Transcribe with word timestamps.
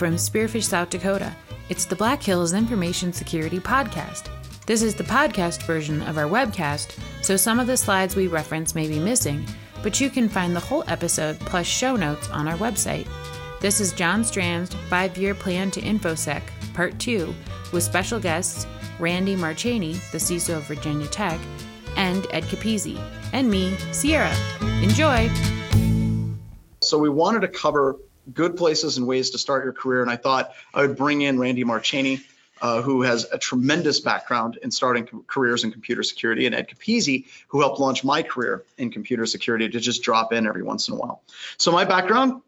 from 0.00 0.14
Spearfish, 0.14 0.62
South 0.62 0.88
Dakota. 0.88 1.36
It's 1.68 1.84
the 1.84 1.94
Black 1.94 2.22
Hills 2.22 2.54
Information 2.54 3.12
Security 3.12 3.58
Podcast. 3.58 4.30
This 4.64 4.80
is 4.80 4.94
the 4.94 5.04
podcast 5.04 5.64
version 5.64 6.00
of 6.04 6.16
our 6.16 6.24
webcast, 6.24 6.98
so 7.20 7.36
some 7.36 7.60
of 7.60 7.66
the 7.66 7.76
slides 7.76 8.16
we 8.16 8.26
reference 8.26 8.74
may 8.74 8.88
be 8.88 8.98
missing, 8.98 9.44
but 9.82 10.00
you 10.00 10.08
can 10.08 10.26
find 10.26 10.56
the 10.56 10.60
whole 10.60 10.84
episode 10.86 11.38
plus 11.40 11.66
show 11.66 11.96
notes 11.96 12.30
on 12.30 12.48
our 12.48 12.56
website. 12.56 13.06
This 13.60 13.78
is 13.78 13.92
John 13.92 14.24
Strand's 14.24 14.74
five 14.88 15.18
year 15.18 15.34
plan 15.34 15.70
to 15.72 15.82
InfoSec, 15.82 16.44
Part 16.72 16.98
2, 16.98 17.34
with 17.70 17.82
special 17.82 18.18
guests 18.18 18.66
Randy 18.98 19.36
Marchany, 19.36 20.00
the 20.12 20.18
CISO 20.18 20.56
of 20.56 20.62
Virginia 20.62 21.08
Tech, 21.08 21.38
and 21.96 22.26
Ed 22.30 22.44
Capizzi, 22.44 22.98
and 23.34 23.50
me, 23.50 23.76
Sierra. 23.92 24.34
Enjoy! 24.80 25.30
So 26.80 26.96
we 26.96 27.10
wanted 27.10 27.40
to 27.40 27.48
cover 27.48 27.98
good 28.32 28.56
places 28.56 28.98
and 28.98 29.06
ways 29.06 29.30
to 29.30 29.38
start 29.38 29.64
your 29.64 29.72
career, 29.72 30.02
and 30.02 30.10
I 30.10 30.16
thought 30.16 30.52
I 30.74 30.82
would 30.82 30.96
bring 30.96 31.22
in 31.22 31.38
Randy 31.38 31.64
Marchany, 31.64 32.22
uh, 32.62 32.82
who 32.82 33.02
has 33.02 33.26
a 33.32 33.38
tremendous 33.38 34.00
background 34.00 34.58
in 34.62 34.70
starting 34.70 35.06
co- 35.06 35.24
careers 35.26 35.64
in 35.64 35.72
computer 35.72 36.02
security, 36.02 36.46
and 36.46 36.54
Ed 36.54 36.68
Capizzi, 36.68 37.26
who 37.48 37.60
helped 37.60 37.80
launch 37.80 38.04
my 38.04 38.22
career 38.22 38.64
in 38.76 38.90
computer 38.90 39.26
security, 39.26 39.68
to 39.68 39.80
just 39.80 40.02
drop 40.02 40.32
in 40.32 40.46
every 40.46 40.62
once 40.62 40.88
in 40.88 40.94
a 40.94 40.96
while. 40.96 41.22
So 41.56 41.72
my 41.72 41.84
background, 41.84 42.42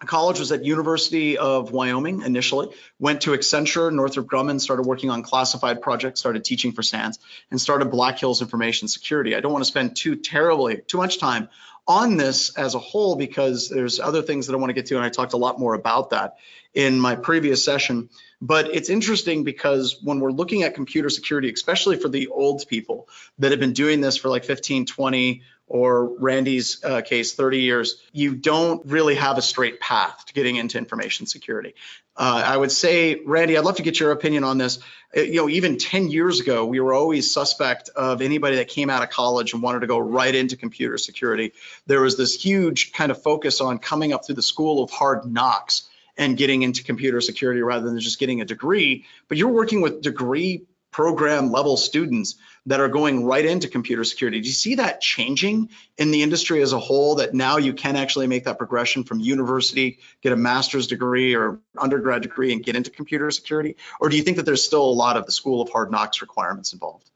college 0.00 0.38
was 0.38 0.50
at 0.50 0.64
University 0.64 1.38
of 1.38 1.70
Wyoming 1.70 2.22
initially, 2.22 2.70
went 2.98 3.20
to 3.22 3.32
Accenture, 3.32 3.92
Northrop 3.92 4.26
Grumman, 4.26 4.60
started 4.60 4.82
working 4.82 5.10
on 5.10 5.22
classified 5.22 5.80
projects, 5.82 6.18
started 6.18 6.44
teaching 6.44 6.72
for 6.72 6.82
SANS, 6.82 7.18
and 7.50 7.60
started 7.60 7.86
Black 7.86 8.18
Hills 8.18 8.40
Information 8.40 8.88
Security. 8.88 9.36
I 9.36 9.40
don't 9.40 9.52
want 9.52 9.64
to 9.64 9.68
spend 9.68 9.94
too 9.94 10.16
terribly, 10.16 10.78
too 10.78 10.98
much 10.98 11.18
time 11.18 11.48
on 11.86 12.16
this 12.16 12.56
as 12.56 12.74
a 12.74 12.78
whole 12.78 13.16
because 13.16 13.68
there's 13.68 13.98
other 13.98 14.22
things 14.22 14.46
that 14.46 14.54
I 14.54 14.56
want 14.56 14.70
to 14.70 14.74
get 14.74 14.86
to, 14.86 14.96
and 14.96 15.04
I 15.04 15.08
talked 15.08 15.32
a 15.32 15.38
lot 15.38 15.58
more 15.58 15.74
about 15.74 16.10
that 16.10 16.36
in 16.74 16.98
my 16.98 17.16
previous 17.16 17.64
session. 17.64 18.08
But 18.40 18.74
it's 18.74 18.88
interesting 18.88 19.44
because 19.44 19.98
when 20.02 20.20
we're 20.20 20.30
looking 20.30 20.62
at 20.62 20.74
computer 20.74 21.10
security, 21.10 21.50
especially 21.52 21.96
for 21.96 22.08
the 22.08 22.28
old 22.28 22.66
people 22.68 23.08
that 23.38 23.50
have 23.50 23.60
been 23.60 23.72
doing 23.72 24.00
this 24.00 24.16
for 24.16 24.28
like 24.28 24.44
15, 24.44 24.86
20, 24.86 25.42
or 25.72 26.18
Randy's 26.18 26.84
uh, 26.84 27.00
case, 27.00 27.32
30 27.32 27.60
years, 27.60 27.96
you 28.12 28.34
don't 28.34 28.84
really 28.84 29.14
have 29.14 29.38
a 29.38 29.42
straight 29.42 29.80
path 29.80 30.26
to 30.26 30.34
getting 30.34 30.56
into 30.56 30.76
information 30.76 31.24
security. 31.24 31.74
Uh, 32.14 32.42
I 32.44 32.54
would 32.54 32.70
say, 32.70 33.22
Randy, 33.24 33.56
I'd 33.56 33.64
love 33.64 33.76
to 33.76 33.82
get 33.82 33.98
your 33.98 34.10
opinion 34.10 34.44
on 34.44 34.58
this. 34.58 34.80
Uh, 35.16 35.22
you 35.22 35.36
know, 35.36 35.48
even 35.48 35.78
10 35.78 36.10
years 36.10 36.40
ago, 36.40 36.66
we 36.66 36.78
were 36.78 36.92
always 36.92 37.32
suspect 37.32 37.88
of 37.96 38.20
anybody 38.20 38.56
that 38.56 38.68
came 38.68 38.90
out 38.90 39.02
of 39.02 39.08
college 39.08 39.54
and 39.54 39.62
wanted 39.62 39.80
to 39.80 39.86
go 39.86 39.98
right 39.98 40.34
into 40.34 40.58
computer 40.58 40.98
security. 40.98 41.54
There 41.86 42.02
was 42.02 42.18
this 42.18 42.34
huge 42.34 42.92
kind 42.92 43.10
of 43.10 43.22
focus 43.22 43.62
on 43.62 43.78
coming 43.78 44.12
up 44.12 44.26
through 44.26 44.34
the 44.34 44.42
school 44.42 44.84
of 44.84 44.90
hard 44.90 45.24
knocks 45.24 45.88
and 46.18 46.36
getting 46.36 46.60
into 46.60 46.84
computer 46.84 47.22
security 47.22 47.62
rather 47.62 47.86
than 47.86 47.98
just 47.98 48.18
getting 48.18 48.42
a 48.42 48.44
degree. 48.44 49.06
But 49.26 49.38
you're 49.38 49.48
working 49.48 49.80
with 49.80 50.02
degree 50.02 50.66
program 50.92 51.50
level 51.50 51.76
students 51.76 52.36
that 52.66 52.78
are 52.78 52.88
going 52.88 53.24
right 53.24 53.44
into 53.44 53.66
computer 53.66 54.04
security. 54.04 54.40
Do 54.40 54.46
you 54.46 54.52
see 54.54 54.76
that 54.76 55.00
changing 55.00 55.70
in 55.98 56.12
the 56.12 56.22
industry 56.22 56.62
as 56.62 56.72
a 56.72 56.78
whole 56.78 57.16
that 57.16 57.34
now 57.34 57.56
you 57.56 57.72
can 57.72 57.96
actually 57.96 58.28
make 58.28 58.44
that 58.44 58.58
progression 58.58 59.02
from 59.02 59.18
university, 59.18 59.98
get 60.20 60.32
a 60.32 60.36
master's 60.36 60.86
degree 60.86 61.34
or 61.34 61.58
undergrad 61.76 62.22
degree 62.22 62.52
and 62.52 62.62
get 62.62 62.76
into 62.76 62.90
computer 62.90 63.30
security? 63.32 63.76
Or 64.00 64.08
do 64.08 64.16
you 64.16 64.22
think 64.22 64.36
that 64.36 64.46
there's 64.46 64.64
still 64.64 64.84
a 64.84 64.92
lot 64.92 65.16
of 65.16 65.26
the 65.26 65.32
school 65.32 65.60
of 65.60 65.70
hard 65.70 65.90
knocks 65.90 66.20
requirements 66.20 66.72
involved? 66.72 67.10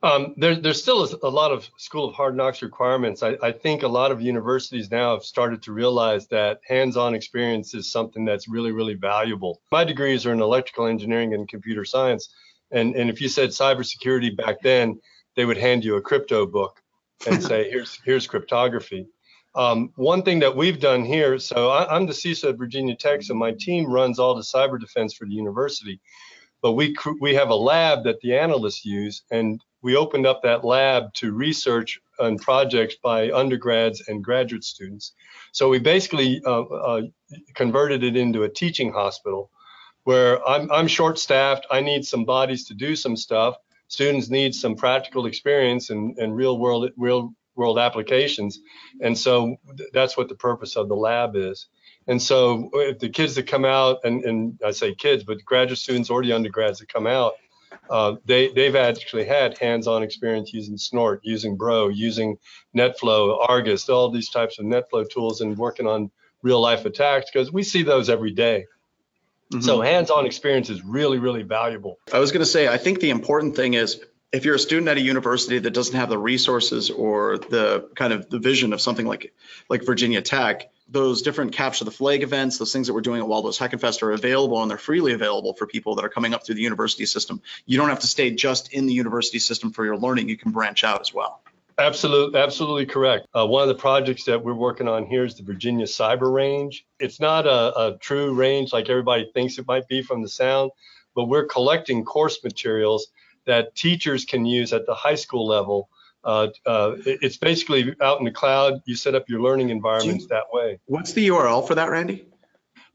Um, 0.00 0.34
there, 0.36 0.54
there's 0.54 0.80
still 0.80 1.08
a 1.24 1.28
lot 1.28 1.50
of 1.50 1.68
school 1.76 2.08
of 2.08 2.14
hard 2.14 2.36
knocks 2.36 2.62
requirements. 2.62 3.24
I, 3.24 3.36
I, 3.42 3.50
think 3.50 3.82
a 3.82 3.88
lot 3.88 4.12
of 4.12 4.22
universities 4.22 4.92
now 4.92 5.14
have 5.14 5.24
started 5.24 5.60
to 5.62 5.72
realize 5.72 6.28
that 6.28 6.60
hands-on 6.64 7.16
experience 7.16 7.74
is 7.74 7.90
something 7.90 8.24
that's 8.24 8.46
really, 8.46 8.70
really 8.70 8.94
valuable. 8.94 9.60
My 9.72 9.82
degrees 9.82 10.24
are 10.24 10.32
in 10.32 10.40
electrical 10.40 10.86
engineering 10.86 11.34
and 11.34 11.48
computer 11.48 11.84
science, 11.84 12.28
and, 12.70 12.94
and 12.94 13.10
if 13.10 13.20
you 13.20 13.28
said 13.28 13.50
cybersecurity 13.50 14.36
back 14.36 14.60
then, 14.62 15.00
they 15.36 15.44
would 15.44 15.56
hand 15.56 15.84
you 15.84 15.96
a 15.96 16.02
crypto 16.02 16.46
book 16.46 16.80
and 17.26 17.42
say, 17.42 17.70
here's, 17.70 17.98
here's 18.04 18.26
cryptography. 18.26 19.06
Um, 19.54 19.92
one 19.96 20.22
thing 20.22 20.38
that 20.40 20.54
we've 20.54 20.78
done 20.78 21.04
here, 21.04 21.38
so 21.38 21.70
I, 21.70 21.96
am 21.96 22.06
the 22.06 22.12
CISO 22.12 22.50
at 22.50 22.58
Virginia 22.58 22.94
Tech, 22.94 23.22
so 23.22 23.34
my 23.34 23.52
team 23.58 23.86
runs 23.86 24.18
all 24.18 24.34
the 24.34 24.42
cyber 24.42 24.78
defense 24.78 25.14
for 25.14 25.26
the 25.26 25.32
university. 25.32 26.00
But 26.60 26.72
we 26.72 26.94
we 27.20 27.34
have 27.34 27.50
a 27.50 27.54
lab 27.54 28.04
that 28.04 28.20
the 28.20 28.36
analysts 28.36 28.84
use, 28.84 29.22
and 29.30 29.60
we 29.80 29.96
opened 29.96 30.26
up 30.26 30.42
that 30.42 30.64
lab 30.64 31.14
to 31.14 31.32
research 31.32 32.00
and 32.18 32.40
projects 32.40 32.96
by 33.02 33.30
undergrads 33.30 34.08
and 34.08 34.24
graduate 34.24 34.64
students. 34.64 35.12
So 35.52 35.68
we 35.68 35.78
basically 35.78 36.42
uh, 36.44 36.62
uh, 36.62 37.02
converted 37.54 38.02
it 38.02 38.16
into 38.16 38.42
a 38.42 38.48
teaching 38.48 38.92
hospital 38.92 39.50
where 40.08 40.42
I'm, 40.48 40.72
I'm 40.72 40.88
short 40.88 41.18
staffed. 41.18 41.66
I 41.70 41.82
need 41.82 42.02
some 42.02 42.24
bodies 42.24 42.64
to 42.68 42.74
do 42.74 42.96
some 42.96 43.14
stuff. 43.14 43.56
Students 43.88 44.30
need 44.30 44.54
some 44.54 44.74
practical 44.74 45.26
experience 45.26 45.90
and, 45.90 46.16
and 46.16 46.34
real 46.34 46.58
world, 46.58 46.88
real 46.96 47.34
world 47.56 47.78
applications. 47.78 48.58
And 49.02 49.18
so 49.18 49.56
that's 49.92 50.16
what 50.16 50.30
the 50.30 50.34
purpose 50.34 50.76
of 50.76 50.88
the 50.88 50.94
lab 50.94 51.36
is. 51.36 51.66
And 52.06 52.22
so 52.22 52.70
if 52.72 52.98
the 53.00 53.10
kids 53.10 53.34
that 53.34 53.48
come 53.48 53.66
out, 53.66 53.98
and, 54.02 54.24
and 54.24 54.58
I 54.64 54.70
say 54.70 54.94
kids, 54.94 55.24
but 55.24 55.44
graduate 55.44 55.78
students 55.78 56.08
or 56.08 56.22
the 56.22 56.32
undergrads 56.32 56.78
that 56.78 56.90
come 56.90 57.06
out, 57.06 57.34
uh, 57.90 58.14
they, 58.24 58.48
they've 58.48 58.76
actually 58.76 59.26
had 59.26 59.58
hands-on 59.58 60.02
experience 60.02 60.54
using 60.54 60.78
Snort, 60.78 61.20
using 61.22 61.54
Bro, 61.54 61.88
using 61.88 62.38
NetFlow, 62.74 63.46
Argus, 63.46 63.90
all 63.90 64.10
these 64.10 64.30
types 64.30 64.58
of 64.58 64.64
NetFlow 64.64 65.04
tools 65.10 65.42
and 65.42 65.58
working 65.58 65.86
on 65.86 66.10
real 66.42 66.62
life 66.62 66.86
attacks 66.86 67.30
because 67.30 67.52
we 67.52 67.62
see 67.62 67.82
those 67.82 68.08
every 68.08 68.30
day. 68.32 68.64
Mm-hmm. 69.52 69.62
So 69.62 69.80
hands-on 69.80 70.26
experience 70.26 70.68
is 70.68 70.84
really, 70.84 71.18
really 71.18 71.42
valuable. 71.42 71.98
I 72.12 72.18
was 72.18 72.32
going 72.32 72.40
to 72.40 72.46
say, 72.46 72.68
I 72.68 72.76
think 72.76 73.00
the 73.00 73.10
important 73.10 73.56
thing 73.56 73.74
is 73.74 74.00
if 74.30 74.44
you're 74.44 74.56
a 74.56 74.58
student 74.58 74.88
at 74.88 74.98
a 74.98 75.00
university 75.00 75.58
that 75.58 75.70
doesn't 75.70 75.96
have 75.96 76.10
the 76.10 76.18
resources 76.18 76.90
or 76.90 77.38
the 77.38 77.88
kind 77.94 78.12
of 78.12 78.28
the 78.28 78.38
vision 78.38 78.72
of 78.72 78.80
something 78.80 79.06
like 79.06 79.32
like 79.70 79.86
Virginia 79.86 80.20
Tech, 80.20 80.70
those 80.88 81.22
different 81.22 81.52
capture 81.52 81.84
the 81.84 81.90
flag 81.90 82.22
events, 82.22 82.58
those 82.58 82.72
things 82.72 82.88
that 82.88 82.94
we're 82.94 83.00
doing 83.00 83.20
at 83.20 83.28
Wild 83.28 83.46
West 83.46 83.58
Hackin' 83.58 83.78
Fest 83.78 84.02
are 84.02 84.12
available 84.12 84.60
and 84.60 84.70
they're 84.70 84.78
freely 84.78 85.14
available 85.14 85.54
for 85.54 85.66
people 85.66 85.94
that 85.94 86.04
are 86.04 86.10
coming 86.10 86.34
up 86.34 86.44
through 86.44 86.56
the 86.56 86.62
university 86.62 87.06
system. 87.06 87.40
You 87.64 87.78
don't 87.78 87.88
have 87.88 88.00
to 88.00 88.06
stay 88.06 88.30
just 88.30 88.72
in 88.72 88.86
the 88.86 88.92
university 88.92 89.38
system 89.38 89.72
for 89.72 89.84
your 89.84 89.96
learning. 89.96 90.28
You 90.28 90.36
can 90.36 90.52
branch 90.52 90.84
out 90.84 91.00
as 91.00 91.12
well. 91.12 91.40
Absolutely, 91.78 92.40
absolutely 92.40 92.86
correct. 92.86 93.26
Uh, 93.34 93.46
one 93.46 93.62
of 93.62 93.68
the 93.68 93.74
projects 93.74 94.24
that 94.24 94.42
we're 94.42 94.54
working 94.54 94.88
on 94.88 95.04
here 95.06 95.24
is 95.24 95.36
the 95.36 95.44
Virginia 95.44 95.86
Cyber 95.86 96.32
Range. 96.32 96.84
It's 96.98 97.20
not 97.20 97.46
a, 97.46 97.78
a, 97.78 97.96
true 97.98 98.34
range 98.34 98.72
like 98.72 98.88
everybody 98.88 99.30
thinks 99.32 99.58
it 99.58 99.66
might 99.68 99.86
be 99.86 100.02
from 100.02 100.20
the 100.20 100.28
sound, 100.28 100.72
but 101.14 101.26
we're 101.26 101.46
collecting 101.46 102.04
course 102.04 102.42
materials 102.42 103.06
that 103.46 103.76
teachers 103.76 104.24
can 104.24 104.44
use 104.44 104.72
at 104.72 104.86
the 104.86 104.94
high 104.94 105.14
school 105.14 105.46
level. 105.46 105.88
Uh, 106.24 106.48
uh, 106.66 106.96
it's 107.06 107.36
basically 107.36 107.94
out 108.00 108.18
in 108.18 108.24
the 108.24 108.32
cloud. 108.32 108.82
You 108.84 108.96
set 108.96 109.14
up 109.14 109.28
your 109.28 109.40
learning 109.40 109.70
environments 109.70 110.24
you, 110.24 110.28
that 110.28 110.46
way. 110.52 110.80
What's 110.86 111.12
the 111.12 111.28
URL 111.28 111.64
for 111.66 111.74
that, 111.76 111.90
Randy? 111.90 112.26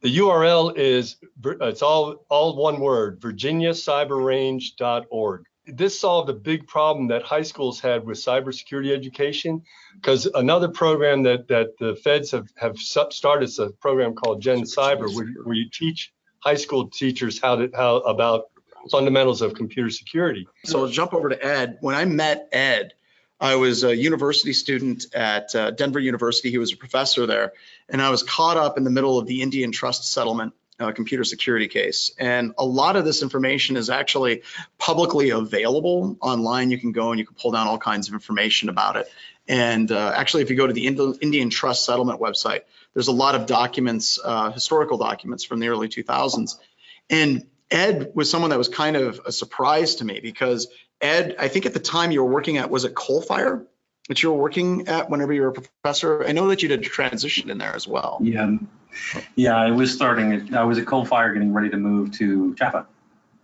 The 0.02 0.18
URL 0.18 0.78
is 0.78 1.16
it's 1.62 1.82
all 1.82 2.26
all 2.28 2.58
one 2.58 2.82
word: 2.82 3.22
virginiacyberrange.org 3.22 5.46
this 5.66 6.00
solved 6.00 6.30
a 6.30 6.34
big 6.34 6.68
problem 6.68 7.08
that 7.08 7.24
high 7.24 7.44
schools 7.44 7.80
had 7.80 8.06
with 8.06 8.18
cybersecurity 8.18 8.94
education 8.94 9.64
because 9.96 10.26
another 10.26 10.68
program 10.68 11.24
that, 11.24 11.48
that 11.48 11.78
the 11.80 11.96
feds 11.96 12.32
have, 12.32 12.48
have 12.58 12.78
started 12.78 13.46
is 13.46 13.60
a 13.60 13.70
program 13.70 14.14
called 14.14 14.42
GenCyber 14.42 15.14
where, 15.16 15.28
where 15.44 15.56
you 15.56 15.70
teach 15.70 16.12
high 16.40 16.56
school 16.56 16.90
teachers 16.90 17.40
how 17.40 17.56
to 17.56 17.70
how 17.74 17.98
about 17.98 18.50
fundamentals 18.92 19.42
of 19.42 19.54
computer 19.54 19.90
security. 19.90 20.48
So 20.66 20.82
I'll 20.82 20.90
jump 20.90 21.14
over 21.14 21.30
to 21.30 21.46
Ed. 21.46 21.78
When 21.80 21.96
I 21.96 22.04
met 22.04 22.50
Ed, 22.52 22.94
I 23.40 23.56
was 23.56 23.84
a 23.84 23.96
university 23.96 24.54
student 24.54 25.06
at 25.14 25.56
uh, 25.56 25.72
Denver 25.72 26.00
University. 26.00 26.50
He 26.50 26.58
was 26.58 26.74
a 26.74 26.78
professor 26.78 27.26
there, 27.26 27.54
and 27.88 28.02
I 28.02 28.10
was 28.10 28.24
caught 28.24 28.58
up 28.58 28.78
in 28.78 28.84
the 28.84 28.90
middle 28.90 29.18
of 29.18 29.28
the 29.28 29.42
Indian 29.42 29.72
trust 29.72 30.12
settlement 30.12 30.54
uh, 30.80 30.92
computer 30.92 31.24
security 31.24 31.68
case. 31.68 32.12
And 32.18 32.54
a 32.58 32.66
lot 32.66 32.96
of 32.96 33.06
this 33.06 33.22
information 33.22 33.78
is 33.78 33.90
actually 33.90 34.44
publicly 34.78 35.30
available 35.30 36.18
online. 36.22 36.72
You 36.72 36.78
can 36.78 36.92
go 36.92 37.12
and 37.12 37.20
you 37.20 37.26
can 37.26 37.36
pull 37.36 37.52
down 37.52 37.68
all 37.68 37.78
kinds 37.78 38.08
of 38.08 38.14
information 38.14 38.70
about 38.70 38.96
it. 38.96 39.08
And 39.48 39.92
uh, 39.92 40.14
actually, 40.16 40.44
if 40.44 40.50
you 40.50 40.56
go 40.56 40.68
to 40.68 40.74
the 40.74 40.88
Indian 40.88 41.50
Trust 41.50 41.86
Settlement 41.86 42.20
website, 42.20 42.62
there's 42.94 43.10
a 43.10 43.14
lot 43.14 43.36
of 43.36 43.46
documents, 43.46 44.20
uh, 44.24 44.52
historical 44.52 44.98
documents 44.98 45.44
from 45.44 45.60
the 45.60 45.68
early 45.68 45.90
2000s. 45.90 46.58
And 47.10 47.46
Ed 47.70 48.12
was 48.14 48.30
someone 48.30 48.52
that 48.52 48.58
was 48.58 48.70
kind 48.70 48.96
of 48.96 49.20
a 49.26 49.32
surprise 49.32 49.96
to 49.96 50.06
me 50.06 50.20
because 50.22 50.68
Ed, 51.02 51.36
I 51.38 51.50
think 51.50 51.66
at 51.66 51.74
the 51.74 51.80
time 51.80 52.12
you 52.12 52.24
were 52.24 52.32
working 52.32 52.58
at, 52.58 52.70
was 52.70 52.86
it 52.86 52.94
Coalfire? 52.94 53.66
That 54.10 54.22
you 54.22 54.32
were 54.32 54.38
working 54.38 54.88
at 54.88 55.10
whenever 55.10 55.34
you 55.34 55.42
were 55.42 55.50
a 55.50 55.54
professor? 55.54 56.26
I 56.26 56.32
know 56.32 56.48
that 56.48 56.62
you 56.62 56.70
did 56.70 56.82
a 56.82 56.84
transition 56.84 57.50
in 57.50 57.58
there 57.58 57.76
as 57.76 57.88
well. 57.88 58.20
Yeah, 58.22 58.58
yeah, 59.36 59.56
I 59.56 59.72
was 59.72 59.94
starting. 59.94 60.54
I 60.56 60.64
was 60.64 60.78
at 60.78 60.86
Coalfire, 60.86 61.34
getting 61.34 61.54
ready 61.54 61.70
to 61.70 61.78
move 61.78 62.12
to 62.18 62.54
Java. 62.56 62.88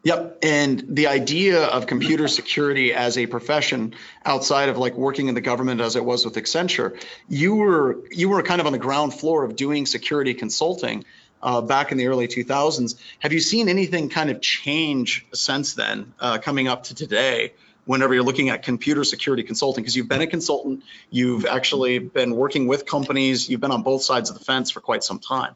Yep, 0.03 0.39
and 0.43 0.85
the 0.87 1.07
idea 1.07 1.65
of 1.65 1.85
computer 1.85 2.29
security 2.29 2.93
as 2.93 3.17
a 3.17 3.25
profession 3.25 3.95
outside 4.23 4.69
of 4.69 4.77
like 4.77 4.93
working 4.95 5.27
in 5.27 5.35
the 5.35 5.41
government 5.41 5.81
as 5.81 5.97
it 5.97 6.05
was 6.05 6.23
with 6.23 6.35
Accenture, 6.35 7.01
you 7.27 7.55
were 7.55 7.97
you 8.09 8.29
were 8.29 8.41
kind 8.41 8.61
of 8.61 8.67
on 8.67 8.71
the 8.71 8.79
ground 8.79 9.13
floor 9.13 9.43
of 9.43 9.57
doing 9.57 9.85
security 9.85 10.33
consulting 10.33 11.03
uh, 11.43 11.59
back 11.61 11.91
in 11.91 11.97
the 11.97 12.07
early 12.07 12.29
2000s. 12.29 12.95
Have 13.19 13.33
you 13.33 13.41
seen 13.41 13.67
anything 13.67 14.07
kind 14.07 14.29
of 14.29 14.39
change 14.39 15.25
since 15.33 15.73
then, 15.73 16.13
uh, 16.19 16.37
coming 16.37 16.69
up 16.69 16.83
to 16.83 16.95
today? 16.95 17.53
Whenever 17.89 18.13
you're 18.13 18.23
looking 18.23 18.49
at 18.49 18.61
computer 18.61 19.03
security 19.03 19.41
consulting, 19.41 19.83
because 19.83 19.95
you've 19.95 20.07
been 20.07 20.21
a 20.21 20.27
consultant, 20.27 20.83
you've 21.09 21.47
actually 21.47 21.97
been 21.97 22.35
working 22.35 22.67
with 22.67 22.85
companies, 22.85 23.49
you've 23.49 23.61
been 23.61 23.71
on 23.71 23.81
both 23.81 24.03
sides 24.03 24.29
of 24.29 24.37
the 24.37 24.45
fence 24.45 24.69
for 24.69 24.79
quite 24.79 25.03
some 25.03 25.17
time. 25.17 25.55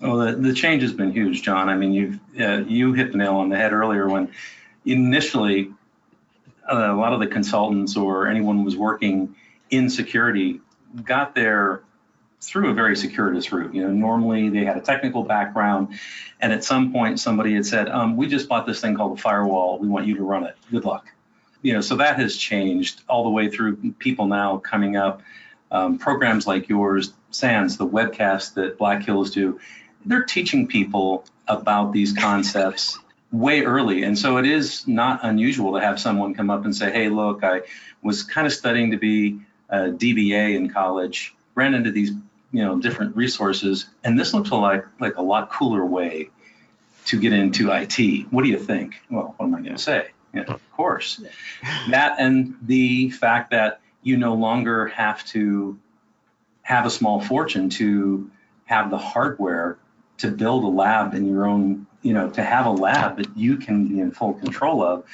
Well, 0.00 0.16
the, 0.16 0.32
the 0.32 0.54
change 0.54 0.82
has 0.82 0.92
been 0.92 1.12
huge, 1.12 1.42
John. 1.42 1.68
I 1.68 1.76
mean, 1.76 1.92
you've 1.92 2.18
uh, 2.40 2.64
you 2.66 2.94
hit 2.94 3.12
the 3.12 3.18
nail 3.18 3.36
on 3.36 3.48
the 3.48 3.56
head 3.56 3.72
earlier 3.72 4.08
when 4.08 4.32
initially 4.84 5.70
uh, 6.68 6.92
a 6.92 6.96
lot 6.96 7.12
of 7.12 7.20
the 7.20 7.28
consultants 7.28 7.96
or 7.96 8.26
anyone 8.26 8.64
was 8.64 8.76
working 8.76 9.36
in 9.70 9.88
security 9.88 10.60
got 11.04 11.36
there 11.36 11.84
through 12.40 12.70
a 12.70 12.74
very 12.74 12.96
circuitous 12.96 13.52
route. 13.52 13.72
You 13.72 13.82
know, 13.82 13.92
normally 13.92 14.48
they 14.48 14.64
had 14.64 14.76
a 14.78 14.80
technical 14.80 15.22
background, 15.22 15.96
and 16.40 16.52
at 16.52 16.64
some 16.64 16.92
point 16.92 17.20
somebody 17.20 17.54
had 17.54 17.66
said, 17.66 17.88
um, 17.88 18.16
"We 18.16 18.26
just 18.26 18.48
bought 18.48 18.66
this 18.66 18.80
thing 18.80 18.96
called 18.96 19.16
a 19.16 19.22
firewall. 19.22 19.78
We 19.78 19.86
want 19.86 20.08
you 20.08 20.16
to 20.16 20.24
run 20.24 20.42
it. 20.42 20.56
Good 20.72 20.84
luck." 20.84 21.06
You 21.68 21.74
know, 21.74 21.80
so 21.82 21.96
that 21.96 22.16
has 22.16 22.34
changed 22.36 23.02
all 23.08 23.24
the 23.24 23.30
way 23.30 23.50
through. 23.50 23.76
People 23.98 24.26
now 24.26 24.56
coming 24.56 24.96
up, 24.96 25.22
um, 25.70 25.98
programs 25.98 26.46
like 26.46 26.68
yours, 26.68 27.12
SANS, 27.30 27.76
the 27.76 27.86
webcast 27.86 28.54
that 28.54 28.78
Black 28.78 29.02
Hills 29.04 29.30
do, 29.30 29.60
they're 30.06 30.24
teaching 30.24 30.66
people 30.66 31.26
about 31.46 31.92
these 31.92 32.12
concepts 32.12 32.98
way 33.30 33.64
early. 33.64 34.02
And 34.04 34.18
so 34.18 34.38
it 34.38 34.46
is 34.46 34.88
not 34.88 35.20
unusual 35.22 35.74
to 35.74 35.80
have 35.80 36.00
someone 36.00 36.34
come 36.34 36.48
up 36.48 36.64
and 36.64 36.74
say, 36.74 36.90
"Hey, 36.90 37.10
look, 37.10 37.44
I 37.44 37.62
was 38.02 38.22
kind 38.22 38.46
of 38.46 38.52
studying 38.54 38.92
to 38.92 38.96
be 38.96 39.40
a 39.68 39.90
DBA 39.90 40.56
in 40.56 40.70
college." 40.70 41.34
ran 41.58 41.74
into 41.74 41.90
these 41.90 42.12
you 42.52 42.64
know 42.64 42.78
different 42.78 43.16
resources 43.16 43.86
and 44.04 44.16
this 44.16 44.32
looks 44.32 44.52
like 44.52 44.84
like 45.00 45.16
a 45.16 45.22
lot 45.22 45.50
cooler 45.50 45.84
way 45.84 46.30
to 47.06 47.18
get 47.18 47.32
into 47.32 47.72
IT. 47.72 48.26
What 48.30 48.44
do 48.44 48.48
you 48.48 48.58
think? 48.58 48.94
Well, 49.10 49.34
what 49.36 49.46
am 49.46 49.54
I 49.56 49.60
going 49.62 49.74
to 49.74 49.82
say? 49.82 50.08
Yeah, 50.38 50.54
of 50.54 50.72
course. 50.72 51.20
That 51.90 52.16
and 52.18 52.56
the 52.62 53.10
fact 53.10 53.50
that 53.50 53.80
you 54.02 54.16
no 54.16 54.34
longer 54.34 54.86
have 54.88 55.24
to 55.26 55.78
have 56.62 56.86
a 56.86 56.90
small 56.90 57.20
fortune 57.20 57.70
to 57.70 58.30
have 58.66 58.90
the 58.90 58.98
hardware 58.98 59.78
to 60.18 60.30
build 60.30 60.64
a 60.64 60.68
lab 60.68 61.14
in 61.14 61.26
your 61.26 61.46
own, 61.46 61.86
you 62.02 62.12
know, 62.12 62.28
to 62.30 62.42
have 62.42 62.66
a 62.66 62.70
lab 62.70 63.16
that 63.16 63.36
you 63.36 63.56
can 63.56 63.86
be 63.88 64.00
in 64.00 64.10
full 64.10 64.34
control 64.34 64.82
of 64.82 65.04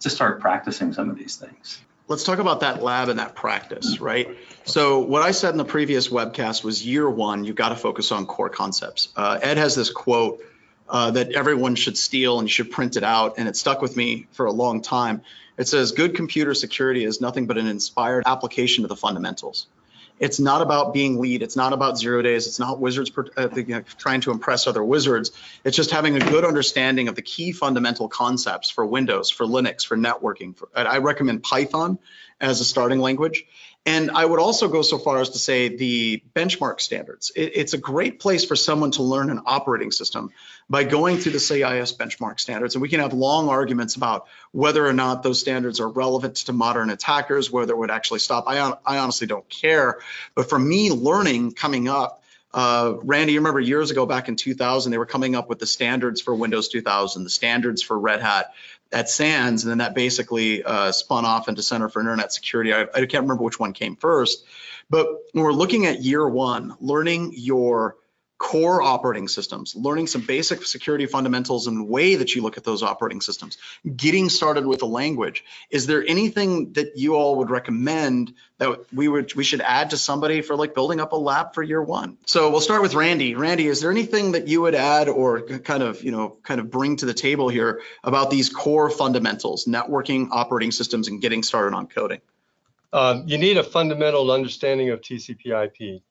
to 0.00 0.10
start 0.10 0.40
practicing 0.40 0.92
some 0.92 1.08
of 1.10 1.16
these 1.16 1.36
things. 1.36 1.80
Let's 2.08 2.24
talk 2.24 2.38
about 2.38 2.60
that 2.60 2.82
lab 2.82 3.08
and 3.08 3.18
that 3.18 3.34
practice, 3.34 4.00
right? 4.00 4.36
So 4.64 5.00
what 5.00 5.22
I 5.22 5.32
said 5.32 5.50
in 5.50 5.58
the 5.58 5.64
previous 5.64 6.08
webcast 6.08 6.62
was 6.62 6.86
year 6.86 7.08
one, 7.08 7.44
you've 7.44 7.56
got 7.56 7.70
to 7.70 7.76
focus 7.76 8.12
on 8.12 8.26
core 8.26 8.48
concepts. 8.48 9.08
Uh, 9.16 9.38
Ed 9.42 9.56
has 9.56 9.74
this 9.74 9.90
quote 9.90 10.40
uh, 10.88 11.10
that 11.12 11.32
everyone 11.32 11.74
should 11.74 11.96
steal 11.96 12.38
and 12.38 12.50
should 12.50 12.70
print 12.70 12.96
it 12.96 13.02
out, 13.02 13.34
and 13.38 13.48
it 13.48 13.56
stuck 13.56 13.82
with 13.82 13.96
me 13.96 14.26
for 14.32 14.46
a 14.46 14.52
long 14.52 14.82
time. 14.82 15.22
It 15.58 15.68
says, 15.68 15.92
good 15.92 16.14
computer 16.14 16.54
security 16.54 17.04
is 17.04 17.20
nothing 17.20 17.46
but 17.46 17.58
an 17.58 17.66
inspired 17.66 18.24
application 18.26 18.84
of 18.84 18.88
the 18.88 18.96
fundamentals. 18.96 19.66
It's 20.18 20.40
not 20.40 20.62
about 20.62 20.94
being 20.94 21.20
lead. 21.20 21.42
It's 21.42 21.56
not 21.56 21.72
about 21.72 21.98
zero 21.98 22.22
days. 22.22 22.46
It's 22.46 22.58
not 22.58 22.80
wizards 22.80 23.10
uh, 23.36 23.48
you 23.54 23.64
know, 23.66 23.82
trying 23.98 24.22
to 24.22 24.30
impress 24.30 24.66
other 24.66 24.82
wizards. 24.82 25.30
It's 25.62 25.76
just 25.76 25.90
having 25.90 26.16
a 26.16 26.20
good 26.20 26.44
understanding 26.44 27.08
of 27.08 27.16
the 27.16 27.22
key 27.22 27.52
fundamental 27.52 28.08
concepts 28.08 28.70
for 28.70 28.86
Windows, 28.86 29.28
for 29.28 29.44
Linux, 29.44 29.86
for 29.86 29.96
networking. 29.96 30.56
For, 30.56 30.68
I 30.74 30.98
recommend 30.98 31.42
Python 31.42 31.98
as 32.40 32.60
a 32.60 32.64
starting 32.64 33.00
language. 33.00 33.44
And 33.86 34.10
I 34.10 34.26
would 34.26 34.40
also 34.40 34.66
go 34.66 34.82
so 34.82 34.98
far 34.98 35.20
as 35.20 35.30
to 35.30 35.38
say 35.38 35.68
the 35.68 36.20
benchmark 36.34 36.80
standards. 36.80 37.30
It, 37.36 37.52
it's 37.54 37.72
a 37.72 37.78
great 37.78 38.18
place 38.18 38.44
for 38.44 38.56
someone 38.56 38.90
to 38.92 39.04
learn 39.04 39.30
an 39.30 39.40
operating 39.46 39.92
system 39.92 40.32
by 40.68 40.82
going 40.82 41.18
through 41.18 41.32
the 41.32 41.40
CIS 41.40 41.92
benchmark 41.92 42.40
standards. 42.40 42.74
And 42.74 42.82
we 42.82 42.88
can 42.88 42.98
have 42.98 43.12
long 43.12 43.48
arguments 43.48 43.94
about 43.94 44.26
whether 44.50 44.84
or 44.84 44.92
not 44.92 45.22
those 45.22 45.38
standards 45.38 45.78
are 45.78 45.88
relevant 45.88 46.34
to 46.36 46.52
modern 46.52 46.90
attackers, 46.90 47.52
whether 47.52 47.74
it 47.74 47.76
would 47.76 47.92
actually 47.92 48.18
stop. 48.18 48.44
I, 48.48 48.74
I 48.84 48.98
honestly 48.98 49.28
don't 49.28 49.48
care. 49.48 50.00
But 50.34 50.50
for 50.50 50.58
me, 50.58 50.90
learning 50.90 51.52
coming 51.52 51.86
up, 51.86 52.24
uh, 52.52 52.94
Randy, 53.02 53.34
you 53.34 53.38
remember 53.38 53.60
years 53.60 53.90
ago 53.90 54.06
back 54.06 54.28
in 54.28 54.34
2000, 54.34 54.90
they 54.90 54.98
were 54.98 55.06
coming 55.06 55.36
up 55.36 55.48
with 55.48 55.58
the 55.58 55.66
standards 55.66 56.20
for 56.20 56.34
Windows 56.34 56.68
2000, 56.68 57.22
the 57.22 57.30
standards 57.30 57.82
for 57.82 57.98
Red 57.98 58.20
Hat 58.22 58.52
at 58.92 59.08
SANS, 59.08 59.64
and 59.64 59.70
then 59.70 59.78
that 59.78 59.94
basically 59.94 60.62
uh, 60.62 60.92
spun 60.92 61.24
off 61.24 61.48
into 61.48 61.62
Center 61.62 61.88
for 61.88 62.00
Internet 62.00 62.32
Security. 62.32 62.72
I, 62.72 62.82
I 62.82 63.06
can't 63.06 63.22
remember 63.22 63.42
which 63.42 63.58
one 63.58 63.72
came 63.72 63.96
first, 63.96 64.44
but 64.88 65.06
when 65.32 65.44
we're 65.44 65.52
looking 65.52 65.86
at 65.86 66.02
year 66.02 66.28
one, 66.28 66.76
learning 66.80 67.32
your 67.34 67.96
core 68.38 68.82
operating 68.82 69.28
systems, 69.28 69.74
learning 69.74 70.06
some 70.06 70.20
basic 70.20 70.64
security 70.64 71.06
fundamentals 71.06 71.66
and 71.66 71.88
way 71.88 72.16
that 72.16 72.34
you 72.34 72.42
look 72.42 72.58
at 72.58 72.64
those 72.64 72.82
operating 72.82 73.20
systems, 73.20 73.56
getting 73.96 74.28
started 74.28 74.66
with 74.66 74.82
a 74.82 74.86
language. 74.86 75.44
Is 75.70 75.86
there 75.86 76.04
anything 76.06 76.74
that 76.74 76.96
you 76.96 77.14
all 77.14 77.36
would 77.36 77.48
recommend 77.48 78.34
that 78.58 78.92
we 78.92 79.08
would 79.08 79.34
we 79.34 79.44
should 79.44 79.62
add 79.62 79.90
to 79.90 79.96
somebody 79.96 80.42
for 80.42 80.54
like 80.54 80.74
building 80.74 81.00
up 81.00 81.12
a 81.12 81.16
lab 81.16 81.54
for 81.54 81.62
year 81.62 81.82
one? 81.82 82.18
So 82.26 82.50
we'll 82.50 82.60
start 82.60 82.82
with 82.82 82.94
Randy. 82.94 83.34
Randy, 83.34 83.68
is 83.68 83.80
there 83.80 83.90
anything 83.90 84.32
that 84.32 84.48
you 84.48 84.60
would 84.62 84.74
add 84.74 85.08
or 85.08 85.40
kind 85.40 85.82
of 85.82 86.02
you 86.04 86.10
know 86.10 86.36
kind 86.42 86.60
of 86.60 86.70
bring 86.70 86.96
to 86.96 87.06
the 87.06 87.14
table 87.14 87.48
here 87.48 87.80
about 88.04 88.30
these 88.30 88.50
core 88.50 88.90
fundamentals, 88.90 89.64
networking, 89.64 90.28
operating 90.30 90.72
systems, 90.72 91.08
and 91.08 91.22
getting 91.22 91.42
started 91.42 91.74
on 91.74 91.86
coding? 91.86 92.20
Um, 92.92 93.24
you 93.26 93.38
need 93.38 93.56
a 93.56 93.64
fundamental 93.64 94.30
understanding 94.30 94.90
of 94.90 95.00
TCP/IP 95.00 96.02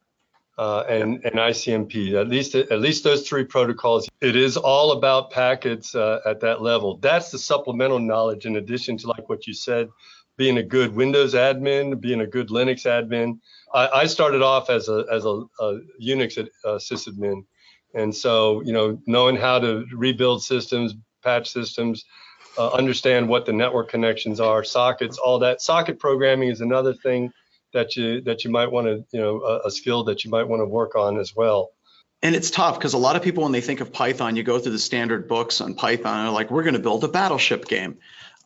uh, 0.58 0.84
and, 0.88 1.24
and 1.26 1.36
ICMP. 1.36 2.14
At 2.20 2.30
least 2.30 2.56
at 2.56 2.80
least 2.80 3.04
those 3.04 3.28
three 3.28 3.44
protocols. 3.44 4.08
It 4.22 4.36
is 4.36 4.58
all 4.58 4.94
about 4.94 5.32
packets 5.32 5.96
uh, 5.96 6.22
at 6.26 6.40
that 6.42 6.62
level. 6.62 6.98
That's 6.98 7.32
the 7.32 7.40
supplemental 7.40 8.00
knowledge 8.00 8.46
in 8.46 8.58
addition 8.58 8.98
to 9.00 9.08
like 9.08 9.28
what 9.28 9.48
you 9.48 9.54
said, 9.54 9.90
being 10.38 10.58
a 10.58 10.64
good 10.64 10.96
Windows 10.96 11.34
admin, 11.34 12.00
being 12.00 12.22
a 12.22 12.28
good 12.28 12.50
Linux 12.50 12.86
admin. 12.86 13.40
I, 13.74 13.88
I 13.88 14.06
started 14.06 14.42
off 14.42 14.70
as 14.70 14.88
a 14.88 15.06
as 15.12 15.26
a, 15.26 15.44
a 15.60 15.80
Unix 16.02 16.38
uh, 16.38 16.78
sysadmin, 16.78 17.46
and 17.94 18.16
so 18.16 18.62
you 18.62 18.74
know 18.74 19.00
knowing 19.08 19.36
how 19.36 19.60
to 19.60 19.86
rebuild 19.94 20.44
systems, 20.44 20.96
patch 21.24 21.50
systems. 21.50 22.06
Uh, 22.58 22.70
understand 22.70 23.28
what 23.28 23.46
the 23.46 23.52
network 23.52 23.90
connections 23.90 24.40
are, 24.40 24.64
sockets, 24.64 25.18
all 25.18 25.38
that. 25.38 25.62
Socket 25.62 26.00
programming 26.00 26.48
is 26.48 26.62
another 26.62 26.94
thing 26.94 27.30
that 27.76 27.96
you 27.96 28.22
that 28.22 28.44
you 28.44 28.50
might 28.50 28.72
want 28.72 28.88
to 28.88 29.06
you 29.12 29.22
know 29.22 29.42
a, 29.42 29.68
a 29.68 29.72
skill 29.72 30.06
that 30.06 30.24
you 30.24 30.32
might 30.32 30.48
want 30.48 30.62
to 30.62 30.66
work 30.66 30.96
on 30.96 31.20
as 31.20 31.36
well 31.36 31.72
and 32.24 32.36
it's 32.36 32.50
tough 32.50 32.80
because 32.80 32.94
a 32.94 32.98
lot 32.98 33.16
of 33.16 33.22
people 33.22 33.44
when 33.44 33.52
they 33.52 33.62
think 33.62 33.82
of 33.82 33.94
python 33.94 34.36
you 34.36 34.44
go 34.44 34.58
through 34.58 34.72
the 34.72 34.80
standard 34.80 35.28
books 35.28 35.62
on 35.62 35.76
python 35.76 36.20
and 36.20 36.30
are 36.30 36.34
like 36.34 36.50
we're 36.50 36.64
going 36.64 36.74
to 36.74 36.80
build 36.80 37.04
a 37.04 37.08
battleship 37.08 37.68
game 37.68 37.98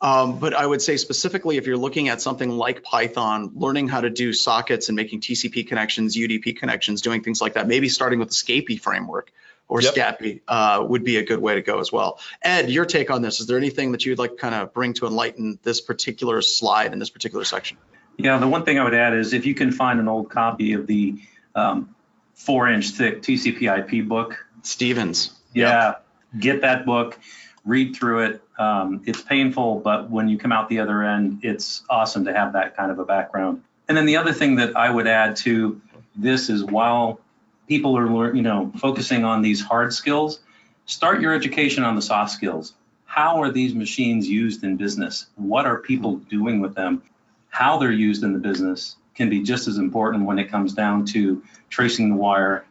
um, 0.02 0.38
but 0.38 0.54
I 0.54 0.64
would 0.64 0.80
say 0.80 0.96
specifically 0.96 1.58
if 1.58 1.66
you're 1.66 1.76
looking 1.76 2.08
at 2.08 2.22
something 2.22 2.48
like 2.48 2.82
Python, 2.82 3.52
learning 3.54 3.88
how 3.88 4.00
to 4.00 4.08
do 4.08 4.32
sockets 4.32 4.88
and 4.88 4.96
making 4.96 5.20
TCP 5.20 5.66
connections, 5.68 6.16
UDP 6.16 6.56
connections, 6.56 7.02
doing 7.02 7.22
things 7.22 7.42
like 7.42 7.54
that, 7.54 7.68
maybe 7.68 7.90
starting 7.90 8.18
with 8.18 8.28
the 8.28 8.34
Scapy 8.34 8.80
framework 8.80 9.30
or 9.68 9.82
yep. 9.82 9.94
Scapy 9.94 10.40
uh, 10.48 10.84
would 10.88 11.04
be 11.04 11.18
a 11.18 11.22
good 11.22 11.38
way 11.38 11.54
to 11.54 11.62
go 11.62 11.80
as 11.80 11.92
well. 11.92 12.18
Ed, 12.40 12.70
your 12.70 12.86
take 12.86 13.10
on 13.10 13.20
this, 13.20 13.40
is 13.40 13.46
there 13.46 13.58
anything 13.58 13.92
that 13.92 14.04
you'd 14.06 14.18
like 14.18 14.38
kind 14.38 14.54
of 14.54 14.72
bring 14.72 14.94
to 14.94 15.06
enlighten 15.06 15.58
this 15.62 15.82
particular 15.82 16.40
slide 16.40 16.94
in 16.94 16.98
this 16.98 17.10
particular 17.10 17.44
section? 17.44 17.76
Yeah, 18.22 18.38
the 18.38 18.48
one 18.48 18.64
thing 18.64 18.78
I 18.78 18.84
would 18.84 18.94
add 18.94 19.14
is 19.14 19.32
if 19.32 19.46
you 19.46 19.54
can 19.54 19.72
find 19.72 19.98
an 19.98 20.08
old 20.08 20.30
copy 20.30 20.74
of 20.74 20.86
the 20.86 21.20
um, 21.54 21.94
four 22.34 22.68
inch 22.68 22.90
thick 22.90 23.22
TCP/IP 23.22 24.06
book, 24.06 24.46
Stevens. 24.62 25.32
Yeah, 25.52 25.86
yep. 25.86 26.06
get 26.38 26.60
that 26.60 26.86
book, 26.86 27.18
read 27.64 27.96
through 27.96 28.24
it. 28.24 28.42
Um, 28.58 29.02
it's 29.06 29.22
painful, 29.22 29.80
but 29.80 30.10
when 30.10 30.28
you 30.28 30.38
come 30.38 30.52
out 30.52 30.68
the 30.68 30.80
other 30.80 31.02
end, 31.02 31.40
it's 31.42 31.82
awesome 31.88 32.26
to 32.26 32.34
have 32.34 32.52
that 32.52 32.76
kind 32.76 32.90
of 32.90 32.98
a 32.98 33.04
background. 33.04 33.62
And 33.88 33.96
then 33.96 34.06
the 34.06 34.16
other 34.16 34.32
thing 34.32 34.56
that 34.56 34.76
I 34.76 34.90
would 34.90 35.06
add 35.06 35.36
to 35.36 35.80
this 36.14 36.48
is 36.50 36.62
while 36.62 37.20
people 37.68 37.96
are 37.96 38.34
you 38.34 38.42
know 38.42 38.70
focusing 38.76 39.24
on 39.24 39.42
these 39.42 39.60
hard 39.60 39.92
skills, 39.92 40.40
start 40.86 41.20
your 41.20 41.32
education 41.34 41.84
on 41.84 41.96
the 41.96 42.02
soft 42.02 42.32
skills. 42.32 42.74
How 43.06 43.42
are 43.42 43.50
these 43.50 43.74
machines 43.74 44.28
used 44.28 44.62
in 44.62 44.76
business? 44.76 45.26
What 45.34 45.66
are 45.66 45.78
people 45.78 46.16
doing 46.16 46.60
with 46.60 46.74
them? 46.74 47.02
How 47.50 47.78
they're 47.78 47.92
used 47.92 48.24
in 48.24 48.32
the 48.32 48.38
business 48.38 48.96
can 49.14 49.28
be 49.28 49.42
just 49.42 49.68
as 49.68 49.76
important 49.76 50.24
when 50.24 50.38
it 50.38 50.50
comes 50.50 50.72
down 50.72 51.04
to 51.04 51.42
tracing 51.68 52.10
the 52.10 52.16
wire 52.16 52.64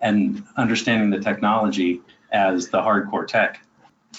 and 0.00 0.44
understanding 0.56 1.10
the 1.10 1.18
technology 1.18 2.00
as 2.30 2.68
the 2.68 2.78
hardcore 2.78 3.26
tech. 3.26 3.60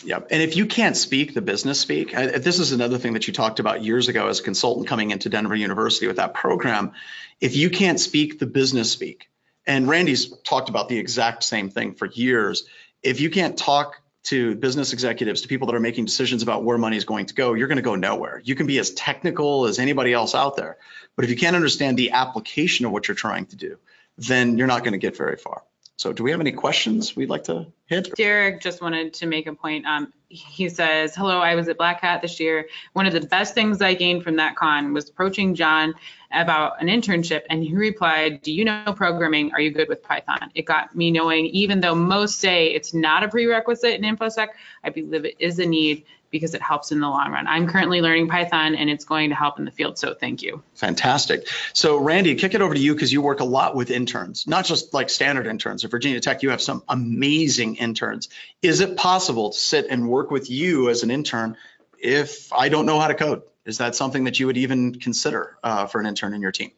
Yep. 0.03 0.27
And 0.31 0.41
if 0.41 0.55
you 0.55 0.65
can't 0.65 0.95
speak 0.95 1.33
the 1.33 1.41
business 1.41 1.79
speak, 1.79 2.15
I, 2.15 2.27
this 2.37 2.59
is 2.59 2.71
another 2.71 2.97
thing 2.97 3.13
that 3.13 3.27
you 3.27 3.33
talked 3.33 3.59
about 3.59 3.83
years 3.83 4.09
ago 4.09 4.27
as 4.27 4.39
a 4.39 4.43
consultant 4.43 4.87
coming 4.87 5.11
into 5.11 5.29
Denver 5.29 5.55
University 5.55 6.07
with 6.07 6.17
that 6.17 6.33
program. 6.33 6.91
If 7.39 7.55
you 7.55 7.69
can't 7.69 7.99
speak 7.99 8.37
the 8.37 8.45
business 8.45 8.91
speak, 8.91 9.29
and 9.65 9.87
Randy's 9.87 10.29
talked 10.43 10.69
about 10.69 10.89
the 10.89 10.97
exact 10.97 11.43
same 11.43 11.69
thing 11.69 11.93
for 11.93 12.05
years, 12.05 12.65
if 13.01 13.21
you 13.21 13.29
can't 13.29 13.57
talk 13.57 14.01
to 14.27 14.55
business 14.55 14.93
executives, 14.93 15.41
to 15.41 15.47
people 15.47 15.67
that 15.67 15.75
are 15.75 15.79
making 15.79 16.05
decisions 16.05 16.43
about 16.43 16.63
where 16.63 16.77
money 16.77 16.97
is 16.97 17.05
going 17.05 17.27
to 17.27 17.33
go, 17.33 17.53
you're 17.53 17.67
going 17.67 17.77
to 17.77 17.81
go 17.81 17.95
nowhere. 17.95 18.41
You 18.43 18.55
can 18.55 18.67
be 18.67 18.77
as 18.79 18.91
technical 18.91 19.65
as 19.67 19.79
anybody 19.79 20.13
else 20.13 20.35
out 20.35 20.55
there, 20.57 20.77
but 21.15 21.23
if 21.25 21.31
you 21.31 21.37
can't 21.37 21.55
understand 21.55 21.97
the 21.97 22.11
application 22.11 22.85
of 22.85 22.91
what 22.91 23.07
you're 23.07 23.15
trying 23.15 23.45
to 23.47 23.55
do, 23.55 23.77
then 24.17 24.57
you're 24.57 24.67
not 24.67 24.83
going 24.83 24.93
to 24.93 24.97
get 24.97 25.15
very 25.15 25.37
far. 25.37 25.63
So 25.97 26.13
do 26.13 26.23
we 26.23 26.29
have 26.29 26.39
any 26.39 26.51
questions 26.51 27.15
we'd 27.15 27.29
like 27.29 27.45
to 27.45 27.65
hit? 27.87 28.13
Derek 28.15 28.61
just 28.61 28.83
wanted 28.83 29.15
to 29.15 29.25
make 29.25 29.47
a 29.47 29.53
point. 29.55 29.87
Um, 29.87 30.13
he 30.29 30.69
says, 30.69 31.15
hello, 31.15 31.39
I 31.39 31.55
was 31.55 31.69
at 31.69 31.77
Black 31.77 32.01
Hat 32.01 32.21
this 32.21 32.39
year. 32.39 32.67
One 32.93 33.07
of 33.07 33.13
the 33.13 33.21
best 33.21 33.55
things 33.55 33.81
I 33.81 33.95
gained 33.95 34.23
from 34.23 34.35
that 34.35 34.55
con 34.55 34.93
was 34.93 35.09
approaching 35.09 35.55
John 35.55 35.95
about 36.31 36.79
an 36.79 36.87
internship 36.87 37.43
and 37.49 37.63
he 37.63 37.73
replied, 37.73 38.43
do 38.43 38.53
you 38.53 38.63
know 38.63 38.93
programming? 38.95 39.53
Are 39.53 39.59
you 39.59 39.71
good 39.71 39.87
with 39.89 40.03
Python? 40.03 40.51
It 40.53 40.65
got 40.65 40.95
me 40.95 41.09
knowing, 41.09 41.47
even 41.47 41.79
though 41.79 41.95
most 41.95 42.39
say 42.39 42.67
it's 42.67 42.93
not 42.93 43.23
a 43.23 43.27
prerequisite 43.27 43.99
in 43.99 44.03
InfoSec, 44.03 44.49
I 44.83 44.89
believe 44.91 45.25
it 45.25 45.35
is 45.39 45.57
a 45.57 45.65
need 45.65 46.05
because 46.29 46.53
it 46.53 46.61
helps 46.61 46.91
in 46.91 46.99
the 46.99 47.07
long 47.07 47.31
run. 47.31 47.47
I'm 47.47 47.67
currently 47.67 48.01
learning 48.01 48.27
Python 48.27 48.75
and 48.75 48.89
it's 48.89 49.05
going 49.05 49.29
to 49.29 49.35
help 49.35 49.59
in 49.59 49.65
the 49.65 49.71
field. 49.71 49.97
So 49.97 50.13
thank 50.13 50.41
you. 50.41 50.63
Fantastic. 50.75 51.47
So 51.73 51.97
Randy, 51.97 52.35
kick 52.35 52.53
it 52.53 52.61
over 52.61 52.73
to 52.73 52.79
you 52.79 52.93
because 52.93 53.11
you 53.11 53.21
work 53.21 53.39
a 53.39 53.45
lot 53.45 53.75
with 53.75 53.91
interns, 53.91 54.47
not 54.47 54.65
just 54.65 54.93
like 54.93 55.09
standard 55.09 55.47
interns. 55.47 55.83
At 55.85 55.91
Virginia 55.91 56.19
Tech, 56.19 56.43
you 56.43 56.49
have 56.51 56.61
some 56.61 56.83
amazing 56.87 57.75
interns. 57.75 58.29
Is 58.61 58.81
it 58.81 58.97
possible 58.97 59.51
to 59.51 59.57
sit 59.57 59.87
and 59.89 60.09
work 60.09 60.31
with 60.31 60.49
you 60.49 60.89
as 60.89 61.03
an 61.03 61.11
intern 61.11 61.57
if 61.99 62.51
I 62.53 62.69
don't 62.69 62.85
know 62.85 62.99
how 62.99 63.07
to 63.07 63.15
code? 63.15 63.43
Is 63.65 63.79
that 63.79 63.95
something 63.95 64.23
that 64.25 64.39
you 64.39 64.47
would 64.47 64.57
even 64.57 64.95
consider 64.95 65.57
uh, 65.61 65.87
for 65.87 65.99
an 65.99 66.05
intern 66.05 66.33
in 66.33 66.41
your 66.41 66.53
team? 66.53 66.71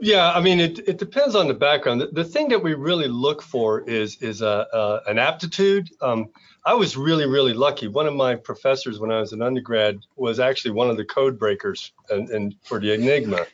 Yeah, 0.00 0.30
I 0.30 0.40
mean, 0.40 0.60
it, 0.60 0.78
it 0.86 0.98
depends 0.98 1.34
on 1.34 1.48
the 1.48 1.54
background. 1.54 2.00
The, 2.00 2.06
the 2.06 2.24
thing 2.24 2.48
that 2.50 2.62
we 2.62 2.74
really 2.74 3.08
look 3.08 3.42
for 3.42 3.80
is 3.80 4.16
is 4.22 4.42
a, 4.42 4.68
uh, 4.72 5.00
an 5.06 5.18
aptitude. 5.18 5.90
Um, 6.00 6.30
I 6.68 6.74
was 6.74 6.98
really, 6.98 7.24
really 7.24 7.54
lucky. 7.54 7.88
One 7.88 8.06
of 8.06 8.12
my 8.12 8.34
professors 8.34 9.00
when 9.00 9.10
I 9.10 9.20
was 9.20 9.32
an 9.32 9.40
undergrad 9.40 10.00
was 10.16 10.38
actually 10.38 10.72
one 10.72 10.90
of 10.90 10.98
the 10.98 11.04
code 11.06 11.38
breakers 11.38 11.92
and, 12.10 12.28
and 12.28 12.56
for 12.62 12.78
the 12.78 12.92
Enigma 12.92 13.46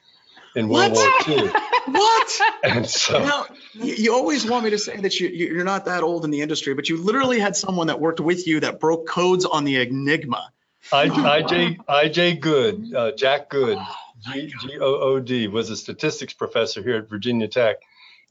in 0.57 0.69
World 0.69 0.95
what? 0.95 1.29
War 1.29 1.39
II. 1.39 1.49
what? 1.93 2.41
And 2.65 2.85
so 2.85 3.21
now, 3.21 3.47
you 3.75 4.13
always 4.13 4.45
want 4.45 4.65
me 4.65 4.71
to 4.71 4.79
say 4.79 4.97
that 4.97 5.21
you, 5.21 5.29
you're 5.29 5.63
not 5.63 5.85
that 5.85 6.03
old 6.03 6.25
in 6.25 6.33
the 6.33 6.41
industry, 6.41 6.75
but 6.75 6.89
you 6.89 6.97
literally 6.97 7.39
had 7.39 7.55
someone 7.55 7.87
that 7.87 8.01
worked 8.01 8.19
with 8.19 8.49
you 8.49 8.59
that 8.59 8.81
broke 8.81 9.07
codes 9.07 9.45
on 9.45 9.63
the 9.63 9.81
Enigma. 9.81 10.51
I, 10.93 11.07
IJ, 11.07 11.77
IJ 11.87 12.41
Good, 12.41 12.95
uh, 12.97 13.13
Jack 13.13 13.49
Good, 13.49 13.79
G 14.25 14.53
O 14.81 14.95
O 14.97 15.21
D 15.21 15.47
was 15.47 15.71
a 15.71 15.77
statistics 15.77 16.33
professor 16.33 16.83
here 16.83 16.97
at 16.97 17.09
Virginia 17.09 17.47
Tech. 17.47 17.77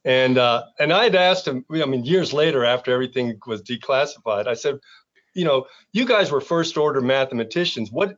And 0.06 0.38
uh, 0.38 0.64
and 0.80 0.92
I 0.92 1.06
had 1.06 1.16
asked 1.16 1.48
him, 1.48 1.66
I 1.72 1.86
mean, 1.86 2.04
years 2.04 2.34
later 2.34 2.66
after 2.66 2.92
everything 2.92 3.40
was 3.48 3.62
declassified, 3.62 4.48
I 4.48 4.54
said, 4.54 4.80
you 5.34 5.46
know, 5.46 5.66
you 5.94 6.06
guys 6.06 6.32
were 6.32 6.42
first 6.42 6.78
order 6.78 7.02
mathematicians. 7.02 7.92
What, 7.92 8.18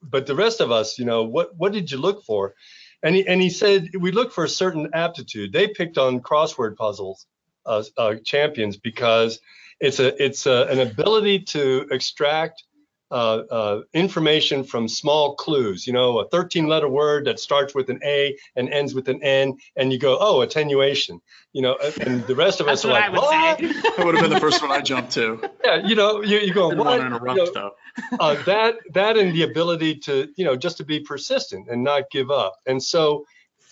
but 0.00 0.26
the 0.26 0.36
rest 0.36 0.60
of 0.60 0.70
us, 0.70 0.98
you 0.98 1.04
know, 1.04 1.24
what 1.24 1.56
what 1.56 1.72
did 1.72 1.90
you 1.90 1.98
look 1.98 2.24
for? 2.24 2.54
And 3.02 3.16
he 3.16 3.26
and 3.26 3.40
he 3.40 3.50
said 3.50 3.90
we 3.98 4.12
look 4.12 4.32
for 4.32 4.44
a 4.44 4.48
certain 4.48 4.90
aptitude. 4.94 5.52
They 5.52 5.68
picked 5.68 5.98
on 5.98 6.20
crossword 6.20 6.76
puzzles 6.76 7.26
uh, 7.66 7.82
uh, 7.96 8.14
champions 8.24 8.76
because 8.76 9.40
it's 9.80 9.98
a 9.98 10.22
it's 10.22 10.46
a, 10.46 10.66
an 10.70 10.80
ability 10.80 11.40
to 11.40 11.86
extract 11.90 12.64
uh, 13.10 13.42
uh, 13.50 13.80
information 13.94 14.64
from 14.64 14.88
small 14.88 15.34
clues. 15.36 15.86
You 15.86 15.92
know, 15.92 16.18
a 16.18 16.28
13-letter 16.28 16.88
word 16.88 17.26
that 17.26 17.40
starts 17.40 17.74
with 17.74 17.88
an 17.88 18.00
A 18.04 18.36
and 18.56 18.68
ends 18.68 18.94
with 18.94 19.08
an 19.08 19.22
N, 19.22 19.56
and 19.76 19.92
you 19.92 19.98
go, 19.98 20.18
oh, 20.20 20.42
attenuation. 20.42 21.20
You 21.52 21.62
know, 21.62 21.78
and 22.00 22.26
the 22.26 22.34
rest 22.34 22.60
of 22.60 22.68
us 22.68 22.84
are 22.84 22.92
like, 22.92 23.12
what? 23.12 23.58
that 23.58 24.04
would 24.04 24.14
have 24.14 24.22
been 24.22 24.32
the 24.32 24.40
first 24.40 24.60
one 24.60 24.70
I 24.70 24.80
jumped 24.80 25.12
to. 25.12 25.40
Yeah, 25.64 25.86
you 25.86 25.96
know, 25.96 26.22
you, 26.22 26.38
you 26.38 26.52
go, 26.52 26.70
Didn't 26.70 26.84
what? 26.84 27.00
Interrupt, 27.00 27.38
you 27.38 27.44
know, 27.44 27.52
though. 27.52 28.16
uh, 28.20 28.42
that 28.44 28.76
that 28.92 29.16
and 29.16 29.34
the 29.34 29.42
ability 29.42 29.96
to, 29.96 30.28
you 30.36 30.44
know, 30.44 30.56
just 30.56 30.76
to 30.78 30.84
be 30.84 31.00
persistent 31.00 31.68
and 31.68 31.82
not 31.82 32.10
give 32.10 32.30
up. 32.30 32.56
And 32.66 32.82
so, 32.82 33.24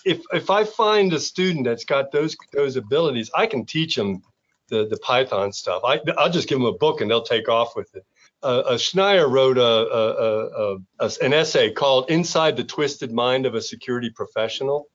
if 0.04 0.22
if 0.32 0.50
I 0.50 0.64
find 0.64 1.12
a 1.12 1.20
student 1.20 1.64
that's 1.64 1.84
got 1.84 2.12
those 2.12 2.36
those 2.52 2.76
abilities, 2.76 3.30
I 3.34 3.46
can 3.46 3.66
teach 3.66 3.96
them 3.96 4.22
the 4.68 4.86
the 4.86 4.96
Python 4.98 5.52
stuff. 5.52 5.82
I 5.84 6.00
I'll 6.16 6.30
just 6.30 6.48
give 6.48 6.58
them 6.58 6.66
a 6.66 6.72
book 6.72 7.00
and 7.00 7.10
they'll 7.10 7.22
take 7.22 7.48
off 7.48 7.76
with 7.76 7.94
it 7.94 8.04
uh, 8.46 8.76
Schneier 8.76 9.30
wrote 9.30 9.58
a, 9.58 9.62
a, 9.62 10.78
a, 11.00 11.10
an 11.22 11.32
essay 11.32 11.70
called 11.70 12.10
Inside 12.10 12.56
the 12.56 12.64
Twisted 12.64 13.12
Mind 13.12 13.46
of 13.46 13.54
a 13.54 13.60
Security 13.60 14.10
Professional. 14.10 14.88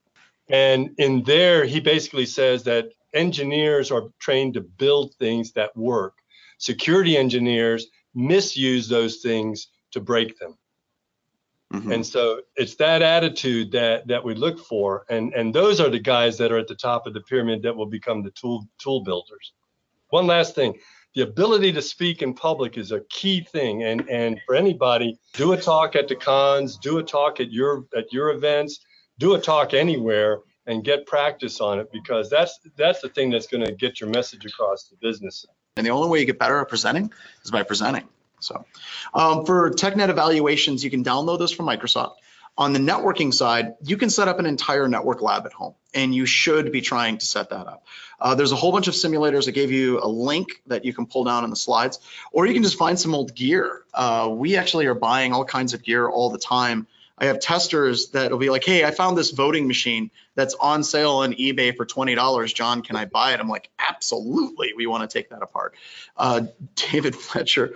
And 0.50 0.92
in 0.98 1.24
there, 1.24 1.66
he 1.66 1.80
basically 1.80 2.26
says 2.26 2.64
that 2.64 2.90
engineers 3.14 3.92
are 3.92 4.10
trained 4.20 4.54
to 4.56 4.62
build 4.62 5.16
things 5.16 5.52
that 5.54 5.76
work. 5.76 6.14
Security 6.58 7.18
engineers 7.18 7.88
misuse 8.14 8.88
those 8.88 9.18
things 9.18 9.68
to 9.92 10.00
break 10.00 10.38
them. 10.40 10.58
Mm-hmm. 11.74 11.92
And 11.92 12.06
so 12.06 12.42
it's 12.56 12.76
that 12.76 13.02
attitude 13.02 13.72
that 13.72 14.06
that 14.08 14.24
we 14.24 14.36
look 14.36 14.60
for, 14.60 15.06
and 15.10 15.34
and 15.34 15.56
those 15.56 15.80
are 15.80 15.90
the 15.90 16.00
guys 16.00 16.38
that 16.38 16.52
are 16.52 16.58
at 16.58 16.68
the 16.68 16.76
top 16.76 17.08
of 17.08 17.14
the 17.14 17.22
pyramid 17.22 17.62
that 17.64 17.76
will 17.76 17.86
become 17.86 18.24
the 18.24 18.32
tool 18.32 18.68
tool 18.78 19.04
builders. 19.06 19.54
One 20.10 20.28
last 20.28 20.54
thing, 20.54 20.78
the 21.16 21.22
ability 21.22 21.74
to 21.74 21.82
speak 21.82 22.22
in 22.22 22.34
public 22.34 22.78
is 22.78 22.92
a 22.92 23.02
key 23.10 23.42
thing 23.42 23.84
and 23.84 24.08
and 24.10 24.40
for 24.46 24.56
anybody 24.56 25.18
do 25.34 25.54
a 25.54 25.58
talk 25.58 25.96
at 25.96 26.08
the 26.08 26.16
cons 26.16 26.78
do 26.78 26.98
a 27.00 27.04
talk 27.04 27.40
at 27.40 27.52
your 27.52 27.86
at 27.96 28.12
your 28.14 28.30
events 28.30 28.80
do 29.20 29.36
a 29.36 29.40
talk 29.40 29.74
anywhere 29.74 30.40
and 30.68 30.84
get 30.84 31.06
practice 31.06 31.60
on 31.60 31.80
it 31.80 31.92
because 31.92 32.30
that's 32.30 32.60
that's 32.78 33.02
the 33.02 33.10
thing 33.10 33.30
that's 33.30 33.48
going 33.48 33.66
to 33.66 33.72
get 33.72 34.00
your 34.00 34.10
message 34.10 34.46
across 34.46 34.88
to 34.90 34.96
business. 35.02 35.46
And 35.78 35.86
the 35.86 35.92
only 35.92 36.10
way 36.10 36.20
you 36.20 36.26
get 36.26 36.40
better 36.40 36.60
at 36.60 36.70
presenting 36.70 37.12
is 37.44 37.52
by 37.52 37.64
presenting 37.64 38.08
so. 38.40 38.66
Um, 39.14 39.46
for 39.46 39.72
technet 39.72 40.10
evaluations 40.10 40.84
you 40.84 40.90
can 40.90 41.04
download 41.04 41.40
those 41.40 41.52
from 41.52 41.66
microsoft 41.68 42.16
on 42.58 42.74
the 42.74 42.80
networking 42.80 43.34
side, 43.34 43.76
you 43.84 43.98
can 43.98 44.10
set 44.10 44.28
up 44.28 44.40
an 44.40 44.46
entire 44.46 44.88
network 44.88 45.22
lab 45.22 45.46
at 45.46 45.54
home, 45.54 45.74
and 45.94 46.14
you 46.14 46.26
should 46.26 46.72
be 46.72 46.82
trying 46.82 47.18
to 47.18 47.26
set 47.26 47.50
that 47.50 47.68
up. 47.68 47.86
Uh, 48.20 48.36
there's 48.36 48.52
a 48.52 48.56
whole 48.56 48.72
bunch 48.72 48.88
of 48.88 48.94
simulators. 48.94 49.48
I 49.48 49.52
gave 49.52 49.72
you 49.72 50.00
a 50.02 50.08
link 50.08 50.62
that 50.68 50.86
you 50.86 50.94
can 50.94 51.08
pull 51.08 51.24
down 51.24 51.44
in 51.44 51.50
the 51.50 51.56
slides, 51.56 52.00
or 52.32 52.46
you 52.46 52.54
can 52.54 52.64
just 52.64 52.78
find 52.78 53.00
some 53.00 53.16
old 53.16 53.34
gear. 53.34 53.84
Uh, 53.94 54.30
we 54.32 54.58
actually 54.58 54.86
are 54.86 54.94
buying 54.94 55.34
all 55.34 55.46
kinds 55.46 55.74
of 55.74 55.82
gear 55.82 56.08
all 56.08 56.30
the 56.30 56.38
time. 56.38 56.88
I 57.18 57.26
have 57.26 57.40
testers 57.40 58.10
that'll 58.10 58.40
be 58.40 58.50
like, 58.50 58.64
hey, 58.64 58.84
I 58.84 58.92
found 58.92 59.16
this 59.16 59.32
voting 59.32 59.68
machine 59.68 60.10
that's 60.34 60.56
on 60.56 60.84
sale 60.84 61.18
on 61.18 61.34
eBay 61.34 61.76
for 61.76 61.86
$20. 61.86 62.54
John, 62.54 62.82
can 62.82 62.96
I 62.96 63.06
buy 63.06 63.34
it? 63.34 63.40
I'm 63.40 63.48
like, 63.48 63.70
absolutely. 63.78 64.74
We 64.76 64.88
want 64.88 65.08
to 65.08 65.14
take 65.14 65.30
that 65.30 65.44
apart. 65.44 65.76
Uh, 66.18 66.48
David 66.76 67.16
Fletcher, 67.16 67.76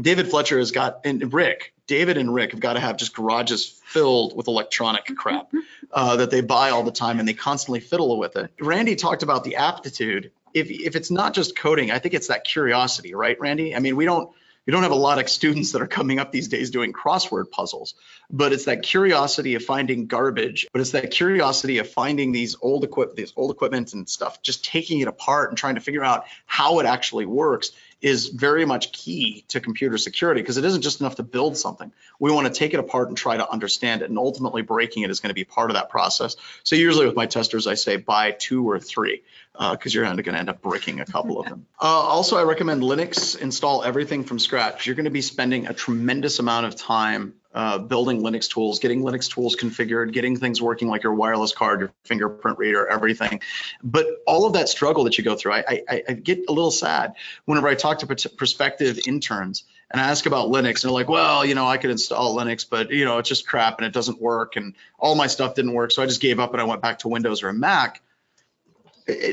David 0.00 0.30
Fletcher 0.30 0.58
has 0.58 0.70
got, 0.70 1.00
and 1.04 1.32
Rick, 1.32 1.73
David 1.86 2.16
and 2.16 2.32
Rick 2.32 2.52
have 2.52 2.60
got 2.60 2.74
to 2.74 2.80
have 2.80 2.96
just 2.96 3.14
garages 3.14 3.66
filled 3.84 4.36
with 4.36 4.48
electronic 4.48 5.04
crap 5.16 5.52
uh, 5.92 6.16
that 6.16 6.30
they 6.30 6.40
buy 6.40 6.70
all 6.70 6.82
the 6.82 6.90
time 6.90 7.18
and 7.18 7.28
they 7.28 7.34
constantly 7.34 7.80
fiddle 7.80 8.18
with 8.18 8.36
it. 8.36 8.50
Randy 8.60 8.96
talked 8.96 9.22
about 9.22 9.44
the 9.44 9.56
aptitude. 9.56 10.30
If, 10.54 10.70
if 10.70 10.96
it's 10.96 11.10
not 11.10 11.34
just 11.34 11.56
coding, 11.56 11.90
I 11.90 11.98
think 11.98 12.14
it's 12.14 12.28
that 12.28 12.44
curiosity, 12.44 13.14
right, 13.14 13.38
Randy? 13.38 13.74
I 13.74 13.80
mean, 13.80 13.96
we 13.96 14.04
don't 14.04 14.30
we 14.66 14.70
don't 14.70 14.82
have 14.82 14.92
a 14.92 14.96
lot 14.96 15.18
of 15.18 15.28
students 15.28 15.72
that 15.72 15.82
are 15.82 15.86
coming 15.86 16.18
up 16.18 16.32
these 16.32 16.48
days 16.48 16.70
doing 16.70 16.92
crossword 16.92 17.50
puzzles, 17.50 17.94
but 18.30 18.52
it's 18.52 18.64
that 18.64 18.82
curiosity 18.82 19.56
of 19.56 19.64
finding 19.64 20.06
garbage, 20.06 20.66
but 20.72 20.80
it's 20.80 20.92
that 20.92 21.10
curiosity 21.10 21.78
of 21.78 21.90
finding 21.90 22.32
these 22.32 22.56
old 22.62 22.82
equip 22.82 23.14
these 23.14 23.32
old 23.36 23.50
equipment 23.50 23.92
and 23.92 24.08
stuff, 24.08 24.40
just 24.40 24.64
taking 24.64 25.00
it 25.00 25.08
apart 25.08 25.50
and 25.50 25.58
trying 25.58 25.74
to 25.74 25.82
figure 25.82 26.02
out 26.04 26.24
how 26.46 26.78
it 26.78 26.86
actually 26.86 27.26
works 27.26 27.72
is 28.04 28.26
very 28.26 28.66
much 28.66 28.92
key 28.92 29.46
to 29.48 29.60
computer 29.60 29.96
security 29.96 30.42
because 30.42 30.58
it 30.58 30.64
isn't 30.66 30.82
just 30.82 31.00
enough 31.00 31.16
to 31.16 31.22
build 31.22 31.56
something. 31.56 31.90
We 32.20 32.30
want 32.30 32.46
to 32.46 32.52
take 32.52 32.74
it 32.74 32.78
apart 32.78 33.08
and 33.08 33.16
try 33.16 33.38
to 33.38 33.50
understand 33.50 34.02
it, 34.02 34.10
and 34.10 34.18
ultimately 34.18 34.60
breaking 34.60 35.04
it 35.04 35.10
is 35.10 35.20
going 35.20 35.30
to 35.30 35.34
be 35.34 35.44
part 35.44 35.70
of 35.70 35.76
that 35.76 35.88
process. 35.88 36.36
So 36.64 36.76
usually 36.76 37.06
with 37.06 37.16
my 37.16 37.24
testers, 37.24 37.66
I 37.66 37.74
say 37.74 37.96
buy 37.96 38.32
two 38.32 38.68
or 38.68 38.78
three 38.78 39.22
because 39.54 39.94
uh, 39.94 39.94
you're 39.94 40.04
going 40.04 40.18
to 40.22 40.36
end 40.36 40.50
up 40.50 40.60
breaking 40.60 41.00
a 41.00 41.06
couple 41.06 41.40
of 41.40 41.46
them. 41.46 41.66
Uh, 41.80 41.86
also, 41.86 42.38
I 42.38 42.44
recommend 42.44 42.82
Linux. 42.82 43.38
Install 43.38 43.84
everything 43.84 44.24
from 44.24 44.38
scratch. 44.38 44.86
You're 44.86 44.96
going 44.96 45.04
to 45.04 45.10
be 45.10 45.20
spending 45.20 45.66
a 45.66 45.74
tremendous 45.74 46.38
amount 46.38 46.64
of 46.64 46.76
time 46.76 47.34
uh, 47.54 47.78
building 47.78 48.20
Linux 48.20 48.48
tools, 48.50 48.80
getting 48.80 49.02
Linux 49.02 49.30
tools 49.30 49.54
configured, 49.56 50.12
getting 50.12 50.36
things 50.36 50.60
working 50.60 50.88
like 50.88 51.04
your 51.04 51.14
wireless 51.14 51.52
card, 51.52 51.80
your 51.80 51.92
fingerprint 52.04 52.58
reader, 52.58 52.86
everything. 52.86 53.40
But 53.82 54.06
all 54.26 54.44
of 54.44 54.54
that 54.54 54.68
struggle 54.68 55.04
that 55.04 55.16
you 55.16 55.24
go 55.24 55.36
through, 55.36 55.52
I, 55.52 55.82
I, 55.88 56.02
I 56.08 56.12
get 56.14 56.48
a 56.48 56.52
little 56.52 56.72
sad 56.72 57.14
whenever 57.44 57.68
I 57.68 57.76
talk 57.76 58.00
to 58.00 58.28
prospective 58.30 58.98
interns 59.06 59.64
and 59.90 60.00
I 60.00 60.10
ask 60.10 60.26
about 60.26 60.48
Linux, 60.48 60.82
and 60.82 60.84
they're 60.84 60.90
like, 60.90 61.08
well, 61.08 61.44
you 61.44 61.54
know, 61.54 61.66
I 61.66 61.76
could 61.76 61.90
install 61.90 62.36
Linux, 62.36 62.68
but 62.68 62.90
you 62.90 63.04
know, 63.04 63.18
it's 63.18 63.28
just 63.28 63.46
crap 63.46 63.78
and 63.78 63.86
it 63.86 63.92
doesn't 63.92 64.20
work, 64.20 64.56
and 64.56 64.74
all 64.98 65.14
my 65.14 65.28
stuff 65.28 65.54
didn't 65.54 65.74
work, 65.74 65.92
so 65.92 66.02
I 66.02 66.06
just 66.06 66.20
gave 66.20 66.40
up 66.40 66.52
and 66.52 66.60
I 66.60 66.64
went 66.64 66.82
back 66.82 67.00
to 67.00 67.08
Windows 67.08 67.44
or 67.44 67.50
a 67.50 67.54
Mac. 67.54 68.02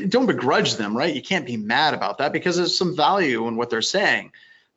don't 0.08 0.26
begrudge 0.26 0.76
them, 0.76 0.96
right? 0.96 1.12
You 1.12 1.22
can't 1.22 1.46
be 1.46 1.56
mad 1.56 1.94
about 1.94 2.18
that 2.18 2.32
because 2.32 2.56
there's 2.56 2.78
some 2.78 2.94
value 2.94 3.48
in 3.48 3.56
what 3.56 3.70
they're 3.70 3.82
saying 3.82 4.30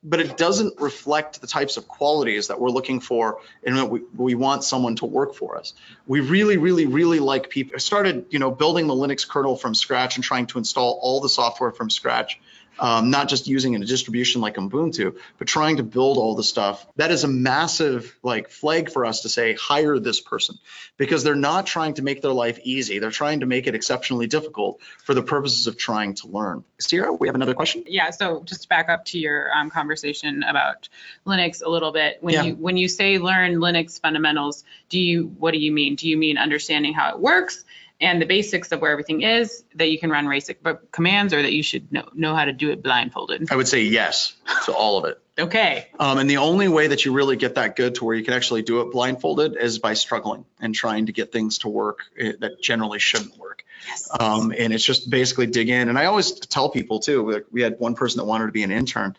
but 0.08 0.20
it 0.20 0.38
doesn't 0.38 0.80
reflect 0.80 1.42
the 1.42 1.48
types 1.48 1.78
of 1.78 1.88
qualities 1.88 2.48
that 2.48 2.60
we're 2.60 2.70
looking 2.70 3.00
for 3.00 3.40
and 3.64 3.78
that 3.78 3.86
we, 3.88 4.02
we 4.16 4.36
want 4.36 4.64
someone 4.64 4.96
to 4.98 5.06
work 5.06 5.34
for 5.34 5.58
us. 5.58 5.74
We 6.06 6.22
really, 6.22 6.58
really, 6.58 6.86
really 6.86 7.20
like 7.20 7.50
people. 7.50 7.74
I 7.76 7.80
started, 7.80 8.28
you 8.30 8.38
know, 8.38 8.52
building 8.52 8.86
the 8.86 8.94
Linux 8.94 9.28
kernel 9.28 9.56
from 9.56 9.74
scratch 9.74 10.16
and 10.16 10.24
trying 10.24 10.46
to 10.48 10.60
install 10.60 11.00
all 11.02 11.22
the 11.22 11.30
software 11.30 11.72
from 11.72 11.90
scratch 11.90 12.40
um, 12.79 13.10
not 13.10 13.29
just 13.29 13.48
using 13.48 13.75
a 13.75 13.79
distribution 13.86 14.41
like 14.41 14.55
Ubuntu, 14.55 15.17
but 15.38 15.48
trying 15.48 15.77
to 15.77 15.84
build 15.84 16.17
all 16.17 16.36
the 16.36 16.44
stuff. 16.44 16.86
That 16.98 17.12
is 17.12 17.24
a 17.24 17.27
massive 17.27 18.15
like 18.24 18.50
flag 18.50 18.91
for 18.91 19.05
us 19.05 19.22
to 19.22 19.29
say 19.29 19.53
hire 19.53 20.00
this 20.00 20.20
person 20.22 20.58
because 20.98 21.24
they're 21.24 21.36
not 21.36 21.65
trying 21.65 21.96
to 21.96 22.01
make 22.01 22.22
their 22.22 22.32
life 22.32 22.60
easy. 22.63 23.00
They're 23.00 23.12
trying 23.12 23.41
to 23.41 23.46
make 23.46 23.67
it 23.67 23.75
exceptionally 23.75 24.27
difficult 24.27 24.82
for 25.03 25.13
the 25.13 25.24
purposes 25.24 25.67
of 25.67 25.77
trying 25.77 26.15
to 26.15 26.27
learn. 26.27 26.63
Sierra, 26.79 27.13
we 27.13 27.27
have 27.27 27.36
another 27.36 27.53
question. 27.53 27.84
Yeah. 27.88 28.10
So 28.10 28.44
just 28.44 28.63
to 28.63 28.67
back 28.67 28.89
up 28.89 29.05
to 29.05 29.20
your 29.20 29.50
um, 29.55 29.70
conversation 29.70 30.44
about 30.44 30.89
Linux 31.25 31.63
a 31.65 31.70
little 31.70 31.91
bit, 31.91 32.17
when 32.22 32.34
Yeah. 32.34 32.44
you 32.44 32.55
when 32.55 32.77
you 32.77 32.88
say 32.88 33.17
learn 33.17 33.55
Linux 33.55 34.00
fundamentals, 34.00 34.63
do 34.89 35.00
you 35.00 35.34
what 35.38 35.51
do 35.51 35.60
you 35.60 35.72
mean? 35.72 35.96
Do 35.96 36.10
you 36.10 36.17
mean 36.17 36.38
understanding 36.38 36.94
how 36.94 37.12
it 37.12 37.20
works? 37.20 37.63
And 38.02 38.22
the 38.22 38.25
basics 38.25 38.72
of 38.72 38.82
where 38.82 38.92
everything 38.92 39.22
is, 39.22 39.64
that 39.75 39.90
you 39.90 39.98
can 39.98 40.10
run 40.10 40.28
basic 40.28 40.62
bu- 40.62 40.78
commands, 40.92 41.34
or 41.34 41.42
that 41.42 41.54
you 41.54 41.64
should 41.64 41.92
know, 41.92 42.10
know 42.14 42.36
how 42.36 42.46
to 42.46 42.52
do 42.52 42.72
it 42.72 42.84
blindfolded. 42.84 43.52
I 43.52 43.56
would 43.56 43.68
say 43.68 43.84
yes 43.84 44.36
to 44.66 44.74
all 44.74 44.98
of 44.98 45.06
it. 45.06 45.22
Okay. 45.38 45.88
Um, 46.00 46.18
and 46.18 46.30
the 46.30 46.38
only 46.38 46.68
way 46.68 46.88
that 46.88 47.04
you 47.04 47.12
really 47.12 47.36
get 47.36 47.56
that 47.56 47.75
good 47.75 47.96
to 47.96 48.06
where 48.06 48.16
you 48.16 48.24
can 48.24 48.34
actually 48.34 48.62
do 48.62 48.82
it 48.82 48.92
blindfolded 48.92 49.58
is 49.58 49.80
by 49.80 49.94
struggling 49.94 50.46
and 50.60 50.74
trying 50.74 51.08
to 51.08 51.12
get 51.12 51.32
things 51.32 51.60
to 51.60 51.70
work 51.70 52.00
eh, 52.18 52.34
that 52.40 52.62
generally 52.62 53.00
shouldn't 53.00 53.38
work. 53.38 53.66
Yes. 53.88 54.10
Um, 54.18 54.54
and 54.58 54.74
it's 54.74 54.84
just 54.84 55.10
basically 55.10 55.48
dig 55.48 55.70
in. 55.70 55.90
And 55.90 56.00
I 56.00 56.06
always 56.06 56.32
tell 56.32 56.70
people 56.70 57.00
too, 57.00 57.44
we 57.52 57.62
had 57.62 57.80
one 57.80 57.96
person 57.96 58.20
that 58.20 58.25
wanted 58.25 58.48
to 58.48 58.52
be 58.54 58.64
an 58.64 58.72
intern, 58.72 59.18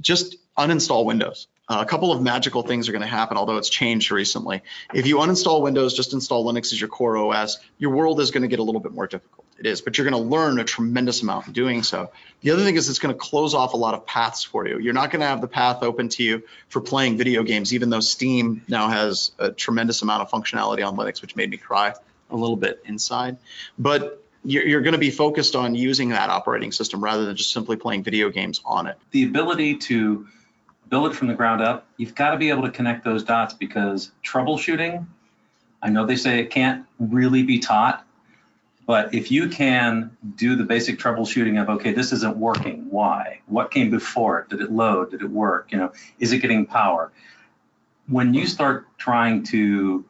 just 0.00 0.36
uninstall 0.58 1.04
Windows. 1.06 1.48
Uh, 1.70 1.80
a 1.80 1.86
couple 1.86 2.10
of 2.10 2.20
magical 2.20 2.62
things 2.62 2.88
are 2.88 2.92
going 2.92 3.00
to 3.00 3.06
happen, 3.06 3.36
although 3.36 3.56
it's 3.56 3.68
changed 3.68 4.10
recently. 4.10 4.60
If 4.92 5.06
you 5.06 5.18
uninstall 5.18 5.62
Windows, 5.62 5.94
just 5.94 6.12
install 6.12 6.44
Linux 6.44 6.72
as 6.72 6.80
your 6.80 6.88
core 6.88 7.16
OS, 7.16 7.58
your 7.78 7.92
world 7.92 8.18
is 8.18 8.32
going 8.32 8.42
to 8.42 8.48
get 8.48 8.58
a 8.58 8.62
little 8.64 8.80
bit 8.80 8.90
more 8.90 9.06
difficult. 9.06 9.46
It 9.56 9.66
is, 9.66 9.80
but 9.80 9.96
you're 9.96 10.10
going 10.10 10.20
to 10.20 10.28
learn 10.28 10.58
a 10.58 10.64
tremendous 10.64 11.22
amount 11.22 11.46
in 11.46 11.52
doing 11.52 11.84
so. 11.84 12.10
The 12.40 12.50
other 12.50 12.64
thing 12.64 12.74
is 12.74 12.88
it's 12.88 12.98
going 12.98 13.14
to 13.14 13.18
close 13.18 13.54
off 13.54 13.74
a 13.74 13.76
lot 13.76 13.94
of 13.94 14.04
paths 14.04 14.42
for 14.42 14.66
you. 14.66 14.80
You're 14.80 14.94
not 14.94 15.12
going 15.12 15.20
to 15.20 15.26
have 15.26 15.40
the 15.40 15.48
path 15.48 15.84
open 15.84 16.08
to 16.08 16.24
you 16.24 16.42
for 16.70 16.80
playing 16.80 17.18
video 17.18 17.44
games, 17.44 17.72
even 17.72 17.88
though 17.88 18.00
Steam 18.00 18.62
now 18.66 18.88
has 18.88 19.30
a 19.38 19.52
tremendous 19.52 20.02
amount 20.02 20.22
of 20.22 20.30
functionality 20.30 20.84
on 20.84 20.96
Linux, 20.96 21.22
which 21.22 21.36
made 21.36 21.50
me 21.50 21.56
cry 21.56 21.94
a 22.30 22.36
little 22.36 22.56
bit 22.56 22.82
inside. 22.84 23.36
But 23.78 24.24
you're, 24.44 24.66
you're 24.66 24.80
going 24.80 24.92
to 24.92 24.98
be 24.98 25.10
focused 25.10 25.54
on 25.54 25.76
using 25.76 26.08
that 26.08 26.30
operating 26.30 26.72
system 26.72 27.04
rather 27.04 27.26
than 27.26 27.36
just 27.36 27.52
simply 27.52 27.76
playing 27.76 28.02
video 28.02 28.30
games 28.30 28.60
on 28.64 28.88
it. 28.88 28.96
the 29.12 29.24
ability 29.24 29.76
to 29.76 30.26
build 30.90 31.10
it 31.10 31.14
from 31.14 31.28
the 31.28 31.34
ground 31.34 31.62
up, 31.62 31.86
you've 31.96 32.14
got 32.14 32.32
to 32.32 32.36
be 32.36 32.50
able 32.50 32.62
to 32.62 32.70
connect 32.70 33.04
those 33.04 33.22
dots 33.24 33.54
because 33.54 34.10
troubleshooting, 34.24 35.06
I 35.80 35.88
know 35.88 36.04
they 36.04 36.16
say 36.16 36.40
it 36.40 36.50
can't 36.50 36.84
really 36.98 37.44
be 37.44 37.60
taught, 37.60 38.04
but 38.86 39.14
if 39.14 39.30
you 39.30 39.48
can 39.48 40.16
do 40.36 40.56
the 40.56 40.64
basic 40.64 40.98
troubleshooting 40.98 41.62
of, 41.62 41.68
okay, 41.70 41.92
this 41.92 42.12
isn't 42.12 42.36
working, 42.36 42.90
why? 42.90 43.40
What 43.46 43.70
came 43.70 43.90
before 43.90 44.40
it? 44.40 44.48
Did 44.48 44.60
it 44.60 44.72
load? 44.72 45.12
Did 45.12 45.22
it 45.22 45.30
work? 45.30 45.70
You 45.70 45.78
know, 45.78 45.92
is 46.18 46.32
it 46.32 46.38
getting 46.38 46.66
power? 46.66 47.12
When 48.08 48.34
you 48.34 48.46
start 48.48 48.86
trying 48.98 49.44
to 49.44 50.04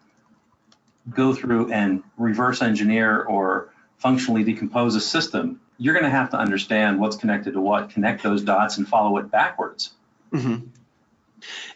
go 1.10 1.34
through 1.34 1.72
and 1.72 2.02
reverse 2.16 2.62
engineer 2.62 3.22
or 3.22 3.68
functionally 3.98 4.44
decompose 4.44 4.94
a 4.94 5.00
system, 5.00 5.60
you're 5.76 5.94
going 5.94 6.04
to 6.04 6.10
have 6.10 6.30
to 6.30 6.38
understand 6.38 6.98
what's 7.00 7.16
connected 7.16 7.52
to 7.52 7.60
what, 7.60 7.90
connect 7.90 8.22
those 8.22 8.42
dots 8.42 8.78
and 8.78 8.88
follow 8.88 9.18
it 9.18 9.30
backwards. 9.30 9.92
Mhm. 10.32 10.68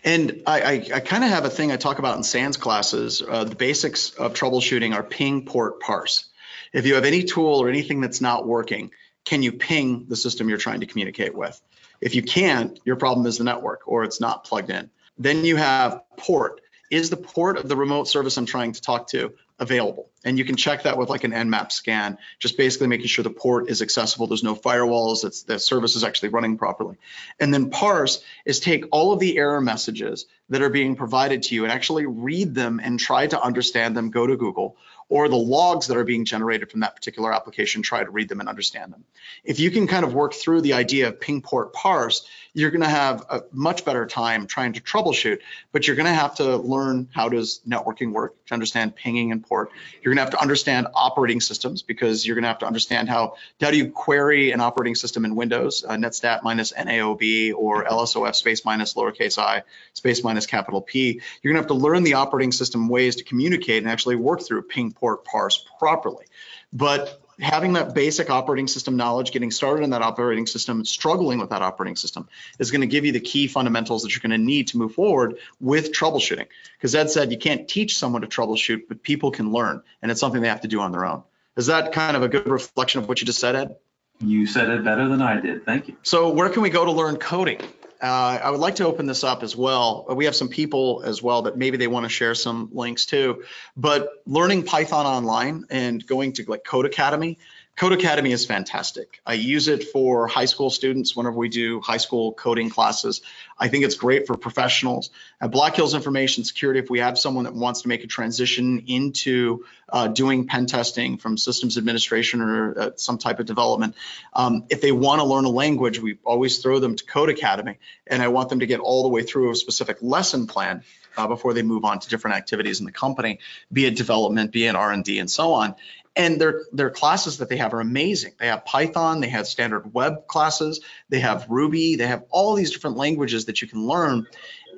And 0.05 0.43
I, 0.47 0.61
I, 0.61 0.73
I 0.97 1.01
kind 1.01 1.25
of 1.25 1.31
have 1.31 1.45
a 1.45 1.51
thing 1.51 1.73
I 1.73 1.77
talk 1.77 1.99
about 1.99 2.17
in 2.17 2.23
SANS 2.23 2.57
classes. 2.57 3.23
Uh, 3.27 3.45
the 3.45 3.55
basics 3.55 4.11
of 4.11 4.35
troubleshooting 4.35 4.95
are 4.95 5.03
ping, 5.03 5.47
port, 5.47 5.81
parse. 5.81 6.29
If 6.73 6.87
you 6.87 6.97
have 6.97 7.05
any 7.05 7.23
tool 7.23 7.63
or 7.63 7.69
anything 7.69 8.01
that's 8.01 8.21
not 8.21 8.47
working, 8.47 8.91
can 9.25 9.43
you 9.43 9.53
ping 9.53 10.07
the 10.09 10.17
system 10.17 10.49
you're 10.49 10.59
trying 10.59 10.81
to 10.81 10.87
communicate 10.87 11.35
with? 11.35 11.59
If 12.01 12.15
you 12.15 12.23
can't, 12.23 12.79
your 12.85 12.97
problem 12.97 13.27
is 13.27 13.39
the 13.39 13.45
network 13.45 13.83
or 13.87 14.05
it's 14.05 14.21
not 14.21 14.45
plugged 14.45 14.71
in. 14.71 14.91
Then 15.17 15.45
you 15.45 15.57
have 15.57 16.03
port. 16.17 16.61
Is 16.91 17.09
the 17.09 17.17
port 17.17 17.57
of 17.57 17.69
the 17.69 17.77
remote 17.77 18.09
service 18.09 18.37
I'm 18.37 18.47
trying 18.47 18.73
to 18.73 18.81
talk 18.81 19.09
to 19.09 19.33
available? 19.59 20.11
And 20.25 20.39
you 20.39 20.45
can 20.45 20.57
check 20.57 20.85
that 20.85 20.99
with 20.99 21.09
like 21.09 21.25
an 21.25 21.33
Nmap 21.33 21.71
scan, 21.73 22.19
just 22.39 22.57
basically 22.57 22.89
making 22.89 23.07
sure 23.07 23.23
the 23.23 23.31
port 23.31 23.71
is 23.71 23.83
accessible. 23.83 24.27
There's 24.27 24.43
no 24.43 24.55
firewalls. 24.55 25.25
It's 25.25 25.43
the 25.43 25.59
service 25.59 25.97
is 25.97 26.05
actually 26.05 26.31
running 26.31 26.57
properly. 26.59 26.97
And 27.39 27.53
then 27.53 27.71
parse 27.71 28.23
is 28.45 28.61
take 28.61 28.87
all 28.91 29.13
of 29.13 29.21
the 29.21 29.37
error 29.39 29.61
messages 29.61 30.27
that 30.51 30.63
are 30.63 30.71
being 30.71 30.97
provided 30.97 31.43
to 31.45 31.55
you 31.55 31.65
and 31.65 31.73
actually 31.73 32.07
read 32.07 32.55
them 32.55 32.81
and 32.83 33.01
try 33.01 33.27
to 33.27 33.41
understand 33.41 33.97
them. 33.97 34.11
Go 34.11 34.27
to 34.27 34.37
Google 34.37 34.77
or 35.09 35.29
the 35.29 35.37
logs 35.37 35.89
that 35.89 35.97
are 35.97 36.05
being 36.05 36.25
generated 36.25 36.71
from 36.71 36.81
that 36.81 36.97
particular 36.97 37.33
application, 37.33 37.83
try 37.83 38.03
to 38.03 38.11
read 38.11 38.29
them 38.29 38.41
and 38.41 38.49
understand 38.49 38.93
them. 38.93 39.05
If 39.45 39.61
you 39.61 39.71
can 39.71 39.87
kind 39.87 40.05
of 40.05 40.15
work 40.15 40.35
through 40.35 40.63
the 40.63 40.73
idea 40.73 41.09
of 41.09 41.21
ping 41.21 41.43
port 41.43 41.73
parse, 41.73 42.27
you're 42.53 42.71
going 42.71 42.83
to 42.83 42.89
have 42.89 43.25
a 43.31 43.43
much 43.53 43.85
better 43.85 44.07
time 44.07 44.47
trying 44.47 44.73
to 44.73 44.81
troubleshoot, 44.81 45.41
but 45.73 45.87
you're 45.87 45.97
going 45.97 46.07
to 46.07 46.15
have 46.15 46.37
to 46.37 46.57
learn 46.57 47.09
how 47.13 47.29
does 47.29 47.61
networking 47.69 48.13
work 48.13 48.35
to 48.47 48.55
understand 48.55 48.97
pinging 48.97 49.33
and 49.33 49.47
port. 49.47 49.71
You're 50.03 50.15
going 50.15 50.19
to 50.19 50.31
have 50.31 50.39
to 50.39 50.41
understand 50.41 50.87
operating 50.95 51.41
systems 51.41 51.83
because 51.83 52.27
you're 52.27 52.37
going 52.37 52.45
to 52.45 52.49
have 52.49 52.61
to 52.61 52.67
understand 52.67 53.09
how, 53.09 53.35
how 53.61 53.71
do 53.71 53.77
you 53.77 53.91
query 53.91 54.53
an 54.53 54.61
operating 54.61 54.95
system 54.95 55.25
in 55.25 55.35
Windows, 55.35 55.85
uh, 55.87 55.95
netstat 55.95 56.43
minus 56.43 56.73
NAOB 56.73 57.55
or 57.55 57.85
LSOF 57.85 58.35
space 58.35 58.65
minus 58.65 58.95
lowercase 58.95 59.39
i 59.39 59.63
space 59.93 60.25
minus 60.25 60.34
capital 60.47 60.81
P. 60.81 61.21
You're 61.43 61.53
going 61.53 61.63
to 61.63 61.69
have 61.69 61.79
to 61.79 61.83
learn 61.83 62.03
the 62.03 62.15
operating 62.15 62.53
system 62.53 62.89
ways 62.89 63.17
to 63.17 63.25
communicate 63.25 63.83
and 63.83 63.91
actually 63.91 64.17
work 64.17 64.43
through 64.43 64.63
ping 64.63 64.93
port 64.93 65.25
parse 65.25 65.65
properly. 65.79 66.27
But 66.73 67.21
having 67.41 67.75
that 67.75 67.95
basic 67.95 68.31
operating 68.31 68.69
system 68.69 68.97
knowledge, 68.97 69.33
getting 69.33 69.51
started 69.51 69.83
in 69.83 69.91
that 69.91 70.03
operating 70.03 70.47
system, 70.47 70.85
struggling 70.85 71.39
with 71.39 71.51
that 71.51 71.63
operating 71.63 71.97
system 71.97 72.29
is 72.59 72.71
going 72.71 72.81
to 72.81 72.87
give 72.87 73.05
you 73.05 73.13
the 73.13 73.21
key 73.21 73.47
fundamentals 73.47 74.03
that 74.03 74.15
you're 74.15 74.21
going 74.21 74.39
to 74.39 74.45
need 74.45 74.69
to 74.69 74.79
move 74.79 74.95
forward 74.95 75.39
with 75.61 75.93
troubleshooting. 75.93 76.47
Because 76.77 76.95
Ed 76.95 77.11
said 77.11 77.33
you 77.33 77.39
can't 77.39 77.69
teach 77.69 77.99
someone 77.99 78.23
to 78.23 78.29
troubleshoot, 78.29 78.83
but 78.89 79.03
people 79.03 79.31
can 79.31 79.53
learn, 79.53 79.83
and 80.03 80.11
it's 80.11 80.21
something 80.21 80.41
they 80.41 80.49
have 80.49 80.63
to 80.63 80.69
do 80.69 80.81
on 80.81 80.93
their 80.93 81.05
own. 81.05 81.23
Is 81.57 81.67
that 81.67 81.93
kind 81.93 82.17
of 82.17 82.23
a 82.23 82.29
good 82.29 82.49
reflection 82.49 83.01
of 83.01 83.09
what 83.09 83.21
you 83.21 83.27
just 83.27 83.39
said, 83.39 83.55
Ed? 83.55 83.77
You 84.21 84.47
said 84.47 84.71
it 84.71 84.85
better 84.85 85.09
than 85.09 85.21
I 85.21 85.41
did. 85.41 85.65
Thank 85.65 85.89
you. 85.89 85.97
So 86.03 86.31
where 86.31 86.49
can 86.49 86.63
we 86.63 86.71
go 86.71 86.85
to 86.85 86.93
learn 86.93 87.17
coding? 87.17 87.61
Uh, 88.03 88.39
I 88.43 88.51
would 88.51 88.61
like 88.61 88.77
to 88.77 88.87
open 88.87 89.07
this 89.07 89.25
up 89.25 89.43
as 89.43 89.57
well. 89.57 90.07
We 90.09 90.27
have 90.27 90.37
some 90.37 90.49
people 90.49 91.03
as 91.05 91.23
well 91.23 91.43
that 91.43 91.57
maybe 91.57 91.77
they 91.77 91.87
want 91.87 92.05
to 92.05 92.11
share 92.11 92.35
some 92.35 92.69
links 92.73 93.07
too. 93.07 93.45
But 93.77 94.09
learning 94.27 94.65
Python 94.65 95.07
online 95.07 95.65
and 95.71 96.05
going 96.07 96.33
to 96.35 96.45
like 96.47 96.65
Codecademy. 96.65 97.39
Codecademy 97.77 98.31
is 98.31 98.47
fantastic. 98.47 99.21
I 99.27 99.33
use 99.33 99.67
it 99.67 99.89
for 99.89 100.29
high 100.29 100.45
school 100.45 100.71
students 100.71 101.17
whenever 101.17 101.37
we 101.37 101.49
do 101.49 101.81
high 101.81 101.97
school 101.97 102.33
coding 102.33 102.71
classes. 102.71 103.21
I 103.59 103.67
think 103.67 103.85
it's 103.85 103.97
great 103.97 104.29
for 104.29 104.37
professionals. 104.37 105.11
At 105.41 105.51
Black 105.51 105.75
Hills 105.75 105.93
Information 105.93 106.45
Security, 106.45 106.79
if 106.79 106.89
we 106.89 107.01
have 107.01 107.19
someone 107.19 107.45
that 107.45 107.55
wants 107.55 107.83
to 107.83 107.89
make 107.89 108.05
a 108.05 108.07
transition 108.07 108.85
into 108.87 109.65
uh, 109.89 110.07
doing 110.07 110.47
pen 110.47 110.67
testing 110.67 111.19
from 111.19 111.37
systems 111.37 111.77
administration 111.77 112.43
or 112.43 112.79
uh, 112.79 112.91
some 112.95 113.19
type 113.19 113.41
of 113.41 113.47
development, 113.47 113.97
um, 114.35 114.67
if 114.71 114.81
they 114.81 114.93
want 114.93 115.21
to 115.21 115.25
learn 115.25 115.45
a 115.45 115.51
language, 115.51 115.99
we 115.99 116.19
always 116.25 116.59
throw 116.59 116.79
them 116.79 116.95
to 116.95 117.05
Codecademy, 117.05 117.79
and 118.07 118.23
I 118.23 118.29
want 118.29 118.51
them 118.51 118.61
to 118.61 118.67
get 118.67 118.79
all 118.79 119.03
the 119.03 119.09
way 119.09 119.25
through 119.25 119.51
a 119.51 119.57
specific 119.57 119.99
lesson 120.01 120.47
plan 120.47 120.85
uh, 121.17 121.27
before 121.27 121.55
they 121.55 121.63
move 121.63 121.85
on 121.85 121.99
to 121.99 122.09
different 122.09 122.37
activities 122.37 122.79
in 122.79 122.87
the 122.87 122.93
company, 122.93 123.41
be 123.73 123.87
it 123.87 123.97
development, 123.97 124.53
be 124.53 124.67
it 124.67 124.75
R&D, 124.75 125.19
and 125.19 125.31
so 125.31 125.53
on. 125.53 125.75
And 126.17 126.41
their 126.41 126.63
their 126.73 126.91
classes 126.91 127.39
that 127.39 127.49
they 127.49 127.57
have 127.57 127.75
are 127.75 127.81
amazing. 127.81 128.35
They 128.39 128.47
have 128.47 128.65
Python, 128.65 129.21
they 129.21 129.29
have 129.31 129.49
standard 129.49 129.93
web 129.93 130.29
classes, 130.29 130.81
they 131.09 131.21
have 131.21 131.47
Ruby, 131.49 131.97
they 131.97 132.07
have 132.07 132.25
all 132.31 132.55
these 132.55 132.71
different 132.71 132.97
languages 132.97 133.47
that 133.47 133.61
you 133.61 133.69
can 133.69 133.87
learn. 133.87 134.27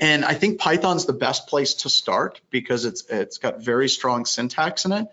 And 0.00 0.24
I 0.24 0.34
think 0.34 0.58
Python's 0.58 1.06
the 1.06 1.12
best 1.12 1.46
place 1.46 1.74
to 1.74 1.90
start 1.90 2.40
because 2.50 2.84
it's 2.84 3.04
it's 3.08 3.38
got 3.38 3.62
very 3.62 3.88
strong 3.88 4.24
syntax 4.24 4.84
in 4.84 4.92
it. 4.92 5.06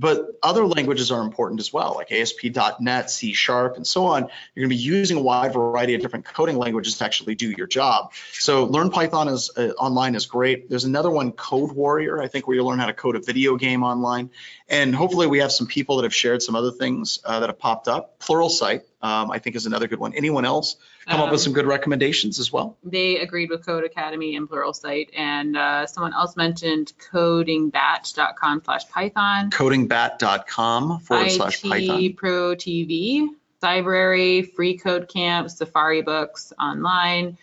But 0.00 0.38
other 0.42 0.66
languages 0.66 1.12
are 1.12 1.20
important 1.20 1.60
as 1.60 1.74
well, 1.74 1.94
like 1.94 2.10
ASP.NET, 2.10 3.10
C 3.10 3.34
Sharp, 3.34 3.76
and 3.76 3.86
so 3.86 4.06
on. 4.06 4.22
You're 4.54 4.66
going 4.66 4.70
to 4.70 4.76
be 4.76 4.82
using 4.82 5.18
a 5.18 5.20
wide 5.20 5.52
variety 5.52 5.94
of 5.94 6.00
different 6.00 6.24
coding 6.24 6.56
languages 6.56 6.96
to 6.98 7.04
actually 7.04 7.34
do 7.34 7.50
your 7.50 7.66
job. 7.66 8.12
So 8.32 8.64
Learn 8.64 8.88
Python 8.88 9.28
is 9.28 9.50
uh, 9.58 9.72
online 9.76 10.14
is 10.14 10.24
great. 10.24 10.70
There's 10.70 10.84
another 10.84 11.10
one, 11.10 11.32
Code 11.32 11.72
Warrior, 11.72 12.22
I 12.22 12.28
think, 12.28 12.46
where 12.46 12.56
you 12.56 12.64
learn 12.64 12.78
how 12.78 12.86
to 12.86 12.94
code 12.94 13.14
a 13.14 13.20
video 13.20 13.56
game 13.56 13.82
online. 13.82 14.30
And 14.70 14.94
hopefully 14.94 15.26
we 15.26 15.40
have 15.40 15.52
some 15.52 15.66
people 15.66 15.96
that 15.96 16.04
have 16.04 16.14
shared 16.14 16.40
some 16.40 16.54
other 16.54 16.70
things 16.70 17.18
uh, 17.22 17.40
that 17.40 17.50
have 17.50 17.58
popped 17.58 17.86
up. 17.86 18.18
Pluralsight, 18.20 18.82
um, 19.02 19.30
I 19.30 19.38
think, 19.38 19.54
is 19.54 19.66
another 19.66 19.86
good 19.86 19.98
one. 19.98 20.14
Anyone 20.14 20.46
else 20.46 20.76
come 21.10 21.20
up 21.20 21.30
with 21.30 21.40
Um, 21.40 21.44
some 21.44 21.52
good 21.52 21.66
recommendations 21.66 22.38
as 22.38 22.52
well? 22.52 22.76
They 22.84 23.18
agreed 23.18 23.50
with 23.50 23.66
Codecademy 23.66 24.36
and 24.36 24.48
Pluralsight, 24.48 25.08
and 25.16 25.56
uh, 25.56 25.86
someone 25.86 26.14
else 26.14 26.36
mentioned 26.36 26.92
codingbatch.com 27.12 28.62
slash 28.64 28.88
Python. 28.88 29.50
Codingbat.com 29.50 31.00
forward 31.00 31.30
slash 31.30 31.62
Python. 31.62 32.00
IT 32.02 32.16
Pro 32.16 32.54
TV, 32.54 33.28
Library, 33.62 34.42
Free 34.42 34.78
Code 34.78 35.08
Camp, 35.08 35.50
Safari 35.50 36.02
Books 36.02 36.52
online, 36.58 37.36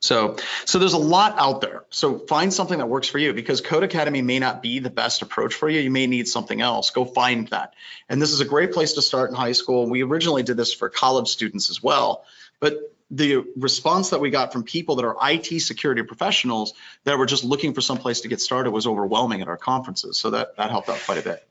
So, 0.00 0.36
so 0.64 0.78
there's 0.80 0.94
a 0.94 0.98
lot 0.98 1.34
out 1.38 1.60
there. 1.60 1.84
So 1.90 2.18
find 2.18 2.52
something 2.52 2.78
that 2.78 2.86
works 2.88 3.08
for 3.08 3.18
you 3.18 3.32
because 3.32 3.60
Codecademy 3.62 4.24
may 4.24 4.38
not 4.40 4.60
be 4.62 4.80
the 4.80 4.90
best 4.90 5.22
approach 5.22 5.54
for 5.54 5.68
you. 5.68 5.80
You 5.80 5.90
may 5.92 6.06
need 6.08 6.26
something 6.26 6.60
else. 6.60 6.90
Go 6.90 7.04
find 7.04 7.46
that. 7.48 7.74
And 8.08 8.20
this 8.20 8.32
is 8.32 8.40
a 8.40 8.44
great 8.44 8.72
place 8.72 8.94
to 8.94 9.02
start 9.02 9.30
in 9.30 9.36
high 9.36 9.52
school. 9.52 9.88
We 9.88 10.02
originally 10.02 10.42
did 10.42 10.56
this 10.56 10.72
for 10.72 10.88
college 10.88 11.28
students 11.28 11.70
as 11.70 11.80
well, 11.82 12.24
but 12.58 12.91
the 13.12 13.44
response 13.56 14.10
that 14.10 14.20
we 14.20 14.30
got 14.30 14.54
from 14.54 14.64
people 14.64 14.96
that 14.96 15.04
are 15.04 15.16
IT 15.22 15.60
security 15.60 16.02
professionals 16.02 16.72
that 17.04 17.18
were 17.18 17.26
just 17.26 17.44
looking 17.44 17.74
for 17.74 17.82
some 17.82 17.98
place 17.98 18.22
to 18.22 18.28
get 18.28 18.40
started 18.40 18.70
was 18.70 18.86
overwhelming 18.86 19.42
at 19.42 19.48
our 19.48 19.58
conferences. 19.58 20.18
So 20.18 20.30
that, 20.30 20.56
that 20.56 20.70
helped 20.70 20.88
out 20.88 20.98
quite 21.04 21.18
a 21.18 21.22
bit. 21.22 21.46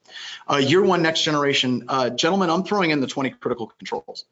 Uh, 0.50 0.58
year 0.58 0.82
one, 0.84 1.04
next 1.04 1.22
generation. 1.22 1.86
Uh, 1.88 2.10
gentlemen, 2.10 2.50
I'm 2.50 2.64
throwing 2.64 2.90
in 2.90 3.00
the 3.00 3.08
20 3.08 3.30
critical 3.30 3.68
controls. 3.68 4.26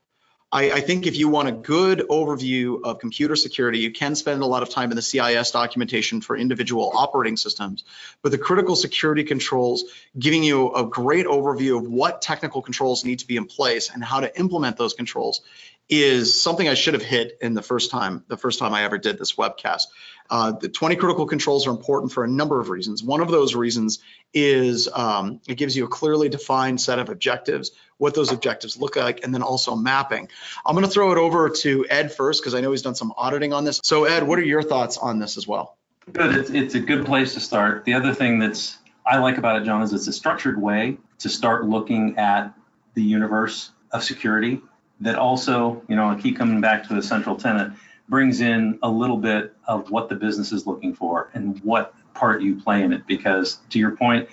I, 0.51 0.71
I, 0.71 0.79
think 0.81 1.05
if 1.05 1.15
you 1.15 1.29
want 1.29 1.47
a 1.47 1.51
good 1.51 1.99
overview 2.09 2.83
of 2.83 2.97
computer 2.97 3.35
security, 3.35 3.77
you 3.77 3.91
can 3.91 4.15
spend 4.15 4.41
a 4.41 4.47
lot 4.47 4.63
of 4.63 4.69
time 4.69 4.89
in 4.89 4.95
the 4.95 5.01
CIS 5.03 5.51
documentation 5.51 6.21
for 6.21 6.35
individual 6.35 6.91
operating 6.95 7.37
systems. 7.37 7.83
But 8.23 8.31
the 8.31 8.39
critical 8.39 8.75
security 8.75 9.23
controls 9.23 9.83
giving 10.17 10.41
you 10.41 10.73
a 10.73 10.87
great 10.87 11.27
overview 11.27 11.77
of 11.77 11.87
what 11.87 12.23
technical 12.23 12.63
controls 12.63 13.05
need 13.05 13.19
to 13.19 13.27
be 13.27 13.37
in 13.37 13.45
place 13.45 13.91
and 13.93 14.03
how 14.03 14.21
to 14.21 14.39
implement 14.39 14.77
those 14.77 14.95
controls 14.95 15.41
is 15.89 16.39
something 16.39 16.69
I 16.69 16.75
should 16.75 16.93
have 16.93 17.03
hit 17.03 17.37
in 17.41 17.55
the 17.55 17.63
first 17.63 17.89
time, 17.89 18.23
the 18.27 18.37
first 18.37 18.59
time 18.59 18.73
I 18.73 18.83
ever 18.83 18.99
did 18.99 19.17
this 19.17 19.33
webcast. 19.33 19.87
Uh, 20.29 20.51
the 20.51 20.69
20 20.69 20.95
critical 20.97 21.25
controls 21.25 21.65
are 21.65 21.71
important 21.71 22.11
for 22.11 22.23
a 22.23 22.27
number 22.27 22.59
of 22.59 22.69
reasons. 22.69 23.03
One 23.03 23.21
of 23.21 23.29
those 23.29 23.55
reasons 23.55 23.97
is 24.31 24.87
um, 24.93 25.41
it 25.47 25.55
gives 25.55 25.75
you 25.75 25.85
a 25.85 25.87
clearly 25.87 26.29
defined 26.29 26.79
set 26.79 26.99
of 26.99 27.09
objectives, 27.09 27.71
what 27.97 28.13
those 28.13 28.31
objectives 28.31 28.77
look 28.77 28.95
like, 28.95 29.23
and 29.23 29.33
then 29.33 29.41
also 29.41 29.75
mapping. 29.75 30.29
I'm 30.63 30.75
going 30.75 30.85
to 30.85 30.91
throw 30.91 31.11
it 31.11 31.17
over 31.17 31.49
to 31.49 31.85
Ed 31.89 32.13
first 32.13 32.41
because 32.41 32.53
I 32.53 32.61
know 32.61 32.69
he's 32.69 32.83
done 32.83 32.93
some 32.93 33.11
auditing 33.17 33.53
on 33.53 33.63
this. 33.63 33.81
So 33.83 34.05
Ed, 34.05 34.21
what 34.21 34.37
are 34.37 34.43
your 34.43 34.61
thoughts 34.61 34.97
on 34.97 35.17
this 35.17 35.37
as 35.37 35.47
well? 35.47 35.77
Good. 36.13 36.35
It's, 36.35 36.49
it's 36.51 36.75
a 36.75 36.79
good 36.79 37.07
place 37.07 37.33
to 37.33 37.39
start. 37.39 37.85
The 37.85 37.95
other 37.95 38.13
thing 38.13 38.37
that's 38.37 38.77
I 39.07 39.17
like 39.17 39.39
about 39.39 39.59
it, 39.59 39.65
John, 39.65 39.81
is 39.81 39.91
it's 39.91 40.07
a 40.07 40.13
structured 40.13 40.61
way 40.61 40.97
to 41.19 41.29
start 41.29 41.65
looking 41.65 42.19
at 42.19 42.53
the 42.93 43.01
universe 43.01 43.71
of 43.91 44.03
security 44.03 44.61
that 45.01 45.15
also, 45.15 45.83
you 45.87 45.95
know, 45.95 46.09
I 46.09 46.19
keep 46.19 46.37
coming 46.37 46.61
back 46.61 46.87
to 46.87 46.93
the 46.93 47.01
central 47.01 47.35
tenet, 47.35 47.71
brings 48.07 48.41
in 48.41 48.79
a 48.81 48.89
little 48.89 49.17
bit 49.17 49.53
of 49.67 49.91
what 49.91 50.09
the 50.09 50.15
business 50.15 50.51
is 50.51 50.65
looking 50.65 50.95
for 50.95 51.29
and 51.33 51.59
what 51.63 51.93
part 52.13 52.41
you 52.41 52.55
play 52.55 52.81
in 52.83 52.91
it. 52.91 53.05
Because 53.07 53.59
to 53.69 53.79
your 53.79 53.95
point, 53.95 54.27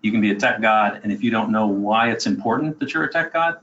you 0.00 0.10
can 0.10 0.20
be 0.20 0.30
a 0.30 0.34
tech 0.34 0.60
god, 0.60 1.00
and 1.02 1.12
if 1.12 1.22
you 1.22 1.30
don't 1.30 1.50
know 1.50 1.66
why 1.66 2.10
it's 2.10 2.26
important 2.26 2.80
that 2.80 2.92
you're 2.92 3.04
a 3.04 3.12
tech 3.12 3.32
god, 3.32 3.58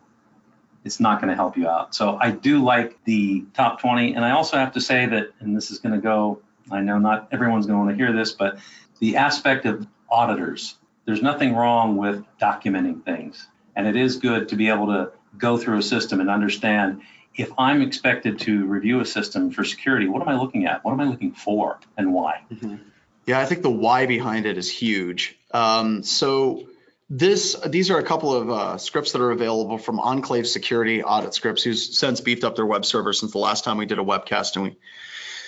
it's 0.86 1.00
not 1.00 1.20
going 1.20 1.30
to 1.30 1.36
help 1.36 1.58
you 1.58 1.68
out. 1.68 1.94
So 1.94 2.18
I 2.22 2.32
do 2.32 2.64
like 2.64 3.04
the 3.04 3.44
top 3.54 3.82
20. 3.82 4.14
And 4.14 4.24
I 4.24 4.32
also 4.32 4.58
have 4.58 4.72
to 4.74 4.82
say 4.82 5.06
that, 5.08 5.32
and 5.40 5.56
this 5.56 5.72
is 5.72 5.80
going 5.80 5.94
to 5.94 6.02
go, 6.02 6.42
I 6.72 6.82
know 6.82 6.98
not 6.98 7.28
everyone's 7.32 7.66
going 7.66 7.80
to 7.80 7.86
want 7.86 7.98
to 7.98 8.04
hear 8.04 8.16
this, 8.16 8.32
but 8.32 8.60
the 9.00 9.18
aspect 9.18 9.66
of 9.66 9.86
auditors, 10.10 10.76
there's 11.06 11.22
nothing 11.22 11.54
wrong 11.54 11.98
with 11.98 12.24
documenting 12.42 13.04
things. 13.04 13.48
And 13.76 13.88
it 13.88 13.96
is 13.96 14.18
good 14.18 14.50
to 14.50 14.56
be 14.56 14.70
able 14.70 14.88
to 14.88 15.12
go 15.38 15.58
through 15.58 15.78
a 15.78 15.84
system 15.84 16.22
and 16.22 16.30
understand 16.30 17.02
if 17.36 17.52
I'm 17.58 17.82
expected 17.82 18.40
to 18.40 18.66
review 18.66 19.00
a 19.00 19.06
system 19.06 19.52
for 19.52 19.64
security, 19.64 20.08
what 20.08 20.22
am 20.22 20.28
I 20.28 20.36
looking 20.36 20.66
at? 20.66 20.84
What 20.84 20.92
am 20.92 21.00
I 21.00 21.06
looking 21.06 21.32
for 21.32 21.80
and 21.98 22.14
why? 22.14 22.42
Mm-hmm. 22.52 22.76
Yeah, 23.26 23.40
I 23.40 23.46
think 23.46 23.62
the 23.62 23.70
why 23.70 24.08
behind 24.08 24.46
it 24.46 24.58
is 24.58 24.70
huge. 24.70 25.38
Um, 25.52 26.04
so 26.04 26.68
this 27.10 27.56
these 27.66 27.92
are 27.92 28.00
a 28.00 28.04
couple 28.04 28.34
of 28.34 28.50
uh, 28.50 28.78
scripts 28.78 29.12
that 29.14 29.22
are 29.22 29.32
available 29.32 29.78
from 29.78 30.00
Enclave 30.00 30.48
Security 30.48 31.04
Audit 31.04 31.34
Scripts, 31.34 31.64
who's 31.64 31.98
since 31.98 32.22
beefed 32.22 32.44
up 32.44 32.56
their 32.56 32.66
web 32.66 32.86
server 32.86 33.14
since 33.14 33.32
the 33.32 33.38
last 33.38 33.64
time 33.64 33.78
we 33.78 33.86
did 33.86 34.00
a 34.00 34.04
webcast 34.04 34.56
and 34.56 34.66
we 34.66 34.78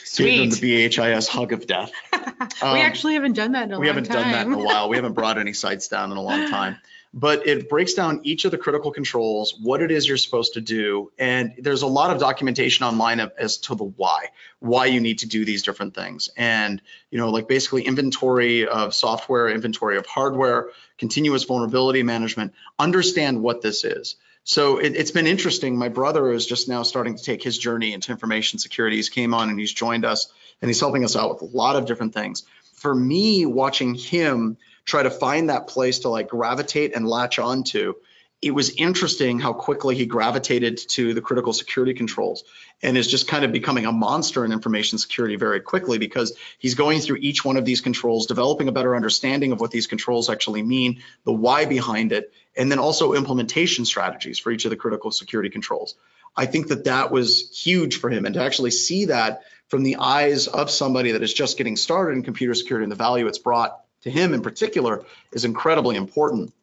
Sweet. 0.05 0.25
gave 0.25 0.51
them 0.51 0.59
the 0.59 0.87
BHIS 0.87 1.27
hug 1.27 1.53
of 1.53 1.67
death. 1.67 1.91
Um, 2.63 2.73
we 2.73 2.81
actually 2.81 3.13
haven't 3.13 3.33
done 3.33 3.51
that 3.51 3.65
in 3.65 3.73
a 3.73 3.79
we 3.79 3.85
long 3.87 3.95
haven't 3.95 4.11
time. 4.11 4.23
done 4.23 4.31
that 4.31 4.47
in 4.47 4.53
a 4.53 4.57
while. 4.57 4.89
We 4.89 4.95
haven't 5.01 5.13
brought 5.13 5.37
any 5.37 5.53
sites 5.53 5.87
down 5.87 6.11
in 6.11 6.17
a 6.17 6.21
long 6.21 6.49
time 6.49 6.77
but 7.13 7.45
it 7.45 7.67
breaks 7.67 7.93
down 7.93 8.21
each 8.23 8.45
of 8.45 8.51
the 8.51 8.57
critical 8.57 8.91
controls, 8.91 9.53
what 9.61 9.81
it 9.81 9.91
is 9.91 10.07
you're 10.07 10.17
supposed 10.17 10.53
to 10.53 10.61
do. 10.61 11.11
And 11.19 11.53
there's 11.57 11.81
a 11.81 11.87
lot 11.87 12.11
of 12.11 12.19
documentation 12.19 12.85
online 12.85 13.19
as 13.37 13.57
to 13.57 13.75
the 13.75 13.83
why, 13.83 14.27
why 14.59 14.85
you 14.85 15.01
need 15.01 15.19
to 15.19 15.27
do 15.27 15.43
these 15.43 15.63
different 15.63 15.93
things. 15.93 16.29
And, 16.37 16.81
you 17.09 17.17
know, 17.17 17.29
like 17.29 17.49
basically 17.49 17.83
inventory 17.83 18.65
of 18.65 18.93
software, 18.93 19.49
inventory 19.49 19.97
of 19.97 20.05
hardware, 20.05 20.69
continuous 20.97 21.43
vulnerability 21.43 22.03
management, 22.03 22.53
understand 22.79 23.41
what 23.43 23.61
this 23.61 23.83
is. 23.83 24.15
So 24.43 24.77
it, 24.77 24.95
has 24.95 25.11
been 25.11 25.27
interesting. 25.27 25.77
My 25.77 25.89
brother 25.89 26.31
is 26.31 26.45
just 26.45 26.69
now 26.69 26.83
starting 26.83 27.15
to 27.15 27.23
take 27.23 27.43
his 27.43 27.57
journey 27.57 27.93
into 27.93 28.11
information 28.11 28.57
security. 28.57 28.95
He's 28.95 29.09
came 29.09 29.33
on 29.33 29.49
and 29.49 29.59
he's 29.59 29.73
joined 29.73 30.05
us 30.05 30.31
and 30.61 30.69
he's 30.69 30.79
helping 30.79 31.03
us 31.03 31.15
out 31.15 31.29
with 31.33 31.41
a 31.41 31.57
lot 31.57 31.75
of 31.75 31.85
different 31.85 32.13
things. 32.13 32.43
For 32.73 32.95
me, 32.95 33.45
watching 33.45 33.93
him 33.93 34.57
try 34.85 35.03
to 35.03 35.11
find 35.11 35.49
that 35.49 35.67
place 35.67 35.99
to 35.99 36.09
like 36.09 36.29
gravitate 36.29 36.95
and 36.95 37.07
latch 37.07 37.39
onto 37.39 37.93
it 38.41 38.51
was 38.51 38.71
interesting 38.71 39.39
how 39.39 39.53
quickly 39.53 39.95
he 39.95 40.07
gravitated 40.07 40.77
to 40.89 41.13
the 41.13 41.21
critical 41.21 41.53
security 41.53 41.93
controls 41.93 42.43
and 42.81 42.97
is 42.97 43.05
just 43.05 43.27
kind 43.27 43.45
of 43.45 43.51
becoming 43.51 43.85
a 43.85 43.91
monster 43.91 44.43
in 44.43 44.51
information 44.51 44.97
security 44.97 45.35
very 45.35 45.61
quickly 45.61 45.99
because 45.99 46.35
he's 46.57 46.73
going 46.73 46.99
through 46.99 47.17
each 47.17 47.45
one 47.45 47.55
of 47.55 47.65
these 47.65 47.81
controls, 47.81 48.25
developing 48.25 48.67
a 48.67 48.71
better 48.71 48.95
understanding 48.95 49.51
of 49.51 49.59
what 49.61 49.69
these 49.69 49.85
controls 49.85 50.27
actually 50.27 50.63
mean, 50.63 51.03
the 51.23 51.31
why 51.31 51.65
behind 51.65 52.11
it, 52.11 52.33
and 52.57 52.71
then 52.71 52.79
also 52.79 53.13
implementation 53.13 53.85
strategies 53.85 54.39
for 54.39 54.51
each 54.51 54.65
of 54.65 54.71
the 54.71 54.77
critical 54.77 55.11
security 55.11 55.49
controls. 55.49 55.93
I 56.35 56.47
think 56.47 56.69
that 56.69 56.85
that 56.85 57.11
was 57.11 57.51
huge 57.55 57.99
for 57.99 58.09
him 58.09 58.25
and 58.25 58.33
to 58.33 58.41
actually 58.41 58.71
see 58.71 59.05
that 59.05 59.43
from 59.67 59.83
the 59.83 59.97
eyes 59.97 60.47
of 60.47 60.71
somebody 60.71 61.11
that 61.11 61.21
is 61.21 61.33
just 61.33 61.57
getting 61.57 61.77
started 61.77 62.13
in 62.13 62.23
computer 62.23 62.55
security 62.55 62.83
and 62.83 62.91
the 62.91 62.95
value 62.95 63.27
it's 63.27 63.37
brought 63.37 63.81
to 64.03 64.09
him 64.11 64.33
in 64.33 64.41
particular 64.41 65.03
is 65.31 65.45
incredibly 65.45 65.95
important. 65.95 66.53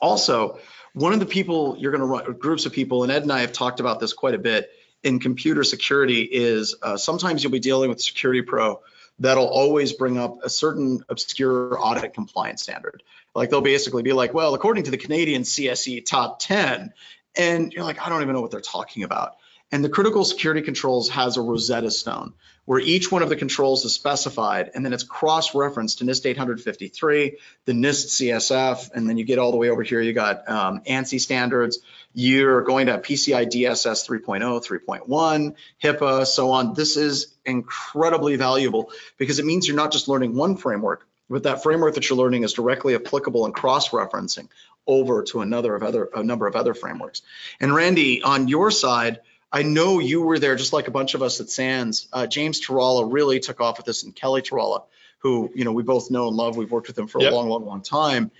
Also, 0.00 0.58
one 0.92 1.12
of 1.12 1.20
the 1.20 1.26
people 1.26 1.76
you're 1.78 1.92
going 1.92 2.00
to 2.00 2.06
run 2.06 2.32
groups 2.38 2.66
of 2.66 2.72
people, 2.72 3.02
and 3.02 3.12
Ed 3.12 3.22
and 3.22 3.32
I 3.32 3.40
have 3.40 3.52
talked 3.52 3.80
about 3.80 4.00
this 4.00 4.12
quite 4.12 4.34
a 4.34 4.38
bit 4.38 4.70
in 5.02 5.20
computer 5.20 5.64
security, 5.64 6.22
is 6.22 6.74
uh, 6.82 6.96
sometimes 6.96 7.42
you'll 7.42 7.52
be 7.52 7.60
dealing 7.60 7.88
with 7.88 8.00
Security 8.00 8.42
Pro 8.42 8.80
that'll 9.18 9.46
always 9.46 9.92
bring 9.92 10.18
up 10.18 10.42
a 10.42 10.50
certain 10.50 11.04
obscure 11.08 11.78
audit 11.78 12.14
compliance 12.14 12.62
standard. 12.62 13.02
Like 13.34 13.50
they'll 13.50 13.60
basically 13.60 14.02
be 14.02 14.12
like, 14.12 14.34
well, 14.34 14.54
according 14.54 14.84
to 14.84 14.90
the 14.90 14.96
Canadian 14.96 15.42
CSE 15.42 16.04
top 16.04 16.40
10, 16.40 16.92
and 17.36 17.72
you're 17.72 17.84
like, 17.84 18.04
I 18.04 18.08
don't 18.08 18.22
even 18.22 18.34
know 18.34 18.40
what 18.40 18.50
they're 18.50 18.60
talking 18.60 19.04
about. 19.04 19.36
And 19.72 19.84
the 19.84 19.88
critical 19.88 20.24
security 20.24 20.62
controls 20.62 21.08
has 21.10 21.36
a 21.36 21.42
Rosetta 21.42 21.90
Stone 21.90 22.34
where 22.64 22.80
each 22.80 23.10
one 23.10 23.22
of 23.22 23.28
the 23.28 23.36
controls 23.36 23.84
is 23.84 23.92
specified 23.92 24.70
and 24.74 24.84
then 24.84 24.92
it's 24.92 25.02
cross-referenced 25.02 25.98
to 25.98 26.04
NIST 26.04 26.26
853, 26.26 27.36
the 27.64 27.72
NIST 27.72 28.06
CSF, 28.06 28.90
and 28.94 29.08
then 29.08 29.16
you 29.16 29.24
get 29.24 29.38
all 29.38 29.50
the 29.50 29.56
way 29.56 29.70
over 29.70 29.82
here, 29.82 30.00
you 30.00 30.12
got 30.12 30.48
um, 30.48 30.80
ANSI 30.82 31.20
standards. 31.20 31.78
You're 32.12 32.62
going 32.62 32.86
to 32.86 32.92
have 32.92 33.02
PCI 33.02 33.46
DSS 33.46 34.08
3.0, 34.08 34.64
3.1, 34.64 35.54
HIPAA, 35.82 36.26
so 36.26 36.50
on. 36.50 36.74
This 36.74 36.96
is 36.96 37.34
incredibly 37.44 38.36
valuable 38.36 38.92
because 39.16 39.38
it 39.38 39.44
means 39.44 39.66
you're 39.66 39.76
not 39.76 39.92
just 39.92 40.08
learning 40.08 40.34
one 40.34 40.56
framework, 40.56 41.06
but 41.28 41.44
that 41.44 41.62
framework 41.62 41.94
that 41.94 42.08
you're 42.08 42.18
learning 42.18 42.42
is 42.42 42.52
directly 42.52 42.94
applicable 42.94 43.46
and 43.46 43.54
cross-referencing 43.54 44.48
over 44.86 45.22
to 45.22 45.40
another 45.40 45.74
of 45.74 45.82
other 45.82 46.08
a 46.14 46.22
number 46.22 46.46
of 46.46 46.56
other 46.56 46.74
frameworks. 46.74 47.22
And 47.60 47.74
Randy, 47.74 48.22
on 48.22 48.48
your 48.48 48.70
side, 48.70 49.20
I 49.52 49.62
know 49.62 49.98
you 49.98 50.22
were 50.22 50.38
there, 50.38 50.54
just 50.54 50.72
like 50.72 50.88
a 50.88 50.92
bunch 50.92 51.14
of 51.14 51.22
us 51.22 51.40
at 51.40 51.50
SANS. 51.50 52.08
Uh, 52.12 52.26
James 52.26 52.64
Taralla 52.64 53.12
really 53.12 53.40
took 53.40 53.60
off 53.60 53.78
with 53.78 53.86
this, 53.86 54.04
and 54.04 54.14
Kelly 54.14 54.42
Taralla, 54.42 54.84
who 55.18 55.50
you 55.54 55.64
know 55.64 55.72
we 55.72 55.82
both 55.82 56.10
know 56.10 56.28
and 56.28 56.36
love. 56.36 56.56
We've 56.56 56.70
worked 56.70 56.86
with 56.86 56.98
him 56.98 57.08
for 57.08 57.20
yep. 57.20 57.32
a 57.32 57.34
long, 57.34 57.48
long, 57.48 57.64
long 57.66 57.82
time. 57.82 58.30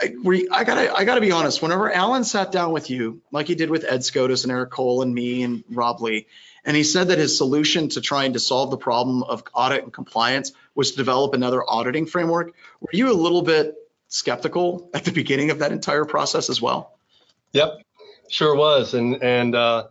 I, 0.00 0.14
we, 0.22 0.48
I 0.48 0.64
gotta, 0.64 0.92
I 0.94 1.04
gotta 1.04 1.20
be 1.20 1.32
honest. 1.32 1.62
Whenever 1.62 1.90
Alan 1.90 2.24
sat 2.24 2.52
down 2.52 2.72
with 2.72 2.90
you, 2.90 3.22
like 3.30 3.46
he 3.46 3.54
did 3.54 3.70
with 3.70 3.84
Ed 3.84 4.00
Skoudis 4.00 4.42
and 4.42 4.52
Eric 4.52 4.70
Cole 4.70 5.02
and 5.02 5.14
me 5.14 5.42
and 5.42 5.64
Rob 5.70 6.02
Lee, 6.02 6.26
and 6.64 6.76
he 6.76 6.82
said 6.82 7.08
that 7.08 7.18
his 7.18 7.38
solution 7.38 7.88
to 7.90 8.00
trying 8.00 8.34
to 8.34 8.38
solve 8.38 8.70
the 8.70 8.76
problem 8.76 9.22
of 9.22 9.44
audit 9.54 9.84
and 9.84 9.92
compliance 9.92 10.52
was 10.74 10.90
to 10.90 10.96
develop 10.98 11.34
another 11.34 11.62
auditing 11.66 12.06
framework. 12.06 12.52
Were 12.80 12.90
you 12.92 13.10
a 13.10 13.14
little 13.14 13.42
bit 13.42 13.74
skeptical 14.08 14.90
at 14.92 15.04
the 15.04 15.12
beginning 15.12 15.50
of 15.50 15.60
that 15.60 15.72
entire 15.72 16.04
process 16.04 16.50
as 16.50 16.60
well? 16.60 16.98
Yep, 17.52 17.82
sure 18.28 18.54
was, 18.54 18.92
and 18.92 19.22
and. 19.22 19.54
Uh, 19.54 19.84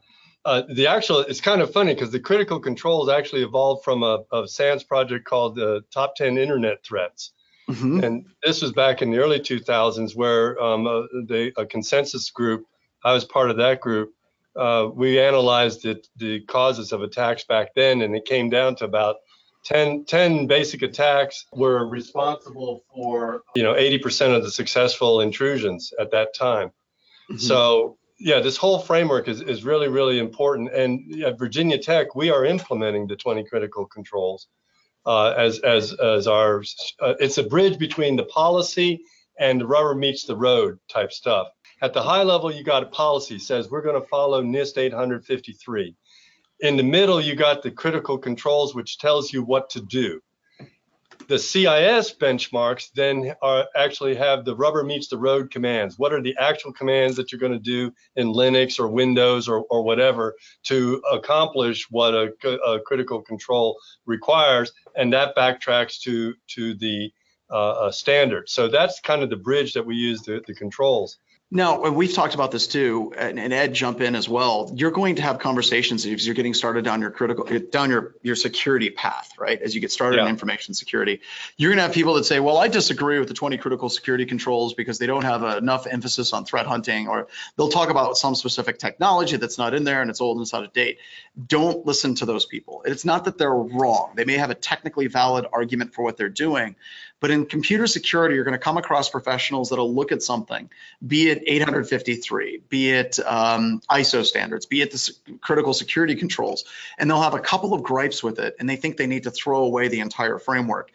uh, 0.46 0.64
the 0.70 0.88
actual, 0.88 1.20
it's 1.20 1.42
kind 1.42 1.62
of 1.62 1.72
funny 1.72 1.94
because 1.94 2.12
the 2.12 2.20
critical 2.20 2.60
controls 2.60 3.10
actually 3.10 3.44
evolved 3.44 3.84
from 3.84 4.04
a, 4.04 4.24
a 4.32 4.48
SANS 4.48 4.84
project 4.84 5.26
called 5.26 5.56
the 5.56 5.84
Top 5.92 6.16
10 6.16 6.38
Internet 6.38 6.84
Threats. 6.84 7.34
Mm-hmm. 7.70 8.04
And 8.04 8.26
this 8.44 8.62
was 8.62 8.72
back 8.72 9.02
in 9.02 9.12
the 9.12 9.20
early 9.20 9.40
2000s 9.40 10.16
where 10.16 10.62
um, 10.62 10.88
a, 10.88 11.08
the, 11.28 11.52
a 11.58 11.66
consensus 11.66 12.30
group, 12.32 12.66
I 13.04 13.14
was 13.14 13.24
part 13.24 13.52
of 13.52 13.58
that 13.58 13.82
group, 13.82 14.14
uh, 14.56 14.90
we 14.94 15.20
analyzed 15.20 15.86
it, 15.86 16.08
the 16.18 16.42
causes 16.42 16.92
of 16.92 17.02
attacks 17.04 17.44
back 17.46 17.74
then, 17.76 18.02
and 18.02 18.16
it 18.16 18.26
came 18.26 18.50
down 18.50 18.76
to 18.78 18.86
about 18.86 19.18
10, 19.64 20.06
10 20.06 20.48
basic 20.48 20.82
attacks 20.82 21.46
were 21.54 21.86
responsible 21.88 22.84
for, 22.94 23.44
you 23.56 23.64
know, 23.64 23.76
80% 23.76 24.36
of 24.36 24.44
the 24.44 24.52
successful 24.52 25.22
intrusions 25.22 25.94
at 26.00 26.12
that 26.12 26.34
time. 26.34 26.70
Mm-hmm. 27.30 27.38
So 27.38 27.98
yeah, 28.24 28.40
this 28.40 28.56
whole 28.56 28.78
framework 28.78 29.28
is, 29.28 29.42
is 29.42 29.64
really, 29.64 29.88
really 29.88 30.20
important. 30.20 30.72
And 30.72 31.24
at 31.24 31.40
Virginia 31.40 31.80
Tech, 31.80 32.14
we 32.14 32.30
are 32.30 32.46
implementing 32.46 33.08
the 33.08 33.16
20 33.16 33.44
critical 33.46 33.88
controls 33.88 34.48
uh, 35.08 35.32
as, 35.32 35.58
as, 35.60 35.94
as 35.94 36.28
our, 36.28 36.64
uh, 37.00 37.16
it's 37.20 37.40
a 37.40 37.44
bridge 37.44 37.80
between 37.80 38.16
the 38.16 38.26
policy 38.26 39.02
and 39.40 39.60
the 39.60 39.66
rubber 39.66 39.96
meets 39.96 40.26
the 40.26 40.36
road 40.36 40.78
type 40.88 41.12
stuff. 41.12 41.48
At 41.82 41.94
the 41.94 42.04
high 42.04 42.22
level, 42.22 42.52
you 42.52 42.64
got 42.64 42.84
a 42.84 42.88
policy 42.88 43.40
says 43.40 43.72
we're 43.72 43.82
going 43.82 44.00
to 44.00 44.08
follow 44.08 44.44
NIST 44.44 44.78
853. 44.78 45.96
In 46.60 46.78
the 46.78 46.84
middle, 46.84 47.20
you 47.20 47.36
got 47.36 47.64
the 47.64 47.72
critical 47.72 48.20
controls, 48.20 48.76
which 48.76 49.00
tells 49.00 49.34
you 49.34 49.42
what 49.42 49.72
to 49.72 49.82
do 49.82 50.22
the 51.32 51.40
CIS 51.40 52.14
benchmarks 52.14 52.92
then 52.94 53.34
are 53.42 53.66
actually 53.74 54.16
have 54.16 54.44
the 54.44 54.54
rubber 54.54 54.84
meets 54.84 55.08
the 55.08 55.18
road 55.18 55.50
commands. 55.50 55.98
What 55.98 56.12
are 56.12 56.22
the 56.22 56.36
actual 56.38 56.74
commands 56.74 57.16
that 57.16 57.32
you're 57.32 57.40
going 57.40 57.54
to 57.54 57.58
do 57.58 57.94
in 58.18 58.34
Linux 58.34 58.78
or 58.78 58.90
Windows 58.90 59.48
or, 59.48 59.64
or 59.70 59.82
whatever 59.82 60.36
to 60.64 61.02
accomplish 61.10 61.90
what 61.90 62.14
a, 62.14 62.34
a 62.66 62.82
critical 62.82 63.22
control 63.22 63.80
requires? 64.06 64.74
And 64.98 65.14
that 65.14 65.34
backtracks 65.34 66.02
to, 66.02 66.34
to 66.48 66.74
the 66.74 67.14
uh, 67.50 67.92
standard. 67.92 68.50
So 68.50 68.68
that's 68.68 69.00
kind 69.00 69.24
of 69.24 69.30
the 69.30 69.38
bridge 69.38 69.72
that 69.72 69.86
we 69.86 69.96
use 69.96 70.24
the, 70.24 70.42
the 70.46 70.54
controls. 70.54 71.18
Now, 71.54 71.90
we've 71.90 72.14
talked 72.14 72.34
about 72.34 72.52
this 72.52 72.66
too, 72.66 73.14
and, 73.18 73.38
Ed, 73.38 73.74
jump 73.74 74.00
in 74.00 74.16
as 74.16 74.30
well. 74.30 74.72
You're 74.74 74.92
going 74.92 75.16
to 75.16 75.22
have 75.22 75.38
conversations 75.40 76.06
as 76.06 76.26
you're 76.26 76.34
getting 76.34 76.54
started 76.54 76.86
down 76.86 77.02
your 77.02 77.12
critical, 77.12 77.46
down 77.70 77.90
your 77.90 78.16
your 78.22 78.38
security 78.38 78.90
path, 78.90 79.34
right? 79.38 79.62
As 79.62 79.76
you 79.76 79.82
get 79.82 79.92
started 79.92 80.16
yeah. 80.16 80.24
in 80.24 80.30
information 80.30 80.74
security, 80.74 81.20
you're 81.58 81.72
going 81.72 81.80
to 81.80 81.84
have 81.84 81.92
people 81.92 82.14
that 82.14 82.24
say, 82.24 82.40
"Well, 82.40 82.58
I 82.58 82.70
disagree 82.70 83.20
with 83.20 83.28
the 83.28 83.34
20 83.34 83.58
critical 83.58 83.90
security 83.90 84.26
controls 84.26 84.76
because 84.76 84.98
they 84.98 85.08
don't 85.08 85.26
have 85.26 85.44
enough 85.44 85.88
emphasis 85.88 86.32
on 86.32 86.46
threat 86.46 86.68
hunting," 86.68 87.10
or 87.10 87.28
they'll 87.58 87.68
talk 87.68 87.90
about 87.90 88.16
some 88.16 88.34
specific 88.34 88.80
technology 88.80 89.36
that's 89.36 89.58
not 89.58 89.74
in 89.74 89.84
there 89.84 90.02
and 90.02 90.10
it's 90.10 90.22
old 90.22 90.38
and 90.38 90.46
it's 90.46 90.54
out 90.54 90.64
of 90.64 90.72
date. 90.72 91.00
Don't 91.48 91.86
listen 91.86 92.16
to 92.16 92.26
those 92.26 92.46
people. 92.46 92.84
It's 92.86 93.04
not 93.04 93.26
that 93.26 93.38
they're 93.38 93.54
wrong; 93.54 94.14
they 94.16 94.24
may 94.24 94.38
have 94.38 94.52
a 94.52 94.56
technically 94.56 95.08
valid 95.08 95.46
argument 95.52 95.94
for 95.94 96.02
what 96.02 96.16
they're 96.16 96.30
doing, 96.30 96.78
but 97.22 97.32
in 97.32 97.46
computer 97.46 97.88
security, 97.88 98.36
you're 98.36 98.44
going 98.44 98.54
to 98.54 98.60
come 98.60 98.78
across 98.78 99.08
professionals 99.08 99.70
that'll 99.70 99.94
look 99.94 100.12
at 100.12 100.22
something, 100.22 100.70
be 101.06 101.30
it 101.30 101.44
853, 101.46 102.64
be 102.68 102.90
it 102.92 103.20
um, 103.26 103.80
ISO 103.90 104.26
standards, 104.26 104.66
be 104.66 104.82
it 104.82 104.92
the 104.92 105.38
critical 105.40 105.74
security 105.74 106.16
controls, 106.16 106.66
and 106.98 107.10
they'll 107.10 107.22
have 107.22 107.36
a 107.36 107.40
couple 107.40 107.74
of 107.74 107.84
gripes 107.84 108.24
with 108.24 108.40
it, 108.40 108.56
and 108.60 108.68
they 108.68 108.76
think 108.76 108.98
they 108.98 109.08
need 109.08 109.24
to 109.24 109.32
throw 109.32 109.64
away 109.64 109.88
the 109.88 110.00
entire 110.00 110.40
framework. 110.40 110.92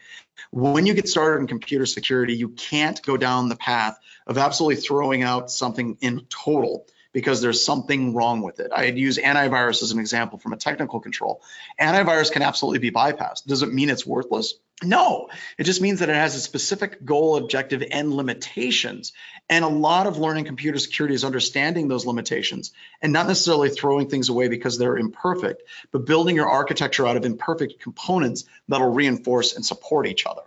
When 0.51 0.85
you 0.85 0.95
get 0.95 1.09
started 1.09 1.41
in 1.41 1.47
computer 1.47 1.87
security, 1.87 2.35
you 2.35 2.51
can't 2.51 3.01
go 3.03 3.17
down 3.17 3.49
the 3.49 3.57
path 3.57 3.99
of 4.27 4.37
absolutely 4.37 4.83
throwing 4.83 5.23
out 5.23 5.51
something 5.51 5.97
in 6.01 6.27
total 6.29 6.87
because 7.17 7.41
there's 7.41 7.65
something 7.65 8.13
wrong 8.13 8.43
with 8.43 8.61
it. 8.61 8.71
I'd 8.77 8.99
use 8.99 9.17
antivirus 9.17 9.83
as 9.83 9.91
an 9.91 9.99
example 9.99 10.39
from 10.39 10.53
a 10.53 10.59
technical 10.59 11.01
control. 11.01 11.41
Antivirus 11.81 12.31
can 12.31 12.43
absolutely 12.43 12.79
be 12.79 12.91
bypassed. 12.91 13.47
Does 13.47 13.63
it 13.63 13.73
mean 13.73 13.89
it's 13.89 14.05
worthless? 14.05 14.53
No, 14.85 15.31
it 15.57 15.65
just 15.65 15.81
means 15.81 16.01
that 16.01 16.11
it 16.11 16.15
has 16.15 16.35
a 16.35 16.41
specific 16.41 17.07
goal, 17.07 17.37
objective, 17.37 17.83
and 17.91 18.13
limitations. 18.13 19.15
And 19.49 19.65
a 19.65 19.69
lot 19.69 20.07
of 20.07 20.19
learning 20.19 20.45
computer 20.45 20.79
security 20.79 21.15
is 21.15 21.25
understanding 21.25 21.89
those 21.89 22.05
limitations 22.05 22.73
and 23.01 23.15
not 23.15 23.29
necessarily 23.29 23.71
throwing 23.71 24.11
things 24.11 24.29
away 24.29 24.49
because 24.49 24.77
they're 24.77 24.99
imperfect, 24.99 25.63
but 25.93 26.05
building 26.05 26.37
your 26.37 26.51
architecture 26.51 27.07
out 27.07 27.17
of 27.17 27.25
imperfect 27.25 27.81
components 27.81 28.45
that'll 28.69 28.93
reinforce 28.93 29.57
and 29.57 29.65
support 29.65 30.07
each 30.07 30.27
other. 30.27 30.43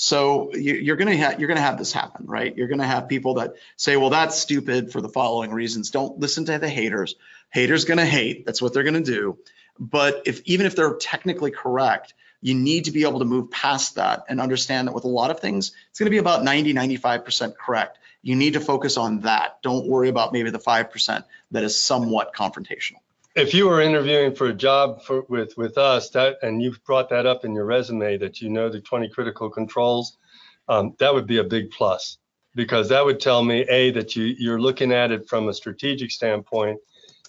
So 0.00 0.54
you're 0.54 0.96
going 0.96 1.08
to 1.08 1.16
have 1.16 1.40
you're 1.40 1.48
going 1.48 1.56
to 1.56 1.62
have 1.62 1.76
this 1.76 1.92
happen, 1.92 2.26
right? 2.26 2.56
You're 2.56 2.68
going 2.68 2.78
to 2.78 2.86
have 2.86 3.08
people 3.08 3.34
that 3.34 3.54
say, 3.76 3.96
"Well, 3.96 4.10
that's 4.10 4.38
stupid 4.38 4.92
for 4.92 5.00
the 5.00 5.08
following 5.08 5.50
reasons." 5.50 5.90
Don't 5.90 6.20
listen 6.20 6.44
to 6.44 6.58
the 6.58 6.68
haters. 6.68 7.16
Haters 7.50 7.84
going 7.84 7.98
to 7.98 8.06
hate. 8.06 8.46
That's 8.46 8.62
what 8.62 8.72
they're 8.72 8.84
going 8.84 9.02
to 9.02 9.12
do. 9.12 9.38
But 9.76 10.22
if 10.26 10.40
even 10.44 10.66
if 10.66 10.76
they're 10.76 10.94
technically 10.94 11.50
correct, 11.50 12.14
you 12.40 12.54
need 12.54 12.84
to 12.84 12.92
be 12.92 13.02
able 13.02 13.18
to 13.18 13.24
move 13.24 13.50
past 13.50 13.96
that 13.96 14.24
and 14.28 14.40
understand 14.40 14.86
that 14.86 14.94
with 14.94 15.02
a 15.02 15.08
lot 15.08 15.32
of 15.32 15.40
things, 15.40 15.72
it's 15.90 15.98
going 15.98 16.06
to 16.06 16.10
be 16.10 16.18
about 16.18 16.44
90, 16.44 16.74
95% 16.74 17.56
correct. 17.56 17.98
You 18.22 18.36
need 18.36 18.52
to 18.52 18.60
focus 18.60 18.96
on 18.96 19.20
that. 19.22 19.60
Don't 19.62 19.88
worry 19.88 20.08
about 20.08 20.32
maybe 20.32 20.50
the 20.50 20.60
5% 20.60 21.24
that 21.50 21.64
is 21.64 21.80
somewhat 21.80 22.34
confrontational. 22.34 23.00
If 23.36 23.54
you 23.54 23.68
were 23.68 23.80
interviewing 23.80 24.34
for 24.34 24.48
a 24.48 24.54
job 24.54 25.02
for, 25.02 25.22
with, 25.28 25.56
with 25.56 25.78
us 25.78 26.10
that, 26.10 26.38
and 26.42 26.62
you 26.62 26.74
brought 26.86 27.08
that 27.10 27.26
up 27.26 27.44
in 27.44 27.54
your 27.54 27.66
resume 27.66 28.18
that 28.18 28.40
you 28.40 28.48
know 28.48 28.68
the 28.68 28.80
20 28.80 29.08
critical 29.10 29.48
controls, 29.48 30.18
um, 30.68 30.94
that 30.98 31.14
would 31.14 31.26
be 31.26 31.38
a 31.38 31.44
big 31.44 31.70
plus. 31.70 32.18
Because 32.54 32.88
that 32.88 33.04
would 33.04 33.20
tell 33.20 33.44
me, 33.44 33.60
A, 33.68 33.90
that 33.92 34.16
you, 34.16 34.34
you're 34.38 34.60
looking 34.60 34.92
at 34.92 35.12
it 35.12 35.28
from 35.28 35.48
a 35.48 35.54
strategic 35.54 36.10
standpoint 36.10 36.80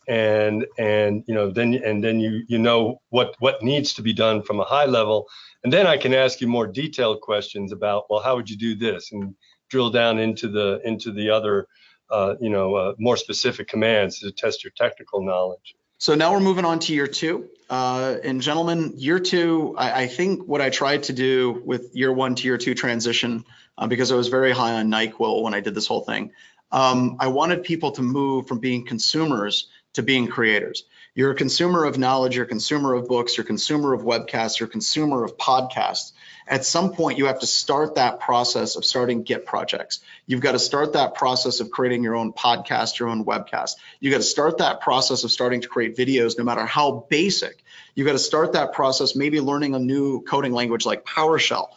and 0.08 0.66
and 0.80 1.24
you 1.28 1.36
know 1.36 1.52
then 1.52 1.76
and 1.76 2.04
then 2.04 2.20
you 2.20 2.44
you 2.48 2.58
know 2.58 3.00
what 3.10 3.36
what 3.40 3.62
needs 3.62 3.94
to 3.94 4.02
be 4.02 4.12
done 4.12 4.42
from 4.42 4.60
a 4.60 4.66
high 4.66 4.86
level. 4.86 5.28
And 5.64 5.72
then 5.72 5.86
i 5.86 5.98
can 5.98 6.14
ask 6.16 6.42
you 6.42 6.48
more 6.48 6.66
detailed 6.66 7.22
questions 7.22 7.72
about 7.72 8.06
well 8.10 8.20
how 8.20 8.36
would 8.36 8.50
you 8.50 8.58
do 8.58 8.76
this? 8.76 9.12
And 9.12 9.36
drill 9.70 9.92
down 9.92 10.18
into 10.18 10.48
the 10.48 10.82
into 10.84 11.12
the 11.12 11.30
other 11.30 11.68
uh, 12.10 12.36
you 12.42 12.50
know 12.50 12.74
uh, 12.76 12.94
more 12.98 13.18
specific 13.18 13.68
commands 13.68 14.20
to 14.20 14.32
test 14.32 14.64
your 14.64 14.74
technical 14.76 15.24
knowledge 15.24 15.76
so 16.00 16.16
now 16.16 16.34
we're 16.34 16.40
moving 16.40 16.66
on 16.66 16.80
to 16.80 16.94
year 16.94 17.06
two 17.06 17.48
uh, 17.70 18.16
and 18.24 18.42
gentlemen 18.42 18.94
year 18.98 19.20
two 19.20 19.76
I, 19.78 20.04
I, 20.04 20.08
think 20.08 20.48
what 20.48 20.62
i 20.62 20.72
tried 20.72 21.04
to 21.04 21.14
do 21.14 21.62
with 21.64 21.96
year 21.96 22.12
one 22.12 22.34
to 22.36 22.44
year 22.44 22.58
two 22.58 22.74
transition 22.74 23.46
uh, 23.78 23.86
because 23.86 24.12
i 24.12 24.16
was 24.16 24.30
very 24.30 24.52
high 24.52 24.74
on 24.74 24.90
nyquil 24.90 25.44
when 25.44 25.54
i 25.54 25.60
did 25.60 25.76
this 25.76 25.86
whole 25.86 26.02
thing 26.02 26.32
um, 26.72 27.18
i 27.20 27.28
wanted 27.28 27.64
people 27.64 27.92
to 27.92 28.02
move 28.02 28.48
from 28.48 28.58
being 28.58 28.86
consumers 28.86 29.68
to 29.94 30.04
being 30.04 30.28
creators. 30.28 30.86
You're 31.16 31.32
a 31.32 31.36
consumer 31.36 31.84
of 31.86 31.98
knowledge, 31.98 32.36
you're 32.36 32.46
a 32.46 32.48
consumer 32.48 32.94
of 32.94 33.08
books, 33.08 33.38
you're 33.38 33.44
a 33.44 33.48
consumer 33.48 33.94
of 33.94 34.02
webcasts, 34.02 34.60
you're 34.60 34.70
a 34.70 34.72
consumer 34.72 35.24
of 35.24 35.38
podcasts. 35.38 36.12
At 36.50 36.66
some 36.66 36.94
point, 36.94 37.20
you 37.20 37.28
have 37.28 37.40
to 37.42 37.46
start 37.46 37.96
that 37.96 38.20
process 38.20 38.76
of 38.76 38.84
starting 38.84 39.22
Git 39.22 39.46
projects. 39.46 40.00
You've 40.26 40.42
got 40.42 40.54
to 40.54 40.60
start 40.60 40.94
that 40.94 41.14
process 41.14 41.60
of 41.60 41.70
creating 41.70 42.04
your 42.04 42.16
own 42.16 42.34
podcast, 42.34 42.98
your 42.98 43.10
own 43.10 43.24
webcast. 43.24 43.76
You've 44.00 44.12
got 44.12 44.18
to 44.18 44.24
start 44.24 44.58
that 44.58 44.82
process 44.82 45.24
of 45.24 45.32
starting 45.32 45.62
to 45.62 45.68
create 45.68 45.96
videos, 45.96 46.38
no 46.38 46.44
matter 46.44 46.66
how 46.66 47.06
basic. 47.10 47.64
You've 47.94 48.08
got 48.08 48.14
to 48.14 48.20
start 48.20 48.54
that 48.54 48.74
process, 48.74 49.16
maybe 49.16 49.40
learning 49.40 49.76
a 49.76 49.80
new 49.80 50.22
coding 50.22 50.52
language 50.52 50.86
like 50.86 51.06
PowerShell. 51.06 51.68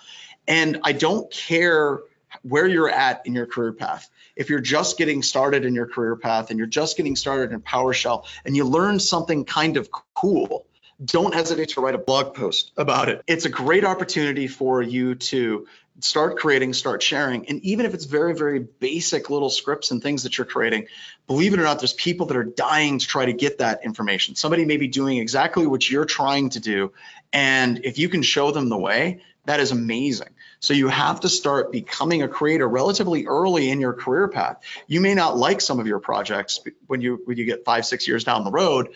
And 0.48 0.80
I 0.84 0.92
don't 0.92 1.30
care 1.30 2.00
where 2.40 2.66
you're 2.66 2.88
at 2.88 3.26
in 3.26 3.34
your 3.34 3.46
career 3.46 3.72
path 3.72 4.08
if 4.36 4.50
you're 4.50 4.60
just 4.60 4.96
getting 4.98 5.22
started 5.22 5.64
in 5.64 5.74
your 5.74 5.86
career 5.86 6.16
path 6.16 6.50
and 6.50 6.58
you're 6.58 6.66
just 6.66 6.96
getting 6.96 7.16
started 7.16 7.52
in 7.52 7.60
PowerShell 7.60 8.24
and 8.44 8.56
you 8.56 8.64
learn 8.64 8.98
something 8.98 9.44
kind 9.44 9.76
of 9.76 9.90
cool, 10.14 10.66
don't 11.04 11.34
hesitate 11.34 11.70
to 11.70 11.80
write 11.80 11.94
a 11.94 11.98
blog 11.98 12.34
post 12.34 12.72
about 12.76 13.08
it. 13.08 13.22
It's 13.26 13.44
a 13.44 13.48
great 13.48 13.84
opportunity 13.84 14.46
for 14.46 14.82
you 14.82 15.14
to 15.16 15.66
start 16.00 16.38
creating, 16.38 16.72
start 16.72 17.02
sharing. 17.02 17.48
And 17.48 17.60
even 17.62 17.86
if 17.86 17.94
it's 17.94 18.04
very, 18.04 18.34
very 18.34 18.60
basic 18.60 19.30
little 19.30 19.50
scripts 19.50 19.90
and 19.90 20.02
things 20.02 20.22
that 20.22 20.38
you're 20.38 20.46
creating, 20.46 20.86
believe 21.26 21.54
it 21.54 21.60
or 21.60 21.64
not, 21.64 21.80
there's 21.80 21.92
people 21.92 22.26
that 22.26 22.36
are 22.36 22.44
dying 22.44 22.98
to 22.98 23.06
try 23.06 23.26
to 23.26 23.32
get 23.32 23.58
that 23.58 23.84
information. 23.84 24.34
Somebody 24.34 24.64
may 24.64 24.76
be 24.76 24.88
doing 24.88 25.18
exactly 25.18 25.66
what 25.66 25.88
you're 25.88 26.04
trying 26.04 26.50
to 26.50 26.60
do. 26.60 26.92
And 27.32 27.84
if 27.84 27.98
you 27.98 28.08
can 28.08 28.22
show 28.22 28.50
them 28.50 28.68
the 28.68 28.78
way, 28.78 29.20
that 29.44 29.60
is 29.60 29.72
amazing. 29.72 30.28
So 30.60 30.72
you 30.74 30.88
have 30.88 31.20
to 31.20 31.28
start 31.28 31.72
becoming 31.72 32.22
a 32.22 32.28
creator 32.28 32.68
relatively 32.68 33.26
early 33.26 33.70
in 33.70 33.80
your 33.80 33.92
career 33.92 34.28
path. 34.28 34.60
You 34.86 35.00
may 35.00 35.14
not 35.14 35.36
like 35.36 35.60
some 35.60 35.80
of 35.80 35.86
your 35.86 35.98
projects 35.98 36.60
when 36.86 37.00
you 37.00 37.20
when 37.24 37.36
you 37.36 37.44
get 37.44 37.64
five, 37.64 37.84
six 37.84 38.06
years 38.06 38.22
down 38.22 38.44
the 38.44 38.52
road, 38.52 38.90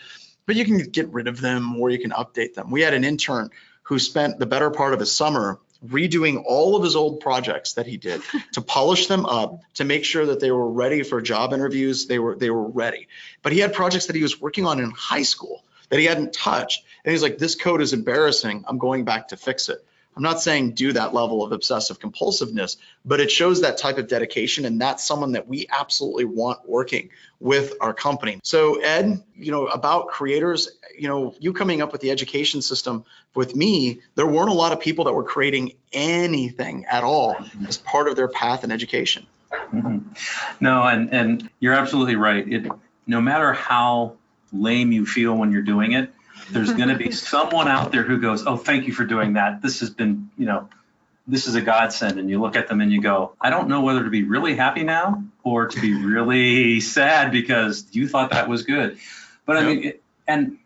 but 0.47 0.55
you 0.55 0.65
can 0.65 0.77
get 0.77 1.13
rid 1.13 1.27
of 1.27 1.39
them 1.39 1.79
or 1.79 1.91
you 1.91 1.99
can 1.99 2.11
update 2.11 2.55
them. 2.55 2.71
We 2.71 2.81
had 2.81 2.95
an 2.95 3.03
intern 3.03 3.51
who 3.83 3.99
spent 3.99 4.39
the 4.39 4.47
better 4.47 4.71
part 4.71 4.93
of 4.93 4.99
his 4.99 5.11
summer 5.11 5.59
redoing 5.85 6.43
all 6.43 6.75
of 6.75 6.83
his 6.83 6.95
old 6.95 7.19
projects 7.19 7.73
that 7.73 7.85
he 7.85 7.97
did 7.97 8.21
to 8.53 8.61
polish 8.61 9.05
them 9.05 9.27
up 9.27 9.61
to 9.75 9.83
make 9.83 10.03
sure 10.03 10.25
that 10.25 10.39
they 10.39 10.49
were 10.49 10.71
ready 10.71 11.03
for 11.03 11.21
job 11.21 11.53
interviews. 11.53 12.07
They 12.07 12.17
were 12.17 12.35
they 12.35 12.49
were 12.49 12.67
ready. 12.67 13.07
But 13.43 13.51
he 13.51 13.59
had 13.59 13.73
projects 13.73 14.07
that 14.07 14.15
he 14.15 14.23
was 14.23 14.41
working 14.41 14.65
on 14.65 14.79
in 14.79 14.89
high 14.91 15.23
school 15.23 15.63
that 15.89 15.99
he 15.99 16.05
hadn't 16.05 16.33
touched. 16.33 16.83
And 17.05 17.11
he's 17.11 17.21
like 17.21 17.37
this 17.37 17.53
code 17.53 17.81
is 17.81 17.93
embarrassing. 17.93 18.65
I'm 18.67 18.79
going 18.79 19.05
back 19.05 19.27
to 19.27 19.37
fix 19.37 19.69
it 19.69 19.85
I'm 20.17 20.23
not 20.23 20.41
saying 20.41 20.71
do 20.71 20.93
that 20.93 21.13
level 21.13 21.43
of 21.43 21.51
obsessive 21.51 21.99
compulsiveness, 21.99 22.77
but 23.05 23.19
it 23.19 23.29
shows 23.29 23.61
that 23.61 23.77
type 23.77 23.99
of 23.99 24.07
dedication. 24.07 24.65
And 24.65 24.81
that's 24.81 25.03
someone 25.03 25.33
that 25.33 25.47
we 25.47 25.67
absolutely 25.69 26.25
want 26.25 26.67
working 26.67 27.11
with 27.39 27.75
our 27.81 27.93
company. 27.93 28.39
So, 28.43 28.81
Ed, 28.81 29.21
you 29.35 29.51
know, 29.51 29.67
about 29.67 30.07
creators, 30.07 30.71
you 30.97 31.07
know, 31.07 31.35
you 31.39 31.53
coming 31.53 31.83
up 31.83 31.91
with 31.91 32.01
the 32.01 32.09
education 32.09 32.63
system 32.63 33.05
with 33.35 33.55
me, 33.55 34.01
there 34.15 34.25
weren't 34.25 34.49
a 34.49 34.53
lot 34.53 34.71
of 34.71 34.79
people 34.79 35.05
that 35.05 35.13
were 35.13 35.23
creating 35.23 35.73
anything 35.93 36.85
at 36.85 37.03
all 37.03 37.35
as 37.67 37.77
part 37.77 38.07
of 38.07 38.15
their 38.15 38.27
path 38.27 38.63
in 38.63 38.71
education. 38.71 39.27
Mm-hmm. 39.51 39.99
No, 40.59 40.81
and, 40.81 41.13
and 41.13 41.49
you're 41.59 41.75
absolutely 41.75 42.15
right. 42.15 42.51
It, 42.51 42.71
no 43.05 43.21
matter 43.21 43.53
how 43.53 44.15
lame 44.51 44.91
you 44.91 45.05
feel 45.05 45.35
when 45.35 45.51
you're 45.51 45.61
doing 45.61 45.91
it, 45.91 46.11
there's 46.51 46.73
going 46.73 46.89
to 46.89 46.95
be 46.95 47.11
someone 47.11 47.67
out 47.67 47.91
there 47.91 48.03
who 48.03 48.19
goes, 48.19 48.45
"Oh, 48.45 48.57
thank 48.57 48.87
you 48.87 48.93
for 48.93 49.05
doing 49.05 49.33
that. 49.33 49.61
This 49.61 49.79
has 49.81 49.89
been, 49.89 50.29
you 50.37 50.45
know, 50.45 50.69
this 51.27 51.47
is 51.47 51.55
a 51.55 51.61
godsend." 51.61 52.19
And 52.19 52.29
you 52.29 52.39
look 52.39 52.55
at 52.55 52.67
them 52.67 52.81
and 52.81 52.91
you 52.91 53.01
go, 53.01 53.33
"I 53.39 53.49
don't 53.49 53.67
know 53.67 53.81
whether 53.81 54.03
to 54.03 54.09
be 54.09 54.23
really 54.23 54.55
happy 54.55 54.83
now 54.83 55.23
or 55.43 55.67
to 55.67 55.81
be 55.81 55.93
really 55.93 56.79
sad 56.81 57.31
because 57.31 57.85
you 57.91 58.07
thought 58.07 58.31
that 58.31 58.49
was 58.49 58.63
good. 58.63 58.97
But 59.45 59.57
I 59.57 59.63
mean, 59.63 59.83
it, 59.83 60.03
and 60.27 60.57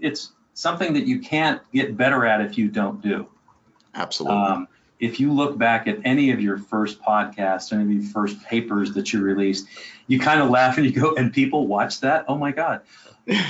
it's 0.00 0.32
something 0.54 0.94
that 0.94 1.06
you 1.06 1.20
can't 1.20 1.60
get 1.72 1.96
better 1.96 2.24
at 2.24 2.40
if 2.40 2.56
you 2.56 2.68
don't 2.68 3.02
do. 3.02 3.26
Absolutely. 3.94 4.38
Um, 4.38 4.68
if 4.98 5.18
you 5.18 5.32
look 5.32 5.56
back 5.56 5.86
at 5.86 5.98
any 6.04 6.30
of 6.30 6.40
your 6.40 6.58
first 6.58 7.00
podcasts, 7.00 7.72
any 7.72 7.82
of 7.82 7.90
your 7.90 8.12
first 8.12 8.42
papers 8.44 8.92
that 8.94 9.12
you 9.12 9.22
released, 9.22 9.66
you 10.06 10.20
kind 10.20 10.40
of 10.40 10.50
laugh 10.50 10.76
and 10.76 10.86
you 10.86 10.92
go, 10.92 11.14
and 11.14 11.32
people 11.32 11.66
watch 11.66 12.00
that. 12.00 12.26
Oh 12.28 12.36
my 12.36 12.52
God. 12.52 12.82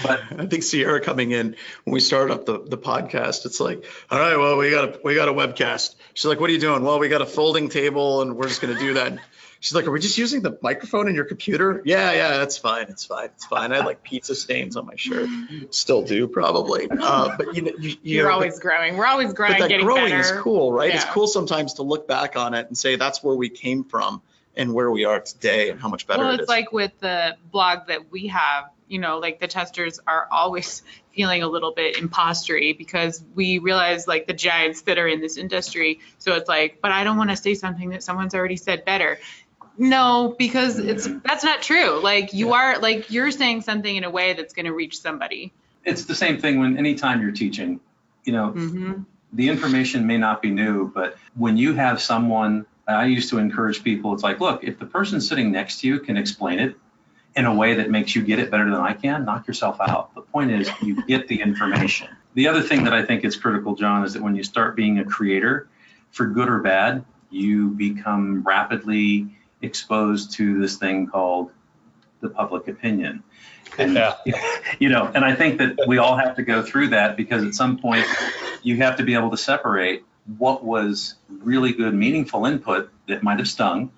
But 0.02 0.20
I 0.38 0.46
think 0.46 0.62
Sierra 0.62 1.00
coming 1.00 1.30
in 1.30 1.56
when 1.84 1.94
we 1.94 2.00
started 2.00 2.34
up 2.34 2.44
the, 2.44 2.62
the 2.62 2.78
podcast, 2.78 3.46
it's 3.46 3.60
like, 3.60 3.84
all 4.10 4.18
right, 4.18 4.36
well, 4.36 4.56
we 4.56 4.70
got 4.70 4.84
a 4.84 5.00
we 5.02 5.14
got 5.14 5.28
a 5.28 5.32
webcast. 5.32 5.94
She's 6.14 6.26
like, 6.26 6.38
what 6.40 6.50
are 6.50 6.52
you 6.52 6.60
doing? 6.60 6.82
Well, 6.82 6.98
we 6.98 7.08
got 7.08 7.22
a 7.22 7.26
folding 7.26 7.68
table 7.68 8.22
and 8.22 8.36
we're 8.36 8.48
just 8.48 8.60
gonna 8.60 8.78
do 8.78 8.94
that. 8.94 9.18
She's 9.60 9.74
like, 9.74 9.86
are 9.86 9.90
we 9.90 10.00
just 10.00 10.16
using 10.16 10.40
the 10.40 10.58
microphone 10.62 11.06
in 11.06 11.14
your 11.14 11.26
computer? 11.26 11.82
Yeah, 11.84 12.12
yeah, 12.12 12.38
that's 12.38 12.56
fine. 12.56 12.86
It's 12.88 13.04
fine. 13.04 13.26
It's 13.26 13.44
fine. 13.44 13.72
I 13.72 13.76
had 13.76 13.84
like 13.84 14.02
pizza 14.02 14.34
stains 14.34 14.74
on 14.74 14.86
my 14.86 14.96
shirt. 14.96 15.28
Still 15.70 16.02
do 16.02 16.28
probably. 16.28 16.88
Uh, 16.90 17.36
but 17.36 17.54
you 17.54 17.62
know, 17.62 17.72
you, 17.78 17.90
you 17.90 17.98
You're 18.02 18.28
know, 18.28 18.34
always 18.34 18.58
growing. 18.58 18.96
We're 18.96 19.06
always 19.06 19.34
growing, 19.34 19.52
but 19.54 19.60
that 19.60 19.68
getting 19.68 19.84
growing 19.84 20.10
better. 20.10 20.20
is 20.20 20.32
cool, 20.32 20.72
right? 20.72 20.94
It's 20.94 21.04
cool 21.04 21.26
sometimes 21.26 21.74
to 21.74 21.82
look 21.82 22.08
back 22.08 22.36
on 22.36 22.54
it 22.54 22.68
and 22.68 22.76
say 22.76 22.96
that's 22.96 23.22
where 23.22 23.34
we 23.34 23.50
came 23.50 23.84
from 23.84 24.22
and 24.56 24.72
where 24.72 24.90
we 24.90 25.04
are 25.04 25.20
today 25.20 25.68
and 25.68 25.78
how 25.78 25.88
much 25.88 26.06
better 26.06 26.22
well, 26.22 26.30
it 26.30 26.34
it's 26.34 26.42
is. 26.44 26.48
like 26.48 26.72
with 26.72 26.92
the 27.00 27.36
blog 27.52 27.88
that 27.88 28.10
we 28.10 28.28
have, 28.28 28.64
you 28.90 28.98
know, 28.98 29.18
like 29.18 29.38
the 29.38 29.46
testers 29.46 30.00
are 30.06 30.26
always 30.30 30.82
feeling 31.14 31.42
a 31.42 31.48
little 31.48 31.72
bit 31.72 31.96
impostery 31.96 32.76
because 32.76 33.22
we 33.34 33.58
realize 33.58 34.06
like 34.06 34.26
the 34.26 34.34
giants 34.34 34.82
that 34.82 34.98
are 34.98 35.08
in 35.08 35.20
this 35.20 35.36
industry. 35.36 36.00
So 36.18 36.34
it's 36.34 36.48
like, 36.48 36.80
but 36.82 36.92
I 36.92 37.04
don't 37.04 37.16
want 37.16 37.30
to 37.30 37.36
say 37.36 37.54
something 37.54 37.90
that 37.90 38.02
someone's 38.02 38.34
already 38.34 38.56
said 38.56 38.84
better. 38.84 39.18
No, 39.78 40.34
because 40.38 40.78
it's 40.78 41.08
that's 41.24 41.44
not 41.44 41.62
true. 41.62 42.00
Like 42.02 42.34
you 42.34 42.52
are 42.52 42.78
like 42.80 43.10
you're 43.10 43.30
saying 43.30 43.62
something 43.62 43.94
in 43.94 44.04
a 44.04 44.10
way 44.10 44.34
that's 44.34 44.52
going 44.52 44.66
to 44.66 44.74
reach 44.74 45.00
somebody. 45.00 45.52
It's 45.84 46.04
the 46.04 46.14
same 46.14 46.38
thing 46.38 46.60
when 46.60 46.76
anytime 46.76 47.22
you're 47.22 47.32
teaching, 47.32 47.80
you 48.24 48.32
know, 48.32 48.50
hmm 48.50 49.02
the 49.32 49.48
information 49.48 50.08
may 50.08 50.18
not 50.18 50.42
be 50.42 50.50
new, 50.50 50.90
but 50.92 51.16
when 51.36 51.56
you 51.56 51.72
have 51.74 52.02
someone, 52.02 52.66
I 52.88 53.04
used 53.04 53.30
to 53.30 53.38
encourage 53.38 53.84
people, 53.84 54.12
it's 54.12 54.24
like, 54.24 54.40
look, 54.40 54.64
if 54.64 54.80
the 54.80 54.86
person 54.86 55.20
sitting 55.20 55.52
next 55.52 55.80
to 55.80 55.86
you 55.86 56.00
can 56.00 56.16
explain 56.16 56.58
it 56.58 56.74
in 57.36 57.46
a 57.46 57.54
way 57.54 57.74
that 57.74 57.90
makes 57.90 58.14
you 58.14 58.22
get 58.22 58.38
it 58.38 58.50
better 58.50 58.64
than 58.64 58.80
I 58.80 58.92
can, 58.94 59.24
knock 59.24 59.46
yourself 59.46 59.80
out. 59.80 60.14
The 60.14 60.22
point 60.22 60.50
is, 60.50 60.70
you 60.82 61.02
get 61.06 61.28
the 61.28 61.40
information. 61.40 62.08
The 62.34 62.48
other 62.48 62.62
thing 62.62 62.84
that 62.84 62.92
I 62.92 63.04
think 63.04 63.24
is 63.24 63.36
critical, 63.36 63.74
John, 63.74 64.04
is 64.04 64.14
that 64.14 64.22
when 64.22 64.34
you 64.34 64.42
start 64.42 64.76
being 64.76 64.98
a 64.98 65.04
creator, 65.04 65.68
for 66.10 66.26
good 66.26 66.48
or 66.48 66.58
bad, 66.58 67.04
you 67.30 67.68
become 67.70 68.42
rapidly 68.42 69.28
exposed 69.62 70.32
to 70.32 70.60
this 70.60 70.76
thing 70.76 71.06
called 71.06 71.52
the 72.20 72.28
public 72.28 72.66
opinion. 72.68 73.22
And, 73.78 73.94
Yeah. 73.94 74.16
you 74.80 74.88
know, 74.88 75.10
and 75.14 75.24
I 75.24 75.34
think 75.34 75.58
that 75.58 75.86
we 75.86 75.98
all 75.98 76.16
have 76.16 76.36
to 76.36 76.42
go 76.42 76.62
through 76.62 76.88
that 76.88 77.16
because 77.16 77.44
at 77.44 77.54
some 77.54 77.78
point 77.78 78.06
you 78.62 78.76
have 78.78 78.96
to 78.96 79.04
be 79.04 79.14
able 79.14 79.30
to 79.30 79.36
separate 79.36 80.04
what 80.38 80.64
was 80.64 81.14
really 81.28 81.72
good, 81.72 81.94
meaningful 81.94 82.44
input 82.46 82.90
that 83.06 83.22
might 83.22 83.38
have 83.38 83.48
stung 83.48 83.90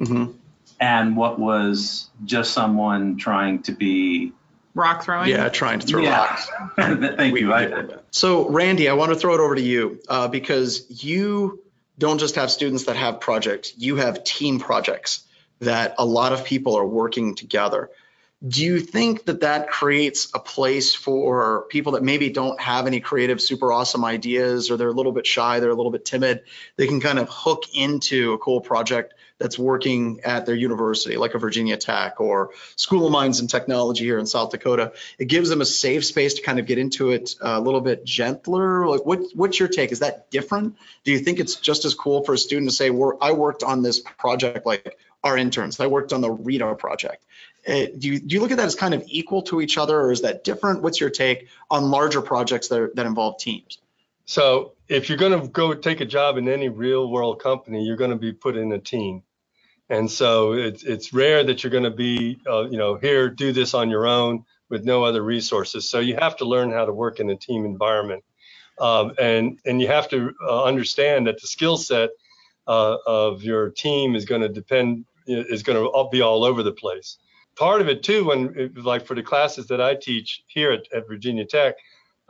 Mhm. 0.00 0.34
And 0.82 1.16
what 1.16 1.38
was 1.38 2.10
just 2.24 2.52
someone 2.52 3.16
trying 3.16 3.62
to 3.62 3.72
be. 3.72 4.32
Rock 4.74 5.04
throwing. 5.04 5.28
Yeah, 5.28 5.48
trying 5.48 5.78
to 5.78 5.86
throw 5.86 6.02
Yeah. 6.02 6.18
rocks. 6.18 6.48
Thank 6.76 7.32
We- 7.34 7.42
you. 7.42 7.52
I. 7.54 7.84
So, 8.10 8.48
Randy, 8.48 8.88
I 8.88 8.94
want 8.94 9.12
to 9.12 9.16
throw 9.18 9.34
it 9.34 9.40
over 9.40 9.54
to 9.54 9.62
you 9.62 10.00
uh, 10.08 10.26
because 10.26 11.04
you 11.04 11.62
don't 11.98 12.18
just 12.18 12.34
have 12.34 12.50
students 12.50 12.84
that 12.84 12.96
have 12.96 13.20
projects, 13.20 13.74
you 13.78 13.96
have 13.96 14.24
team 14.24 14.58
projects 14.58 15.22
that 15.60 15.94
a 15.98 16.04
lot 16.04 16.32
of 16.32 16.44
people 16.44 16.74
are 16.76 16.86
working 16.86 17.36
together. 17.36 17.90
Do 18.46 18.64
you 18.64 18.80
think 18.80 19.26
that 19.26 19.42
that 19.42 19.68
creates 19.70 20.32
a 20.34 20.40
place 20.40 20.96
for 20.96 21.66
people 21.70 21.92
that 21.92 22.02
maybe 22.02 22.28
don't 22.30 22.60
have 22.60 22.88
any 22.88 22.98
creative, 22.98 23.40
super 23.40 23.70
awesome 23.72 24.04
ideas, 24.04 24.68
or 24.68 24.76
they're 24.76 24.88
a 24.88 24.92
little 24.92 25.12
bit 25.12 25.28
shy, 25.28 25.60
they're 25.60 25.70
a 25.70 25.76
little 25.76 25.92
bit 25.92 26.04
timid? 26.04 26.42
They 26.76 26.88
can 26.88 27.00
kind 27.00 27.20
of 27.20 27.28
hook 27.30 27.66
into 27.72 28.32
a 28.32 28.38
cool 28.38 28.60
project 28.60 29.14
that's 29.42 29.58
working 29.58 30.20
at 30.24 30.46
their 30.46 30.54
university, 30.54 31.16
like 31.16 31.34
a 31.34 31.38
Virginia 31.38 31.76
Tech 31.76 32.20
or 32.20 32.50
School 32.76 33.06
of 33.06 33.12
Mines 33.12 33.40
and 33.40 33.50
Technology 33.50 34.04
here 34.04 34.18
in 34.18 34.26
South 34.26 34.50
Dakota 34.50 34.92
it 35.18 35.26
gives 35.26 35.48
them 35.48 35.60
a 35.60 35.64
safe 35.64 36.04
space 36.04 36.34
to 36.34 36.42
kind 36.42 36.58
of 36.58 36.66
get 36.66 36.78
into 36.78 37.10
it 37.10 37.34
a 37.40 37.60
little 37.60 37.80
bit 37.80 38.04
gentler. 38.04 38.86
Like, 38.86 39.04
what 39.04 39.20
what's 39.34 39.58
your 39.58 39.68
take? 39.68 39.92
Is 39.92 40.00
that 40.00 40.30
different? 40.30 40.76
Do 41.04 41.12
you 41.12 41.18
think 41.18 41.38
it's 41.38 41.56
just 41.56 41.84
as 41.84 41.94
cool 41.94 42.24
for 42.24 42.34
a 42.34 42.38
student 42.38 42.70
to 42.70 42.74
say, 42.74 42.88
I 42.88 43.32
worked 43.32 43.62
on 43.62 43.82
this 43.82 44.00
project 44.00 44.66
like 44.66 44.98
our 45.22 45.36
interns. 45.36 45.78
I 45.80 45.86
worked 45.86 46.12
on 46.12 46.20
the 46.20 46.30
RITA 46.30 46.78
project." 46.78 47.24
Uh, 47.66 47.86
do 47.96 48.08
you 48.08 48.18
do 48.18 48.34
you 48.34 48.40
look 48.40 48.50
at 48.50 48.56
that 48.56 48.66
as 48.66 48.74
kind 48.74 48.94
of 48.94 49.04
equal 49.06 49.42
to 49.42 49.60
each 49.60 49.78
other, 49.78 49.98
or 49.98 50.12
is 50.12 50.22
that 50.22 50.44
different? 50.44 50.82
What's 50.82 51.00
your 51.00 51.10
take 51.10 51.48
on 51.70 51.90
larger 51.90 52.22
projects 52.22 52.68
that 52.68 52.80
are, 52.80 52.90
that 52.94 53.06
involve 53.06 53.38
teams? 53.38 53.78
So 54.24 54.72
if 54.88 55.08
you're 55.08 55.18
going 55.18 55.40
to 55.40 55.48
go 55.48 55.74
take 55.74 56.00
a 56.00 56.04
job 56.04 56.38
in 56.38 56.48
any 56.48 56.68
real 56.68 57.10
world 57.10 57.40
company, 57.40 57.84
you're 57.84 57.96
going 57.96 58.10
to 58.10 58.16
be 58.16 58.32
put 58.32 58.56
in 58.56 58.72
a 58.72 58.78
team. 58.78 59.22
And 59.92 60.10
so 60.10 60.54
it's, 60.54 60.84
it's 60.84 61.12
rare 61.12 61.44
that 61.44 61.62
you're 61.62 61.70
going 61.70 61.84
to 61.84 61.90
be, 61.90 62.40
uh, 62.48 62.62
you 62.62 62.78
know, 62.78 62.96
here, 62.96 63.28
do 63.28 63.52
this 63.52 63.74
on 63.74 63.90
your 63.90 64.06
own 64.06 64.42
with 64.70 64.86
no 64.86 65.04
other 65.04 65.22
resources. 65.22 65.86
So 65.86 66.00
you 66.00 66.16
have 66.18 66.34
to 66.38 66.46
learn 66.46 66.72
how 66.72 66.86
to 66.86 66.92
work 66.94 67.20
in 67.20 67.28
a 67.28 67.36
team 67.36 67.66
environment. 67.66 68.24
Um, 68.80 69.12
and, 69.20 69.58
and 69.66 69.82
you 69.82 69.88
have 69.88 70.08
to 70.08 70.32
uh, 70.48 70.64
understand 70.64 71.26
that 71.26 71.42
the 71.42 71.46
skill 71.46 71.76
set 71.76 72.08
uh, 72.66 72.96
of 73.06 73.42
your 73.42 73.68
team 73.68 74.16
is 74.16 74.24
going 74.24 74.40
to 74.40 74.48
depend, 74.48 75.04
is 75.26 75.62
going 75.62 75.76
to 75.76 76.08
be 76.10 76.22
all 76.22 76.42
over 76.42 76.62
the 76.62 76.72
place. 76.72 77.18
Part 77.54 77.82
of 77.82 77.88
it 77.88 78.02
too, 78.02 78.24
when 78.24 78.72
like 78.76 79.04
for 79.04 79.14
the 79.14 79.22
classes 79.22 79.66
that 79.66 79.82
I 79.82 79.94
teach 79.94 80.42
here 80.46 80.72
at, 80.72 80.90
at 80.94 81.06
Virginia 81.06 81.44
Tech, 81.44 81.74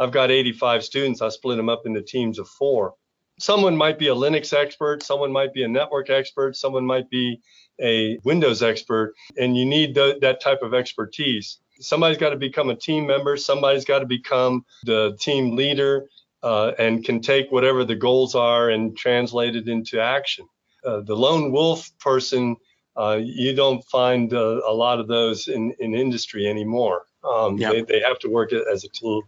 I've 0.01 0.11
got 0.11 0.33
85 0.33 0.83
students. 0.83 1.22
I 1.22 1.29
split 1.29 1.59
them 1.59 1.68
up 1.68 1.83
into 1.87 2.03
teams 2.03 2.40
of 2.40 2.48
four. 2.48 2.94
Someone 3.42 3.76
might 3.76 3.98
be 3.98 4.07
a 4.07 4.14
Linux 4.14 4.52
expert, 4.52 5.02
someone 5.02 5.33
might 5.33 5.52
be 5.52 5.64
a 5.64 5.68
network 5.68 6.11
expert, 6.11 6.55
someone 6.55 6.87
might 6.87 7.11
be 7.11 7.40
a 7.81 8.16
Windows 8.22 8.62
expert, 8.62 9.14
and 9.37 9.57
you 9.57 9.66
need 9.66 9.96
th- 9.96 10.20
that 10.20 10.40
type 10.40 10.62
of 10.62 10.74
expertise. 10.74 11.59
Somebody's 11.81 12.18
got 12.18 12.31
to 12.31 12.37
become 12.37 12.70
a 12.70 12.76
team 12.76 13.05
member, 13.05 13.37
somebody's 13.37 13.85
got 13.85 13.98
to 13.98 14.07
become 14.07 14.64
the 14.85 15.16
team 15.18 15.57
leader 15.57 16.05
uh, 16.44 16.70
and 16.78 17.05
can 17.05 17.20
take 17.20 17.50
whatever 17.50 17.85
the 17.85 17.96
goals 17.96 18.37
are 18.37 18.70
and 18.70 18.96
translate 18.96 19.57
it 19.57 19.66
into 19.66 20.00
action. 20.00 20.46
Uh, 20.87 21.00
the 21.00 21.16
lone 21.16 21.50
wolf 21.50 21.90
person, 21.98 22.55
uh, 22.96 23.18
you 23.20 23.57
don't 23.57 23.83
find 23.87 24.33
uh, 24.33 24.61
a 24.64 24.72
lot 24.72 25.00
of 25.00 25.09
those 25.09 25.48
in, 25.48 25.74
in 25.81 25.96
industry 25.96 26.46
anymore. 26.46 27.07
Um, 27.24 27.59
Yeah. 27.59 27.72
they, 27.72 27.83
they 27.83 28.00
have 28.00 28.20
to 28.20 28.28
work 28.28 28.52
as 28.52 28.85
a 28.85 28.88
team. 28.88 29.22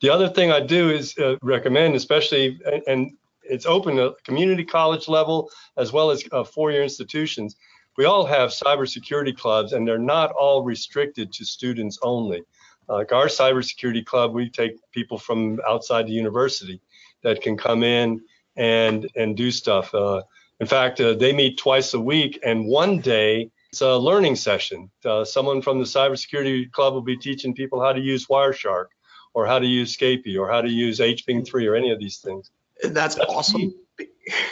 The 0.00 0.10
other 0.10 0.28
thing 0.28 0.52
I 0.52 0.60
do 0.60 0.90
is 0.90 1.16
uh, 1.18 1.36
recommend, 1.42 1.94
especially, 1.96 2.58
and, 2.64 2.82
and 2.86 3.10
it's 3.44 3.66
open 3.66 3.96
to 3.96 4.14
community 4.24 4.64
college 4.64 5.08
level 5.08 5.50
as 5.76 5.92
well 5.92 6.10
as 6.10 6.24
uh, 6.32 6.44
four-year 6.44 6.82
institutions. 6.82 7.56
We 7.96 8.04
all 8.06 8.24
have 8.24 8.50
cybersecurity 8.50 9.36
clubs, 9.36 9.72
and 9.72 9.86
they're 9.86 9.98
not 9.98 10.32
all 10.32 10.62
restricted 10.62 11.32
to 11.34 11.44
students 11.44 11.98
only. 12.02 12.42
Like 12.88 13.12
our 13.12 13.26
cybersecurity 13.26 14.04
club, 14.04 14.32
we 14.32 14.50
take 14.50 14.72
people 14.92 15.18
from 15.18 15.60
outside 15.68 16.06
the 16.06 16.12
university 16.12 16.80
that 17.22 17.40
can 17.40 17.56
come 17.56 17.82
in 17.82 18.20
and 18.56 19.08
and 19.16 19.36
do 19.36 19.50
stuff. 19.50 19.94
Uh, 19.94 20.22
in 20.60 20.66
fact, 20.66 21.00
uh, 21.00 21.14
they 21.14 21.32
meet 21.32 21.58
twice 21.58 21.94
a 21.94 22.00
week, 22.00 22.38
and 22.44 22.66
one 22.66 23.00
day 23.00 23.50
it's 23.70 23.80
a 23.80 23.96
learning 23.96 24.36
session. 24.36 24.90
Uh, 25.04 25.24
someone 25.24 25.62
from 25.62 25.78
the 25.78 25.84
cybersecurity 25.84 26.70
club 26.70 26.92
will 26.92 27.02
be 27.02 27.16
teaching 27.16 27.54
people 27.54 27.80
how 27.80 27.92
to 27.92 28.00
use 28.00 28.26
Wireshark 28.26 28.86
or 29.34 29.46
how 29.46 29.58
to 29.58 29.66
use 29.66 29.96
Scapy 29.96 30.38
or 30.38 30.50
how 30.50 30.60
to 30.60 30.68
use 30.68 30.98
HPing3 30.98 31.68
or 31.68 31.74
any 31.74 31.90
of 31.90 31.98
these 31.98 32.18
things. 32.18 32.50
That's 32.82 33.14
That's 33.14 33.30
awesome 33.30 33.74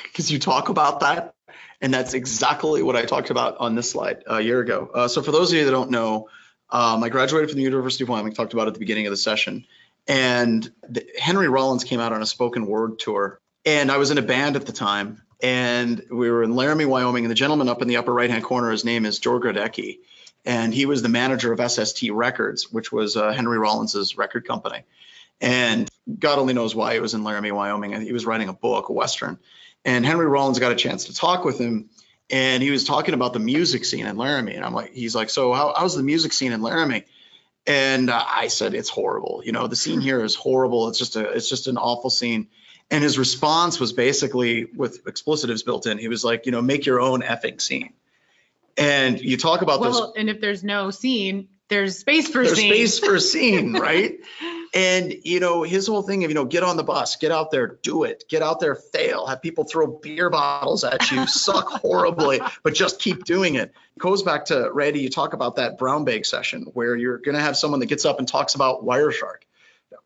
because 0.04 0.30
you 0.30 0.38
talk 0.38 0.68
about 0.68 1.00
that, 1.00 1.34
and 1.80 1.92
that's 1.92 2.14
exactly 2.14 2.82
what 2.82 2.96
I 2.96 3.04
talked 3.04 3.30
about 3.30 3.58
on 3.58 3.74
this 3.74 3.90
slide 3.90 4.22
a 4.26 4.40
year 4.40 4.60
ago. 4.60 4.90
Uh, 4.92 5.08
so 5.08 5.22
for 5.22 5.32
those 5.32 5.52
of 5.52 5.58
you 5.58 5.64
that 5.64 5.70
don't 5.70 5.90
know, 5.90 6.28
um, 6.70 7.02
I 7.02 7.08
graduated 7.08 7.50
from 7.50 7.56
the 7.56 7.64
University 7.64 8.04
of 8.04 8.08
Wyoming. 8.08 8.32
Talked 8.32 8.52
about 8.52 8.64
it 8.64 8.68
at 8.68 8.74
the 8.74 8.80
beginning 8.80 9.06
of 9.06 9.10
the 9.10 9.16
session, 9.16 9.66
and 10.06 10.70
the, 10.88 11.06
Henry 11.18 11.48
Rollins 11.48 11.84
came 11.84 12.00
out 12.00 12.12
on 12.12 12.22
a 12.22 12.26
spoken 12.26 12.66
word 12.66 12.98
tour, 12.98 13.40
and 13.64 13.90
I 13.90 13.96
was 13.96 14.10
in 14.10 14.18
a 14.18 14.22
band 14.22 14.56
at 14.56 14.66
the 14.66 14.72
time, 14.72 15.22
and 15.42 16.02
we 16.10 16.30
were 16.30 16.42
in 16.42 16.54
Laramie, 16.54 16.84
Wyoming, 16.84 17.24
and 17.24 17.30
the 17.30 17.36
gentleman 17.36 17.68
up 17.68 17.82
in 17.82 17.88
the 17.88 17.96
upper 17.96 18.12
right-hand 18.12 18.44
corner, 18.44 18.70
his 18.70 18.84
name 18.84 19.06
is 19.06 19.18
George 19.18 19.42
Grodecki, 19.42 19.98
and 20.44 20.72
he 20.72 20.86
was 20.86 21.02
the 21.02 21.08
manager 21.08 21.52
of 21.52 21.70
SST 21.70 22.10
Records, 22.10 22.70
which 22.70 22.92
was 22.92 23.16
uh, 23.16 23.32
Henry 23.32 23.58
Rollins's 23.58 24.16
record 24.16 24.46
company. 24.46 24.84
And 25.40 25.89
God 26.18 26.38
only 26.38 26.54
knows 26.54 26.74
why 26.74 26.94
he 26.94 27.00
was 27.00 27.14
in 27.14 27.24
Laramie, 27.24 27.52
Wyoming. 27.52 27.94
And 27.94 28.02
he 28.02 28.12
was 28.12 28.26
writing 28.26 28.48
a 28.48 28.52
book, 28.52 28.88
a 28.88 28.92
Western. 28.92 29.38
And 29.84 30.04
Henry 30.04 30.26
Rollins 30.26 30.58
got 30.58 30.72
a 30.72 30.76
chance 30.76 31.06
to 31.06 31.14
talk 31.14 31.44
with 31.44 31.58
him. 31.58 31.90
And 32.30 32.62
he 32.62 32.70
was 32.70 32.84
talking 32.84 33.14
about 33.14 33.32
the 33.32 33.40
music 33.40 33.84
scene 33.84 34.06
in 34.06 34.16
Laramie. 34.16 34.54
And 34.54 34.64
I'm 34.64 34.74
like, 34.74 34.92
he's 34.92 35.14
like, 35.14 35.30
so 35.30 35.52
how, 35.52 35.74
how's 35.76 35.96
the 35.96 36.02
music 36.02 36.32
scene 36.32 36.52
in 36.52 36.62
Laramie? 36.62 37.04
And 37.66 38.08
uh, 38.08 38.24
I 38.26 38.48
said, 38.48 38.74
it's 38.74 38.88
horrible. 38.88 39.42
You 39.44 39.52
know, 39.52 39.66
the 39.66 39.76
scene 39.76 40.00
here 40.00 40.24
is 40.24 40.34
horrible. 40.34 40.88
It's 40.88 40.98
just 40.98 41.16
a, 41.16 41.28
it's 41.30 41.48
just 41.48 41.66
an 41.66 41.76
awful 41.76 42.10
scene. 42.10 42.48
And 42.90 43.04
his 43.04 43.18
response 43.18 43.78
was 43.78 43.92
basically 43.92 44.64
with 44.64 45.04
explicitives 45.04 45.64
built 45.64 45.86
in. 45.86 45.98
He 45.98 46.08
was 46.08 46.24
like, 46.24 46.46
you 46.46 46.52
know, 46.52 46.62
make 46.62 46.86
your 46.86 47.00
own 47.00 47.22
effing 47.22 47.60
scene. 47.60 47.92
And 48.76 49.20
you 49.20 49.36
talk 49.36 49.62
about 49.62 49.82
those 49.82 49.94
Well, 49.94 50.14
and 50.16 50.30
if 50.30 50.40
there's 50.40 50.64
no 50.64 50.90
scene, 50.90 51.48
there's 51.68 51.98
space 51.98 52.28
for 52.28 52.42
there's 52.44 52.58
scene. 52.58 52.72
space 52.72 52.98
for 52.98 53.18
scene, 53.20 53.72
right? 53.80 54.18
And 54.72 55.14
you 55.24 55.40
know, 55.40 55.62
his 55.62 55.86
whole 55.86 56.02
thing 56.02 56.24
of, 56.24 56.30
you 56.30 56.34
know, 56.34 56.44
get 56.44 56.62
on 56.62 56.76
the 56.76 56.84
bus, 56.84 57.16
get 57.16 57.32
out 57.32 57.50
there, 57.50 57.78
do 57.82 58.04
it, 58.04 58.24
get 58.28 58.42
out 58.42 58.60
there, 58.60 58.74
fail, 58.74 59.26
have 59.26 59.42
people 59.42 59.64
throw 59.64 59.86
beer 59.86 60.30
bottles 60.30 60.84
at 60.84 61.10
you, 61.10 61.26
suck 61.28 61.68
horribly, 61.68 62.40
but 62.62 62.74
just 62.74 63.00
keep 63.00 63.24
doing 63.24 63.56
it. 63.56 63.72
Goes 63.98 64.22
back 64.22 64.46
to 64.46 64.70
Randy, 64.72 65.00
you 65.00 65.10
talk 65.10 65.32
about 65.32 65.56
that 65.56 65.76
brown 65.76 66.04
bag 66.04 66.24
session 66.24 66.66
where 66.72 66.94
you're 66.94 67.18
gonna 67.18 67.40
have 67.40 67.56
someone 67.56 67.80
that 67.80 67.86
gets 67.86 68.04
up 68.04 68.18
and 68.18 68.28
talks 68.28 68.54
about 68.54 68.84
Wireshark. 68.84 69.42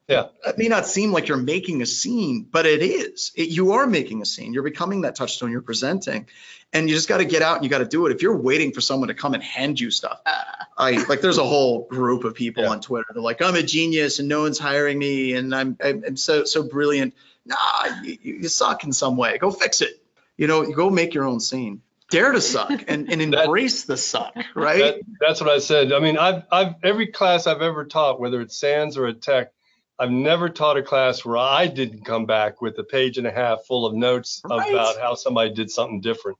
Yeah. 0.08 0.26
It 0.46 0.58
may 0.58 0.68
not 0.68 0.86
seem 0.86 1.12
like 1.12 1.28
you're 1.28 1.36
making 1.38 1.80
a 1.82 1.86
scene, 1.86 2.46
but 2.50 2.66
it 2.66 2.82
is. 2.82 3.32
It, 3.34 3.48
you 3.48 3.72
are 3.72 3.86
making 3.86 4.20
a 4.22 4.26
scene. 4.26 4.52
You're 4.52 4.62
becoming 4.62 5.02
that 5.02 5.14
touchstone. 5.16 5.50
You're 5.50 5.62
presenting, 5.62 6.26
and 6.72 6.88
you 6.88 6.94
just 6.94 7.08
got 7.08 7.18
to 7.18 7.24
get 7.24 7.40
out 7.42 7.56
and 7.56 7.64
you 7.64 7.70
got 7.70 7.78
to 7.78 7.86
do 7.86 8.06
it. 8.06 8.12
If 8.14 8.20
you're 8.22 8.36
waiting 8.36 8.72
for 8.72 8.80
someone 8.82 9.08
to 9.08 9.14
come 9.14 9.32
and 9.34 9.42
hand 9.42 9.80
you 9.80 9.90
stuff, 9.90 10.20
ah. 10.26 10.66
I 10.76 11.02
like. 11.08 11.20
There's 11.20 11.38
a 11.38 11.44
whole 11.44 11.86
group 11.86 12.24
of 12.24 12.34
people 12.34 12.64
Yeah. 12.64 12.70
on 12.70 12.80
Twitter. 12.80 13.06
They're 13.12 13.22
like, 13.22 13.40
I'm 13.40 13.54
a 13.54 13.62
genius 13.62 14.18
and 14.18 14.28
no 14.28 14.42
one's 14.42 14.58
hiring 14.58 14.98
me, 14.98 15.34
and 15.34 15.54
I'm 15.54 15.76
I'm, 15.82 16.16
so 16.16 16.44
so 16.44 16.62
brilliant. 16.64 17.14
Nah, 17.46 18.02
you, 18.02 18.18
you 18.22 18.48
suck 18.48 18.84
in 18.84 18.92
some 18.92 19.16
way. 19.16 19.38
Go 19.38 19.50
fix 19.50 19.80
it. 19.82 20.02
You 20.36 20.46
know, 20.48 20.70
go 20.72 20.90
make 20.90 21.14
your 21.14 21.24
own 21.24 21.40
scene. 21.40 21.80
Dare 22.10 22.32
to 22.32 22.40
suck 22.40 22.70
and, 22.88 23.10
and 23.10 23.32
That- 23.32 23.44
embrace 23.44 23.84
the 23.84 23.96
suck, 23.96 24.34
right? 24.54 24.78
That, 24.78 25.00
that's 25.20 25.40
what 25.40 25.48
I 25.50 25.58
said. 25.58 25.92
I 25.92 26.00
mean, 26.00 26.18
I've, 26.18 26.42
I've 26.50 26.74
every 26.82 27.06
class 27.08 27.46
I've 27.46 27.62
ever 27.62 27.84
taught, 27.84 28.20
whether 28.20 28.40
it's 28.40 28.56
SANS 28.58 28.96
or 28.98 29.06
a 29.06 29.12
tech, 29.14 29.52
I've 29.98 30.10
never 30.10 30.48
taught 30.48 30.76
a 30.76 30.82
class 30.82 31.24
where 31.24 31.36
I 31.36 31.66
didn't 31.68 32.04
come 32.04 32.26
back 32.26 32.60
with 32.60 32.76
a 32.78 32.84
page 32.84 33.16
and 33.18 33.26
a 33.26 33.30
half 33.30 33.64
full 33.66 33.86
of 33.86 33.94
notes 33.94 34.42
Right. 34.44 34.68
about 34.70 34.98
how 35.00 35.14
somebody 35.14 35.52
did 35.54 35.70
something 35.70 36.00
different. 36.00 36.38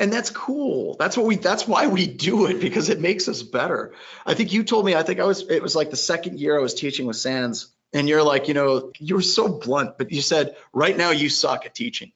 and 0.00 0.12
that's 0.12 0.30
cool. 0.30 0.96
That's 0.98 1.16
what 1.16 1.26
we 1.26 1.36
that's 1.36 1.66
why 1.66 1.86
we 1.88 2.06
do 2.06 2.46
it 2.46 2.60
because 2.60 2.88
it 2.88 3.00
makes 3.00 3.26
us 3.28 3.42
better. 3.42 3.92
I 4.24 4.34
think 4.34 4.52
you 4.52 4.62
told 4.62 4.84
me 4.86 4.94
i 4.94 5.02
think 5.02 5.18
i 5.20 5.24
was 5.24 5.42
it 5.48 5.62
was 5.62 5.74
like 5.74 5.90
the 5.90 5.96
second 5.96 6.38
year 6.38 6.56
i 6.58 6.62
was 6.62 6.74
teaching 6.74 7.06
with 7.06 7.16
SANS 7.16 7.66
and 7.92 8.08
you're 8.08 8.22
like 8.22 8.48
you 8.48 8.54
know 8.54 8.92
you 8.98 9.16
were 9.16 9.22
so 9.22 9.48
blunt 9.48 9.98
but 9.98 10.12
you 10.12 10.20
said 10.22 10.54
right 10.72 10.96
now 10.96 11.10
you 11.10 11.28
suck 11.28 11.66
at 11.66 11.74
teaching. 11.74 12.12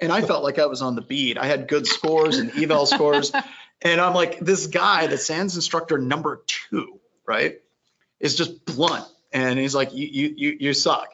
And 0.00 0.10
i 0.12 0.22
felt 0.22 0.42
like 0.44 0.58
i 0.58 0.66
was 0.66 0.82
on 0.82 0.94
the 0.96 1.02
beat. 1.02 1.36
I 1.38 1.46
had 1.46 1.68
good 1.68 1.86
scores 1.86 2.38
and 2.38 2.50
eval 2.56 2.86
scores. 2.96 3.32
And 3.82 4.00
i'm 4.00 4.14
like 4.14 4.40
this 4.40 4.66
guy 4.68 5.06
the 5.06 5.18
SANS 5.18 5.54
instructor 5.56 5.98
number 5.98 6.42
two 6.46 7.00
right 7.26 7.60
is 8.18 8.34
just 8.34 8.64
blunt 8.64 9.04
and 9.36 9.58
he's 9.58 9.74
like 9.74 9.92
you 9.92 10.06
you 10.06 10.34
you, 10.36 10.56
you 10.60 10.74
suck 10.74 11.08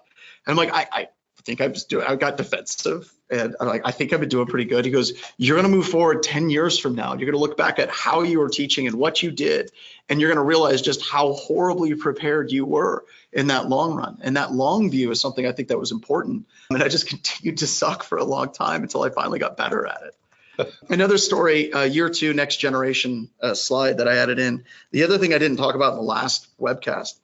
and 0.46 0.52
i'm 0.52 0.56
like 0.56 0.72
i 0.72 0.86
i 0.92 1.08
think 1.44 1.60
i 1.60 1.66
was 1.66 1.84
doing 1.84 2.06
i 2.06 2.14
got 2.16 2.36
defensive 2.36 3.12
and 3.30 3.56
i'm 3.60 3.66
like 3.66 3.82
i 3.84 3.90
think 3.90 4.12
i've 4.12 4.20
been 4.20 4.28
doing 4.28 4.46
pretty 4.46 4.64
good 4.64 4.84
he 4.84 4.90
goes 4.90 5.12
you're 5.38 5.56
going 5.56 5.70
to 5.70 5.76
move 5.76 5.86
forward 5.86 6.22
10 6.22 6.50
years 6.50 6.78
from 6.78 6.94
now. 6.94 7.10
You're 7.10 7.30
going 7.30 7.32
to 7.32 7.38
look 7.38 7.56
back 7.56 7.78
at 7.78 7.90
how 7.90 8.22
you 8.22 8.38
were 8.38 8.48
teaching 8.48 8.86
and 8.86 8.96
what 8.96 9.22
you 9.22 9.30
did, 9.30 9.70
and 10.08 10.20
you're 10.20 10.30
going 10.30 10.42
to 10.42 10.46
realize 10.46 10.82
just 10.82 11.02
how 11.02 11.32
horribly 11.32 11.94
prepared 11.94 12.50
you 12.50 12.64
were 12.64 13.04
in 13.32 13.48
that 13.48 13.68
long 13.68 13.94
run. 13.94 14.18
And 14.22 14.36
that 14.36 14.52
long 14.52 14.90
view 14.90 15.10
is 15.10 15.20
something 15.20 15.46
I 15.46 15.52
think 15.52 15.68
that 15.68 15.78
was 15.78 15.92
important. 15.92 16.46
And 16.70 16.82
I 16.82 16.88
just 16.88 17.08
continued 17.08 17.58
to 17.58 17.66
suck 17.66 18.02
for 18.02 18.18
a 18.18 18.24
long 18.24 18.52
time 18.52 18.82
until 18.82 19.02
I 19.02 19.10
finally 19.10 19.38
got 19.38 19.56
better 19.56 19.86
at 19.86 20.02
it. 20.02 20.72
Another 20.88 21.18
story, 21.18 21.72
uh, 21.72 21.82
year 21.82 22.10
two, 22.10 22.34
next 22.34 22.56
generation 22.56 23.30
uh, 23.40 23.54
slide 23.54 23.98
that 23.98 24.08
I 24.08 24.16
added 24.16 24.38
in. 24.38 24.64
The 24.90 25.04
other 25.04 25.18
thing 25.18 25.32
I 25.32 25.38
didn't 25.38 25.56
talk 25.56 25.74
about 25.74 25.92
in 25.92 25.96
the 25.96 26.04
last 26.04 26.46
webcast 26.60 27.14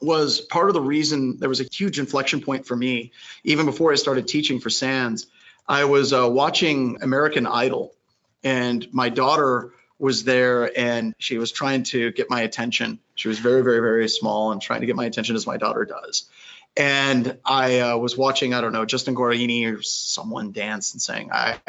was 0.00 0.40
part 0.40 0.68
of 0.68 0.74
the 0.74 0.80
reason 0.80 1.38
there 1.38 1.48
was 1.48 1.60
a 1.60 1.64
huge 1.64 1.98
inflection 1.98 2.40
point 2.40 2.66
for 2.66 2.76
me, 2.76 3.12
even 3.44 3.66
before 3.66 3.92
I 3.92 3.96
started 3.96 4.26
teaching 4.28 4.60
for 4.60 4.70
SANS. 4.70 5.26
I 5.68 5.84
was 5.84 6.12
uh, 6.12 6.28
watching 6.28 6.98
American 7.02 7.46
Idol, 7.46 7.94
and 8.42 8.86
my 8.92 9.08
daughter 9.08 9.72
was 9.98 10.24
there, 10.24 10.76
and 10.78 11.14
she 11.18 11.36
was 11.36 11.52
trying 11.52 11.82
to 11.84 12.10
get 12.12 12.30
my 12.30 12.40
attention. 12.40 12.98
She 13.14 13.28
was 13.28 13.38
very, 13.38 13.62
very, 13.62 13.80
very 13.80 14.08
small 14.08 14.50
and 14.50 14.60
trying 14.60 14.80
to 14.80 14.86
get 14.86 14.96
my 14.96 15.04
attention 15.04 15.36
as 15.36 15.46
my 15.46 15.58
daughter 15.58 15.84
does. 15.84 16.28
And 16.76 17.38
I 17.44 17.80
uh, 17.80 17.96
was 17.98 18.16
watching, 18.16 18.54
I 18.54 18.60
don't 18.60 18.72
know, 18.72 18.84
Justin 18.84 19.14
Guarini 19.14 19.76
or 19.76 19.82
someone 19.82 20.52
dance 20.52 20.92
and 20.92 21.02
saying, 21.02 21.30
I, 21.32 21.60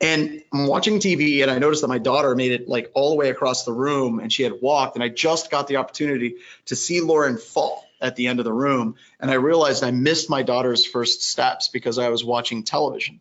and 0.00 0.42
I'm 0.52 0.66
watching 0.66 1.00
TV, 1.00 1.42
and 1.42 1.50
I 1.50 1.58
noticed 1.58 1.82
that 1.82 1.88
my 1.88 1.98
daughter 1.98 2.34
made 2.36 2.52
it 2.52 2.68
like 2.68 2.90
all 2.94 3.10
the 3.10 3.16
way 3.16 3.30
across 3.30 3.64
the 3.64 3.72
room, 3.72 4.20
and 4.20 4.32
she 4.32 4.44
had 4.44 4.54
walked, 4.62 4.94
and 4.94 5.02
I 5.02 5.08
just 5.08 5.50
got 5.50 5.66
the 5.66 5.76
opportunity 5.76 6.36
to 6.66 6.76
see 6.76 7.00
Lauren 7.00 7.36
fall 7.36 7.84
at 8.00 8.14
the 8.14 8.28
end 8.28 8.38
of 8.38 8.44
the 8.44 8.52
room, 8.52 8.94
and 9.18 9.30
I 9.30 9.34
realized 9.34 9.82
I 9.82 9.90
missed 9.90 10.30
my 10.30 10.44
daughter's 10.44 10.86
first 10.86 11.22
steps 11.22 11.68
because 11.68 11.98
I 11.98 12.08
was 12.10 12.24
watching 12.24 12.62
television. 12.62 13.20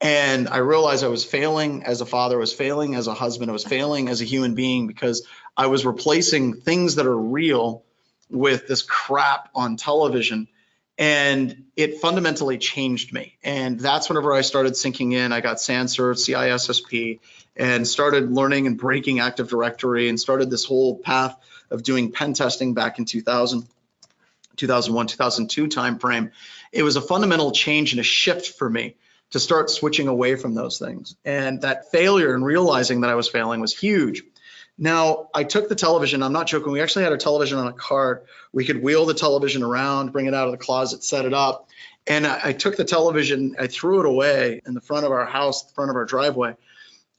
And 0.00 0.48
I 0.48 0.58
realized 0.58 1.02
I 1.02 1.08
was 1.08 1.24
failing 1.24 1.82
as 1.82 2.00
a 2.00 2.06
father, 2.06 2.36
I 2.36 2.38
was 2.38 2.52
failing 2.54 2.94
as 2.94 3.08
a 3.08 3.14
husband, 3.14 3.50
I 3.50 3.52
was 3.52 3.64
failing 3.64 4.08
as 4.08 4.20
a 4.20 4.24
human 4.24 4.54
being 4.54 4.86
because 4.86 5.26
I 5.56 5.66
was 5.66 5.84
replacing 5.84 6.60
things 6.60 6.94
that 6.94 7.06
are 7.06 7.18
real 7.18 7.84
with 8.30 8.66
this 8.66 8.82
crap 8.82 9.48
on 9.54 9.76
television. 9.76 10.48
And 10.96 11.64
it 11.76 12.00
fundamentally 12.00 12.58
changed 12.58 13.12
me. 13.12 13.38
And 13.44 13.78
that's 13.78 14.08
whenever 14.08 14.32
I 14.32 14.40
started 14.40 14.76
sinking 14.76 15.12
in. 15.12 15.32
I 15.32 15.40
got 15.40 15.60
SANS 15.60 15.96
cert, 15.96 16.16
CISSP, 16.16 17.20
and 17.56 17.86
started 17.86 18.32
learning 18.32 18.66
and 18.66 18.76
breaking 18.76 19.20
Active 19.20 19.48
Directory 19.48 20.08
and 20.08 20.18
started 20.18 20.50
this 20.50 20.64
whole 20.64 20.98
path 20.98 21.36
of 21.70 21.82
doing 21.82 22.10
pen 22.10 22.32
testing 22.34 22.74
back 22.74 22.98
in 22.98 23.04
2000, 23.04 23.66
2001, 24.56 25.06
2002 25.06 25.68
timeframe. 25.68 26.32
It 26.72 26.82
was 26.82 26.96
a 26.96 27.00
fundamental 27.00 27.52
change 27.52 27.92
and 27.92 28.00
a 28.00 28.04
shift 28.04 28.58
for 28.58 28.68
me 28.68 28.96
to 29.30 29.38
start 29.38 29.70
switching 29.70 30.08
away 30.08 30.36
from 30.36 30.54
those 30.54 30.78
things. 30.78 31.16
And 31.24 31.60
that 31.62 31.90
failure 31.90 32.34
and 32.34 32.44
realizing 32.44 33.02
that 33.02 33.10
I 33.10 33.14
was 33.14 33.28
failing 33.28 33.60
was 33.60 33.76
huge. 33.76 34.22
Now, 34.78 35.28
I 35.34 35.42
took 35.42 35.68
the 35.68 35.74
television, 35.74 36.22
I'm 36.22 36.32
not 36.32 36.46
joking, 36.46 36.70
we 36.70 36.80
actually 36.80 37.02
had 37.02 37.12
a 37.12 37.16
television 37.16 37.58
on 37.58 37.66
a 37.66 37.72
cart. 37.72 38.26
We 38.52 38.64
could 38.64 38.80
wheel 38.80 39.06
the 39.06 39.14
television 39.14 39.64
around, 39.64 40.12
bring 40.12 40.26
it 40.26 40.34
out 40.34 40.46
of 40.46 40.52
the 40.52 40.58
closet, 40.58 41.02
set 41.02 41.24
it 41.24 41.34
up. 41.34 41.68
And 42.06 42.24
I, 42.24 42.40
I 42.44 42.52
took 42.52 42.76
the 42.76 42.84
television, 42.84 43.56
I 43.58 43.66
threw 43.66 44.00
it 44.00 44.06
away 44.06 44.62
in 44.64 44.74
the 44.74 44.80
front 44.80 45.04
of 45.04 45.10
our 45.10 45.26
house, 45.26 45.64
the 45.64 45.74
front 45.74 45.90
of 45.90 45.96
our 45.96 46.04
driveway. 46.04 46.54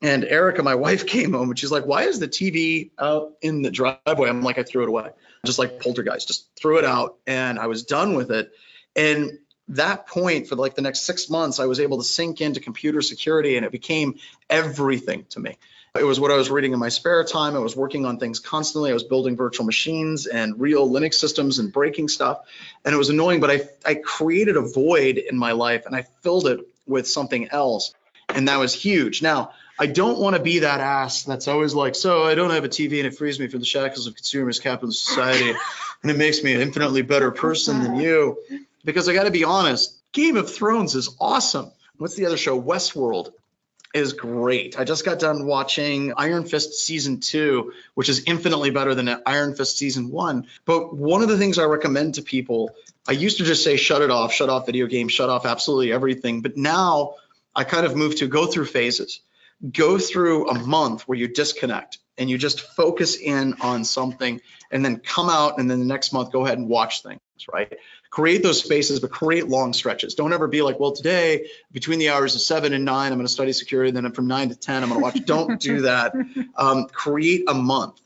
And 0.01 0.23
Erica, 0.23 0.63
my 0.63 0.75
wife, 0.85 1.05
came 1.05 1.33
home 1.33 1.49
and 1.49 1.59
she's 1.59 1.71
like, 1.71 1.85
Why 1.85 2.03
is 2.03 2.19
the 2.19 2.29
TV 2.29 2.91
out 2.97 3.33
in 3.41 3.61
the 3.61 3.71
driveway? 3.71 4.29
I'm 4.29 4.41
like, 4.41 4.57
I 4.57 4.63
threw 4.63 4.83
it 4.83 4.89
away. 4.89 5.09
Just 5.45 5.59
like 5.59 5.81
poltergeist, 5.81 6.27
just 6.27 6.49
threw 6.55 6.79
it 6.79 6.85
out. 6.85 7.17
And 7.27 7.59
I 7.59 7.67
was 7.67 7.83
done 7.83 8.15
with 8.15 8.31
it. 8.31 8.51
And 8.95 9.39
that 9.69 10.07
point 10.07 10.47
for 10.47 10.55
like 10.55 10.75
the 10.75 10.81
next 10.81 11.01
six 11.01 11.29
months, 11.29 11.59
I 11.59 11.65
was 11.65 11.79
able 11.79 11.97
to 11.97 12.03
sink 12.03 12.41
into 12.41 12.59
computer 12.59 13.01
security 13.01 13.55
and 13.55 13.65
it 13.65 13.71
became 13.71 14.15
everything 14.49 15.25
to 15.31 15.39
me. 15.39 15.57
It 15.95 16.03
was 16.03 16.19
what 16.19 16.31
I 16.31 16.35
was 16.35 16.51
reading 16.51 16.73
in 16.73 16.79
my 16.79 16.89
spare 16.89 17.23
time. 17.23 17.55
I 17.55 17.59
was 17.59 17.75
working 17.75 18.05
on 18.05 18.19
things 18.19 18.39
constantly. 18.39 18.91
I 18.91 18.93
was 18.93 19.03
building 19.03 19.35
virtual 19.35 19.65
machines 19.65 20.27
and 20.27 20.59
real 20.59 20.87
Linux 20.87 21.15
systems 21.15 21.57
and 21.57 21.73
breaking 21.73 22.09
stuff. 22.09 22.41
And 22.85 22.93
it 22.93 22.97
was 22.97 23.09
annoying, 23.09 23.39
but 23.39 23.49
I, 23.49 23.61
I 23.83 23.95
created 23.95 24.55
a 24.55 24.61
void 24.61 25.17
in 25.17 25.37
my 25.37 25.53
life 25.53 25.87
and 25.87 25.95
I 25.95 26.03
filled 26.21 26.47
it 26.47 26.59
with 26.85 27.07
something 27.07 27.49
else. 27.49 27.93
And 28.29 28.47
that 28.47 28.57
was 28.57 28.73
huge. 28.73 29.23
Now, 29.23 29.51
I 29.79 29.87
don't 29.87 30.19
want 30.19 30.35
to 30.35 30.41
be 30.41 30.59
that 30.59 30.79
ass 30.79 31.23
that's 31.23 31.47
always 31.47 31.73
like, 31.73 31.95
so 31.95 32.23
I 32.23 32.35
don't 32.35 32.51
have 32.51 32.65
a 32.65 32.69
TV 32.69 32.97
and 32.97 33.07
it 33.07 33.15
frees 33.17 33.39
me 33.39 33.47
from 33.47 33.61
the 33.61 33.65
shackles 33.65 34.05
of 34.05 34.13
consumerist 34.13 34.61
capitalist 34.61 35.03
society 35.03 35.57
and 36.03 36.11
it 36.11 36.17
makes 36.17 36.43
me 36.43 36.53
an 36.53 36.61
infinitely 36.61 37.01
better 37.01 37.31
person 37.31 37.81
than 37.81 37.95
you. 37.95 38.37
Because 38.85 39.09
I 39.09 39.13
got 39.13 39.23
to 39.23 39.31
be 39.31 39.43
honest, 39.43 39.95
Game 40.11 40.37
of 40.37 40.53
Thrones 40.53 40.93
is 40.93 41.09
awesome. 41.19 41.71
What's 41.97 42.15
the 42.15 42.27
other 42.27 42.37
show? 42.37 42.61
Westworld 42.61 43.31
is 43.93 44.13
great. 44.13 44.79
I 44.79 44.83
just 44.83 45.03
got 45.03 45.19
done 45.19 45.45
watching 45.45 46.13
Iron 46.15 46.45
Fist 46.45 46.75
season 46.75 47.19
two, 47.19 47.73
which 47.95 48.09
is 48.09 48.23
infinitely 48.25 48.69
better 48.69 48.93
than 48.93 49.09
Iron 49.25 49.55
Fist 49.55 49.77
season 49.77 50.11
one. 50.11 50.47
But 50.65 50.95
one 50.95 51.23
of 51.23 51.29
the 51.29 51.37
things 51.37 51.57
I 51.57 51.65
recommend 51.65 52.15
to 52.15 52.21
people, 52.21 52.75
I 53.07 53.13
used 53.13 53.37
to 53.39 53.45
just 53.45 53.63
say, 53.63 53.77
shut 53.77 54.01
it 54.01 54.11
off, 54.11 54.31
shut 54.31 54.49
off 54.49 54.67
video 54.67 54.85
games, 54.85 55.11
shut 55.11 55.29
off 55.29 55.45
absolutely 55.45 55.91
everything. 55.91 56.41
But 56.41 56.55
now 56.55 57.15
I 57.55 57.63
kind 57.63 57.85
of 57.85 57.95
move 57.95 58.17
to 58.17 58.27
go 58.27 58.45
through 58.45 58.65
phases, 58.65 59.21
go 59.71 59.97
through 59.97 60.49
a 60.49 60.59
month 60.59 61.07
where 61.07 61.17
you 61.17 61.27
disconnect 61.27 61.97
and 62.17 62.29
you 62.29 62.37
just 62.37 62.61
focus 62.61 63.17
in 63.17 63.55
on 63.61 63.85
something 63.85 64.39
and 64.71 64.85
then 64.85 64.97
come 64.97 65.29
out 65.29 65.57
and 65.57 65.71
then 65.71 65.79
the 65.79 65.85
next 65.85 66.13
month 66.13 66.31
go 66.31 66.45
ahead 66.45 66.59
and 66.59 66.67
watch 66.67 67.01
things, 67.01 67.21
right? 67.51 67.77
Create 68.09 68.41
those 68.41 68.63
spaces, 68.63 68.99
but 68.99 69.11
create 69.11 69.47
long 69.47 69.73
stretches. 69.73 70.15
Don't 70.15 70.33
ever 70.33 70.47
be 70.47 70.61
like, 70.61 70.79
well, 70.79 70.93
today 70.93 71.47
between 71.71 71.99
the 71.99 72.09
hours 72.09 72.35
of 72.35 72.41
seven 72.41 72.73
and 72.73 72.83
nine, 72.83 73.11
I'm 73.11 73.17
going 73.19 73.27
to 73.27 73.31
study 73.31 73.53
security. 73.53 73.91
Then 73.91 74.11
from 74.13 74.27
nine 74.27 74.49
to 74.49 74.55
10, 74.55 74.83
I'm 74.83 74.89
going 74.89 74.99
to 74.99 75.03
watch. 75.03 75.25
Don't 75.25 75.59
do 75.59 75.81
that. 75.81 76.13
Um, 76.55 76.87
create 76.87 77.43
a 77.47 77.53
month. 77.53 77.99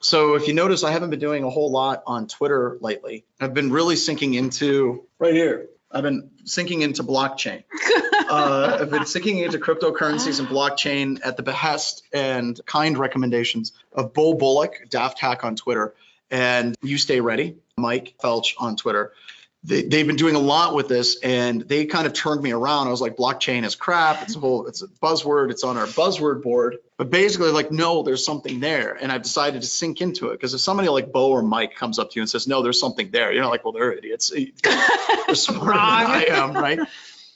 So 0.00 0.34
if 0.34 0.48
you 0.48 0.54
notice, 0.54 0.84
I 0.84 0.90
haven't 0.90 1.10
been 1.10 1.20
doing 1.20 1.44
a 1.44 1.50
whole 1.50 1.70
lot 1.70 2.02
on 2.06 2.26
Twitter 2.26 2.76
lately. 2.80 3.24
I've 3.40 3.54
been 3.54 3.70
really 3.70 3.96
sinking 3.96 4.34
into 4.34 5.06
right 5.18 5.32
here. 5.32 5.68
I've 5.90 6.02
been 6.02 6.30
sinking 6.44 6.82
into 6.82 7.04
blockchain. 7.04 7.62
uh, 8.28 8.78
I've 8.80 8.90
been 8.90 9.06
sinking 9.06 9.38
into 9.38 9.58
cryptocurrencies 9.58 10.40
and 10.40 10.48
blockchain 10.48 11.20
at 11.24 11.36
the 11.36 11.42
behest 11.42 12.02
and 12.12 12.60
kind 12.66 12.98
recommendations 12.98 13.72
of 13.92 14.12
Beau 14.12 14.34
Bullock, 14.34 14.88
dafthack 14.90 15.44
on 15.44 15.54
Twitter, 15.54 15.94
and 16.30 16.78
ustayready, 16.80 17.56
Mike 17.78 18.14
Felch 18.22 18.54
on 18.58 18.76
Twitter. 18.76 19.12
They, 19.64 19.82
they've 19.82 20.06
been 20.06 20.16
doing 20.16 20.34
a 20.34 20.40
lot 20.40 20.74
with 20.74 20.88
this 20.88 21.18
and 21.20 21.62
they 21.62 21.86
kind 21.86 22.06
of 22.06 22.12
turned 22.12 22.42
me 22.42 22.52
around. 22.52 22.86
I 22.86 22.90
was 22.90 23.00
like, 23.00 23.16
blockchain 23.16 23.64
is 23.64 23.74
crap. 23.74 24.22
It's 24.22 24.36
a 24.36 24.38
whole, 24.38 24.66
it's 24.66 24.82
a 24.82 24.88
buzzword. 24.88 25.50
It's 25.50 25.64
on 25.64 25.78
our 25.78 25.86
buzzword 25.86 26.42
board. 26.42 26.76
But 26.98 27.10
basically, 27.10 27.50
like, 27.50 27.72
no, 27.72 28.02
there's 28.02 28.24
something 28.24 28.60
there. 28.60 28.92
And 28.94 29.10
I've 29.10 29.22
decided 29.22 29.62
to 29.62 29.66
sink 29.66 30.00
into 30.00 30.28
it 30.28 30.32
because 30.32 30.54
if 30.54 30.60
somebody 30.60 30.88
like 30.88 31.12
Beau 31.12 31.30
or 31.30 31.42
Mike 31.42 31.74
comes 31.74 31.98
up 31.98 32.10
to 32.10 32.16
you 32.16 32.22
and 32.22 32.30
says, 32.30 32.46
no, 32.46 32.62
there's 32.62 32.78
something 32.78 33.10
there, 33.10 33.32
you're 33.32 33.42
not 33.42 33.50
like, 33.50 33.64
well, 33.64 33.72
they're 33.72 33.92
idiots. 33.92 34.30
They're 35.26 35.34
smarter 35.34 35.72
than 35.72 35.78
I 35.78 36.24
am, 36.28 36.52
right? 36.52 36.78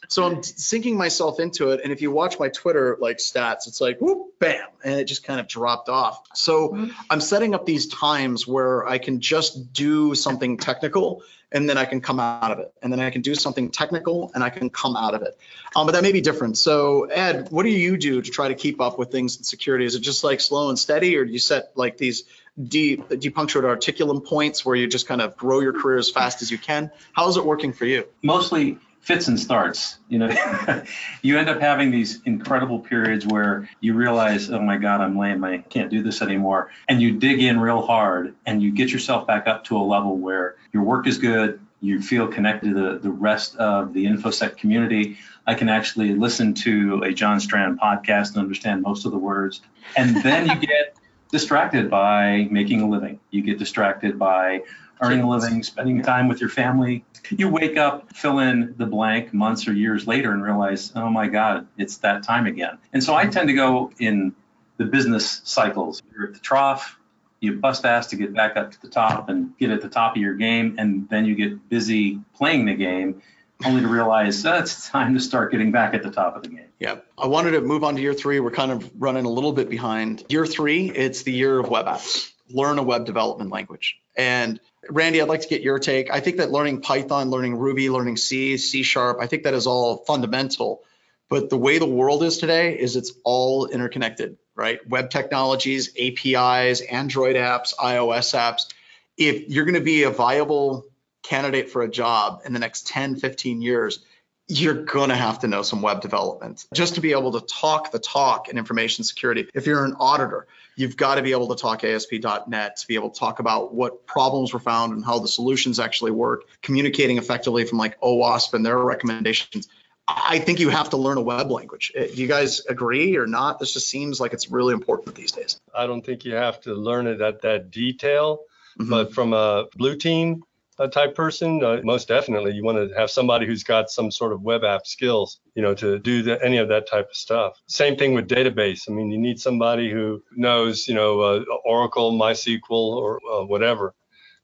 So 0.09 0.25
I'm 0.25 0.43
sinking 0.43 0.97
myself 0.97 1.39
into 1.39 1.71
it. 1.71 1.83
And 1.85 1.93
if 1.93 2.01
you 2.01 2.11
watch 2.11 2.39
my 2.39 2.49
Twitter 2.49 2.97
like 2.99 3.19
stats, 3.19 3.69
it's 3.69 3.81
like 3.81 3.99
whoop, 4.01 4.39
bam, 4.39 4.67
and 4.83 4.95
it 4.99 5.05
just 5.05 5.23
kind 5.23 5.39
of 5.39 5.47
dropped 5.47 5.91
off. 5.91 6.23
So 6.35 6.71
mm-hmm. 6.71 6.93
I'm 7.11 7.21
setting 7.21 7.55
up 7.55 7.67
these 7.67 7.87
times 7.89 8.47
where 8.47 8.89
I 8.89 8.97
can 8.99 9.21
just 9.21 9.73
do 9.75 10.15
something 10.15 10.57
technical 10.57 11.23
and 11.53 11.69
then 11.69 11.79
I 11.79 11.85
can 11.85 12.01
come 12.01 12.21
out 12.21 12.51
of 12.51 12.59
it. 12.59 12.73
And 12.83 12.93
then 12.93 13.01
I 13.01 13.11
can 13.11 13.21
do 13.21 13.35
something 13.35 13.71
technical 13.71 14.31
and 14.35 14.43
I 14.43 14.51
can 14.51 14.71
come 14.71 14.97
out 14.97 15.15
of 15.15 15.23
it. 15.23 15.39
Um, 15.77 15.87
but 15.87 15.93
that 15.93 16.03
may 16.03 16.13
be 16.13 16.21
different. 16.21 16.57
So 16.57 17.05
Ed, 17.05 17.49
what 17.51 17.63
do 17.65 17.71
you 17.71 17.99
do 17.99 18.23
to 18.23 18.31
try 18.31 18.49
to 18.49 18.55
keep 18.55 18.81
up 18.81 18.99
with 18.99 19.11
things 19.11 19.37
in 19.37 19.45
security? 19.45 19.85
Is 19.85 19.95
it 19.95 20.01
just 20.01 20.25
like 20.25 20.41
slow 20.41 20.71
and 20.71 20.79
steady 20.79 21.17
or 21.17 21.25
do 21.25 21.33
you 21.33 21.39
set 21.39 21.73
like 21.75 21.99
these 21.99 22.25
deep 22.63 23.09
depunctured 23.09 23.65
articulum 23.65 24.23
points 24.23 24.65
where 24.65 24.75
you 24.75 24.87
just 24.89 25.07
kind 25.07 25.23
of 25.23 25.37
grow 25.37 25.61
your 25.61 25.73
career 25.73 25.99
as 25.99 26.11
fast 26.11 26.43
as 26.43 26.51
you 26.51 26.59
can? 26.59 26.91
How 27.13 27.29
is 27.29 27.37
it 27.37 27.45
working 27.45 27.73
for 27.73 27.85
you? 27.85 28.07
Mostly 28.23 28.79
fits 29.01 29.29
and 29.29 29.39
starts. 29.39 29.99
You 30.09 30.19
know, 30.19 30.85
you 31.23 31.39
end 31.39 31.49
up 31.49 31.61
having 31.61 31.91
these 31.91 32.21
incredible 32.25 32.81
periods 32.81 33.27
where 33.27 33.69
you 33.81 33.95
realize, 33.95 34.51
oh 34.51 34.61
my 34.61 34.77
God, 34.77 35.01
I'm 35.01 35.19
lame. 35.19 35.45
I 35.45 35.59
can't 35.59 35.91
do 35.91 36.03
this 36.03 36.21
anymore. 36.23 36.71
And 36.89 37.01
you 37.01 37.19
dig 37.19 37.43
in 37.43 37.61
real 37.61 37.83
hard 37.83 38.35
and 38.47 38.63
you 38.63 38.71
get 38.71 38.91
yourself 38.91 39.27
back 39.27 39.47
up 39.47 39.65
to 39.65 39.77
a 39.77 39.81
level 39.81 40.17
where 40.17 40.57
your 40.73 40.83
work 40.83 41.07
is 41.07 41.19
good. 41.19 41.61
You 41.81 42.03
feel 42.03 42.27
connected 42.27 42.75
to 42.75 42.75
the, 42.75 42.99
the 42.99 43.11
rest 43.11 43.57
of 43.57 43.93
the 43.93 44.07
InfoSec 44.07 44.57
community. 44.57 45.19
I 45.47 45.55
can 45.55 45.69
actually 45.69 46.15
listen 46.15 46.53
to 46.55 47.03
a 47.05 47.13
John 47.13 47.41
Strand 47.41 47.81
podcast 47.81 48.31
and 48.31 48.39
understand 48.39 48.83
most 48.83 49.07
of 49.07 49.13
the 49.13 49.19
words. 49.19 49.63
And 49.97 50.23
then 50.23 50.49
you 50.49 50.57
get 50.67 50.97
distracted 51.31 51.89
by 51.89 52.49
making 52.51 52.83
a 52.83 52.89
living. 52.89 53.21
You 53.31 53.43
get 53.43 53.59
distracted 53.59 54.19
by 54.19 54.63
earning 55.01 55.21
a 55.21 55.29
living, 55.29 55.63
spending 55.63 56.03
time 56.03 56.29
with 56.29 56.41
your 56.41 56.51
family. 56.51 57.05
You 57.31 57.49
wake 57.49 57.77
up, 57.77 58.15
fill 58.15 58.39
in 58.39 58.75
the 58.79 58.87
blank 58.87 59.35
months 59.35 59.69
or 59.69 59.73
years 59.73 60.07
later 60.07 60.33
and 60.33 60.43
realize, 60.43 60.93
oh 60.95 61.11
my 61.11 61.29
God, 61.29 61.67
it's 61.77 61.99
that 61.99 62.23
time 62.23 62.47
again. 62.47 62.79
And 62.93 63.03
so 63.03 63.15
I 63.15 63.23
mm-hmm. 63.23 63.33
tend 63.33 63.49
to 63.49 63.55
go 63.55 63.93
in 63.99 64.35
the 64.79 64.85
business 64.85 65.43
cycles. 65.45 66.03
You're 66.13 66.29
at 66.29 66.35
the 66.35 66.41
trough, 66.41 66.99
you 67.41 67.55
bust 67.55 67.85
ass 67.85 68.09
to 68.09 68.17
get 68.17 68.33
back 68.35 68.57
up 68.57 68.73
to 68.73 68.81
the 68.81 68.89
top 68.89 69.29
and 69.29 69.57
get 69.59 69.71
at 69.71 69.83
the 69.83 69.89
top 69.89 70.17
of 70.17 70.23
your 70.23 70.35
game, 70.35 70.77
and 70.79 71.09
then 71.09 71.25
you 71.25 71.35
get 71.35 71.69
busy 71.69 72.21
playing 72.35 72.67
the 72.67 72.75
game, 72.75 73.23
only 73.65 73.81
to 73.81 73.89
realize 73.89 74.45
oh, 74.47 74.59
it's 74.59 74.89
time 74.89 75.15
to 75.15 75.21
start 75.21 75.53
getting 75.53 75.73
back 75.73 75.95
at 75.95 76.03
the 76.03 76.11
top 76.11 76.37
of 76.37 76.43
the 76.43 76.49
game. 76.49 76.69
Yeah, 76.79 76.97
I 77.17 77.27
wanted 77.27 77.53
to 77.53 77.61
move 77.61 77.85
on 77.85 77.97
to 77.97 78.01
year 78.01 78.15
three. 78.15 78.41
We're 78.41 78.51
kind 78.51 78.71
of 78.71 78.91
running 78.99 79.25
a 79.25 79.29
little 79.29 79.53
bit 79.53 79.69
behind. 79.69 80.25
Year 80.29 80.47
three, 80.47 80.91
it's 80.91 81.23
the 81.23 81.33
year 81.33 81.59
of 81.59 81.69
web 81.69 81.87
apps. 81.87 82.31
Learn 82.51 82.79
a 82.79 82.83
web 82.83 83.05
development 83.05 83.51
language. 83.51 83.99
And 84.17 84.61
Randy, 84.91 85.21
I'd 85.21 85.29
like 85.29 85.43
to 85.43 85.49
get 85.49 85.63
your 85.63 85.79
take. 85.79 86.11
I 86.11 86.21
think 86.21 86.39
that 86.39 86.51
learning 86.51 86.81
Python, 86.81 87.31
learning 87.31 87.57
Ruby, 87.57 87.91
learning 87.91 88.17
C, 88.17 88.57
C 88.57 88.83
sharp, 88.83 89.19
I 89.21 89.27
think 89.27 89.45
that 89.45 89.55
is 89.55 89.67
all 89.67 89.99
fundamental. 89.99 90.83
But 91.29 91.51
the 91.51 91.59
way 91.59 91.79
the 91.79 91.87
world 91.87 92.23
is 92.23 92.39
today 92.39 92.79
is 92.79 92.97
it's 92.97 93.13
all 93.23 93.67
interconnected, 93.67 94.39
right? 94.55 94.87
Web 94.89 95.11
technologies, 95.11 95.91
APIs, 95.99 96.81
Android 96.81 97.37
apps, 97.37 97.75
iOS 97.75 98.35
apps. 98.35 98.73
If 99.17 99.49
you're 99.49 99.65
going 99.65 99.75
to 99.75 99.81
be 99.81 100.05
a 100.05 100.11
viable 100.11 100.87
candidate 101.23 101.71
for 101.71 101.83
a 101.83 101.91
job 101.91 102.43
in 102.47 102.53
the 102.55 102.59
next 102.59 102.87
10, 102.87 103.17
15 103.17 103.61
years, 103.61 104.05
you're 104.47 104.85
going 104.85 105.11
to 105.11 105.17
have 105.17 105.41
to 105.41 105.49
know 105.49 105.63
some 105.63 105.83
web 105.83 106.01
development 106.01 106.65
just 106.73 106.95
to 106.95 107.03
be 107.03 107.13
able 107.13 107.39
to 107.39 107.41
talk 107.47 107.93
the 107.93 107.99
talk 107.99 108.49
in 108.49 108.57
information 108.57 109.05
security. 109.05 109.47
If 109.55 109.67
you're 109.67 109.85
an 109.85 109.97
auditor, 110.01 110.47
you've 110.79 110.97
got 110.97 111.17
to 111.17 111.23
be 111.23 111.33
able 111.33 111.49
to 111.49 111.57
talk 111.57 111.83
ASP.NET 111.83 112.77
to 112.77 112.87
be 112.87 112.95
able 112.95 113.11
to 113.11 113.19
talk 113.19 113.41
about 113.41 113.75
what 113.75 114.07
problems 114.07 114.53
were 114.53 114.61
found 114.61 114.93
and 114.93 115.05
how 115.05 115.19
the 115.19 115.29
solutions 115.29 115.81
actually 115.81 116.13
work, 116.13 116.45
communicating 116.63 117.19
effectively 117.19 117.65
from 117.65 117.79
like 117.79 118.01
OWASP 118.01 118.55
and 118.55 118.65
their 118.65 118.79
recommendations. 118.79 119.69
I 120.07 120.39
think 120.39 120.61
you 120.61 120.71
have 120.71 120.91
to 120.91 120.97
learn 120.97 121.19
a 121.19 121.21
web 121.21 121.51
language. 121.51 121.93
Uh, 121.99 122.05
do 122.07 122.15
you 122.15 122.29
guys 122.29 122.65
agree 122.67 123.17
or 123.17 123.27
not? 123.27 123.59
This 123.59 123.75
just 123.75 123.89
seems 123.89 124.21
like 124.21 124.33
it's 124.33 124.51
really 124.51 124.73
important 124.73 125.17
these 125.17 125.33
days. 125.33 125.61
I 125.75 125.87
don't 125.87 126.07
think 126.07 126.25
you 126.25 126.35
have 126.35 126.61
to 126.63 126.75
learn 126.75 127.07
it 127.07 127.21
at 127.21 127.43
that 127.43 127.71
detail, 127.71 128.41
mm-hmm. 128.79 128.89
but 128.89 129.13
from 129.13 129.33
a 129.35 129.67
blue 129.77 129.97
team 129.97 130.45
type 130.87 131.17
person, 131.17 131.65
uh, 131.65 131.81
most 131.83 132.07
definitely 132.07 132.53
you 132.53 132.63
want 132.63 132.79
to 132.79 132.97
have 132.97 133.11
somebody 133.11 133.47
who's 133.47 133.65
got 133.65 133.91
some 133.91 134.13
sort 134.13 134.33
of 134.33 134.43
web 134.43 134.63
app 134.63 134.87
skills, 134.87 135.41
you 135.57 135.63
know, 135.63 135.75
to 135.75 135.99
do 135.99 136.23
the, 136.23 136.43
any 136.45 136.59
of 136.59 136.69
that 136.69 136.89
type 136.89 137.09
of 137.11 137.17
stuff. 137.17 137.61
Same 137.67 137.97
thing 137.97 138.15
with 138.15 138.29
database. 138.29 138.89
I 138.89 138.93
mean, 138.93 139.11
you 139.11 139.19
need 139.19 139.41
somebody 139.41 139.91
who 139.91 140.23
knows, 140.37 140.87
you 140.87 140.95
know, 140.95 141.21
uh, 141.21 141.45
Oracle, 141.65 142.13
MySQL, 142.13 142.61
or 142.71 143.21
uh, 143.29 143.45
whatever. 143.45 143.95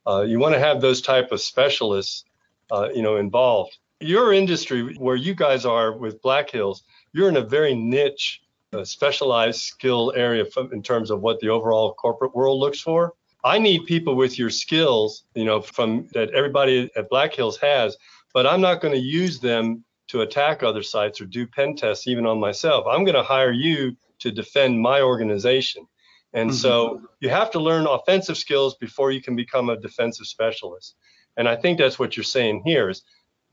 Uh, 0.06 0.22
you 0.22 0.40
want 0.40 0.54
to 0.54 0.58
have 0.58 0.80
those 0.80 1.00
type 1.00 1.30
of 1.30 1.40
specialists, 1.40 2.24
uh, 2.72 2.88
you 2.92 3.02
know, 3.02 3.16
involved. 3.16 3.78
Your 4.00 4.32
industry, 4.32 4.96
where 4.96 5.16
you 5.16 5.34
guys 5.34 5.64
are 5.64 5.96
with 5.96 6.20
Black 6.20 6.50
Hills, 6.50 6.82
you're 7.12 7.28
in 7.28 7.36
a 7.36 7.44
very 7.44 7.74
niche, 7.76 8.42
uh, 8.72 8.84
specialized 8.84 9.60
skill 9.60 10.12
area 10.16 10.44
in 10.72 10.82
terms 10.82 11.10
of 11.10 11.20
what 11.20 11.38
the 11.38 11.48
overall 11.48 11.94
corporate 11.94 12.34
world 12.34 12.58
looks 12.58 12.80
for. 12.80 13.12
I 13.44 13.58
need 13.58 13.84
people 13.84 14.16
with 14.16 14.38
your 14.38 14.50
skills, 14.50 15.24
you 15.34 15.44
know, 15.44 15.60
from 15.60 16.08
that 16.14 16.30
everybody 16.30 16.90
at 16.96 17.10
Black 17.10 17.34
Hills 17.34 17.58
has, 17.58 17.96
but 18.32 18.46
I'm 18.46 18.62
not 18.62 18.80
going 18.80 18.94
to 18.94 19.00
use 19.00 19.38
them 19.38 19.84
to 20.08 20.22
attack 20.22 20.62
other 20.62 20.82
sites 20.82 21.20
or 21.20 21.26
do 21.26 21.46
pen 21.46 21.76
tests 21.76 22.06
even 22.06 22.26
on 22.26 22.40
myself. 22.40 22.86
I'm 22.88 23.04
going 23.04 23.14
to 23.14 23.22
hire 23.22 23.52
you 23.52 23.96
to 24.20 24.30
defend 24.30 24.80
my 24.80 25.02
organization. 25.02 25.86
And 26.32 26.50
mm-hmm. 26.50 26.56
so 26.56 27.02
you 27.20 27.28
have 27.28 27.50
to 27.52 27.60
learn 27.60 27.86
offensive 27.86 28.38
skills 28.38 28.76
before 28.76 29.12
you 29.12 29.22
can 29.22 29.36
become 29.36 29.68
a 29.68 29.76
defensive 29.78 30.26
specialist. 30.26 30.96
And 31.36 31.48
I 31.48 31.56
think 31.56 31.78
that's 31.78 31.98
what 31.98 32.16
you're 32.16 32.24
saying 32.24 32.62
here 32.64 32.88
is 32.88 33.02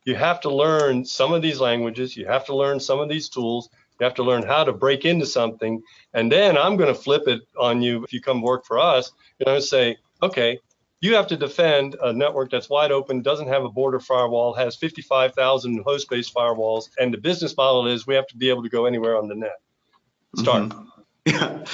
you 0.06 0.16
have 0.16 0.42
to 0.42 0.50
learn 0.50 1.06
some 1.06 1.34
of 1.34 1.42
these 1.42 1.60
languages, 1.60 2.18
you 2.18 2.26
have 2.26 2.46
to 2.46 2.56
learn 2.56 2.80
some 2.80 3.00
of 3.00 3.10
these 3.10 3.30
tools, 3.30 3.70
you 4.02 4.06
have 4.06 4.16
to 4.16 4.24
learn 4.24 4.42
how 4.42 4.64
to 4.64 4.74
break 4.74 5.06
into 5.06 5.28
something. 5.28 5.84
And 6.12 6.32
then 6.32 6.58
I'm 6.58 6.76
going 6.76 6.92
to 6.92 7.00
flip 7.00 7.28
it 7.28 7.42
on 7.56 7.84
you 7.84 8.04
if 8.04 8.12
you 8.12 8.20
come 8.20 8.42
work 8.42 8.66
for 8.66 8.80
us. 8.80 9.12
And 9.40 9.46
know, 9.46 9.60
say, 9.60 9.98
okay, 10.24 10.58
you 11.02 11.14
have 11.14 11.28
to 11.28 11.38
defend 11.38 11.96
a 12.02 12.12
network 12.12 12.50
that's 12.50 12.68
wide 12.68 12.92
open, 12.92 13.22
doesn't 13.22 13.48
have 13.48 13.64
a 13.64 13.70
border 13.70 14.00
firewall, 14.00 14.56
has 14.56 14.76
55,000 14.76 15.84
host-based 15.86 16.34
firewalls, 16.34 16.86
and 17.00 17.14
the 17.14 17.20
business 17.20 17.56
model 17.56 17.86
is 17.86 18.08
we 18.08 18.16
have 18.16 18.26
to 18.28 18.38
be 18.38 18.50
able 18.50 18.64
to 18.64 18.70
go 18.70 18.86
anywhere 18.86 19.18
on 19.18 19.28
the 19.28 19.36
net. 19.36 19.60
Start. 20.36 20.70
Mm-hmm. 20.70 20.88
Yeah. 21.26 21.66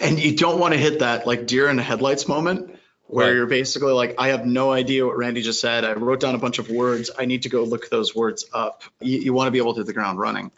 and 0.00 0.18
you 0.18 0.36
don't 0.36 0.58
want 0.58 0.74
to 0.74 0.80
hit 0.80 0.98
that 0.98 1.24
like 1.24 1.46
deer 1.46 1.68
in 1.68 1.76
the 1.76 1.84
headlights 1.84 2.26
moment 2.26 2.76
where 3.06 3.26
right. 3.26 3.34
you're 3.34 3.46
basically 3.46 3.92
like, 3.92 4.16
I 4.18 4.28
have 4.28 4.44
no 4.44 4.72
idea 4.72 5.06
what 5.06 5.16
Randy 5.16 5.42
just 5.42 5.60
said. 5.60 5.84
I 5.84 5.92
wrote 5.92 6.18
down 6.18 6.34
a 6.34 6.38
bunch 6.38 6.58
of 6.58 6.68
words. 6.68 7.12
I 7.16 7.26
need 7.26 7.42
to 7.42 7.48
go 7.48 7.62
look 7.62 7.90
those 7.90 8.12
words 8.12 8.44
up. 8.52 8.82
You, 9.00 9.18
you 9.18 9.32
want 9.32 9.46
to 9.46 9.52
be 9.52 9.58
able 9.58 9.74
to 9.74 9.80
hit 9.80 9.86
the 9.86 9.92
ground 9.92 10.18
running. 10.18 10.50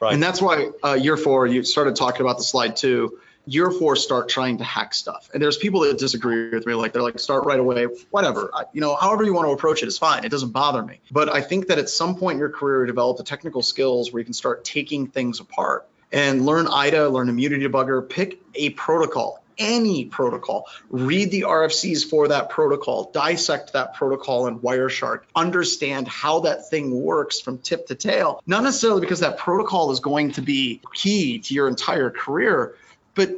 Right. 0.00 0.14
And 0.14 0.22
that's 0.22 0.40
why 0.40 0.70
uh, 0.82 0.94
year 0.94 1.16
four, 1.16 1.46
you 1.46 1.62
started 1.62 1.94
talking 1.94 2.22
about 2.22 2.38
the 2.38 2.44
slide 2.44 2.76
two. 2.76 3.18
Year 3.46 3.70
four, 3.70 3.96
start 3.96 4.28
trying 4.28 4.58
to 4.58 4.64
hack 4.64 4.94
stuff. 4.94 5.30
And 5.32 5.42
there's 5.42 5.56
people 5.56 5.80
that 5.80 5.98
disagree 5.98 6.50
with 6.50 6.66
me, 6.66 6.74
like 6.74 6.92
they're 6.92 7.02
like, 7.02 7.18
start 7.18 7.44
right 7.44 7.58
away, 7.58 7.86
whatever. 8.10 8.50
I, 8.54 8.64
you 8.72 8.80
know, 8.80 8.94
however 8.94 9.24
you 9.24 9.34
want 9.34 9.48
to 9.48 9.52
approach 9.52 9.82
it 9.82 9.86
is 9.86 9.98
fine. 9.98 10.24
It 10.24 10.30
doesn't 10.30 10.50
bother 10.50 10.82
me. 10.82 11.00
But 11.10 11.28
I 11.28 11.40
think 11.40 11.68
that 11.68 11.78
at 11.78 11.88
some 11.88 12.16
point 12.16 12.34
in 12.34 12.38
your 12.38 12.50
career, 12.50 12.82
you 12.82 12.86
develop 12.86 13.16
the 13.16 13.24
technical 13.24 13.62
skills 13.62 14.12
where 14.12 14.20
you 14.20 14.24
can 14.24 14.34
start 14.34 14.64
taking 14.64 15.06
things 15.06 15.40
apart 15.40 15.88
and 16.12 16.46
learn 16.46 16.66
IDA, 16.66 17.08
learn 17.08 17.28
immunity 17.28 17.66
debugger, 17.66 18.08
pick 18.08 18.40
a 18.54 18.70
protocol 18.70 19.42
any 19.60 20.06
protocol, 20.06 20.66
read 20.88 21.30
the 21.30 21.42
RFCs 21.42 22.08
for 22.08 22.28
that 22.28 22.48
protocol, 22.50 23.10
dissect 23.12 23.74
that 23.74 23.94
protocol 23.94 24.48
in 24.48 24.58
Wireshark, 24.58 25.20
understand 25.36 26.08
how 26.08 26.40
that 26.40 26.68
thing 26.68 26.90
works 26.90 27.40
from 27.40 27.58
tip 27.58 27.86
to 27.86 27.94
tail. 27.94 28.42
Not 28.46 28.64
necessarily 28.64 29.02
because 29.02 29.20
that 29.20 29.38
protocol 29.38 29.92
is 29.92 30.00
going 30.00 30.32
to 30.32 30.42
be 30.42 30.80
key 30.94 31.38
to 31.40 31.54
your 31.54 31.68
entire 31.68 32.10
career, 32.10 32.74
but 33.14 33.30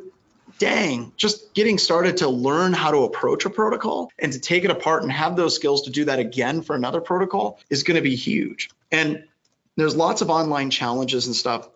dang, 0.59 1.13
just 1.17 1.53
getting 1.53 1.77
started 1.77 2.19
to 2.19 2.29
learn 2.29 2.73
how 2.73 2.93
to 2.93 2.99
approach 2.99 3.45
a 3.45 3.51
protocol 3.51 4.11
and 4.19 4.33
to 4.33 4.39
take 4.39 4.65
it 4.65 4.71
apart 4.71 5.03
and 5.03 5.11
have 5.11 5.35
those 5.35 5.57
skills 5.57 5.83
to 5.83 5.91
do 5.91 6.05
that 6.05 6.21
again 6.21 6.63
for 6.63 6.77
another 6.77 7.01
protocol 7.01 7.59
is 7.69 7.83
going 7.83 7.97
to 7.97 8.03
be 8.03 8.15
huge. 8.15 8.71
And 8.93 9.25
there's 9.77 9.97
lots 9.97 10.23
of 10.23 10.31
online 10.31 10.71
challenges 10.71 11.27
and 11.27 11.35
stuff 11.35 11.69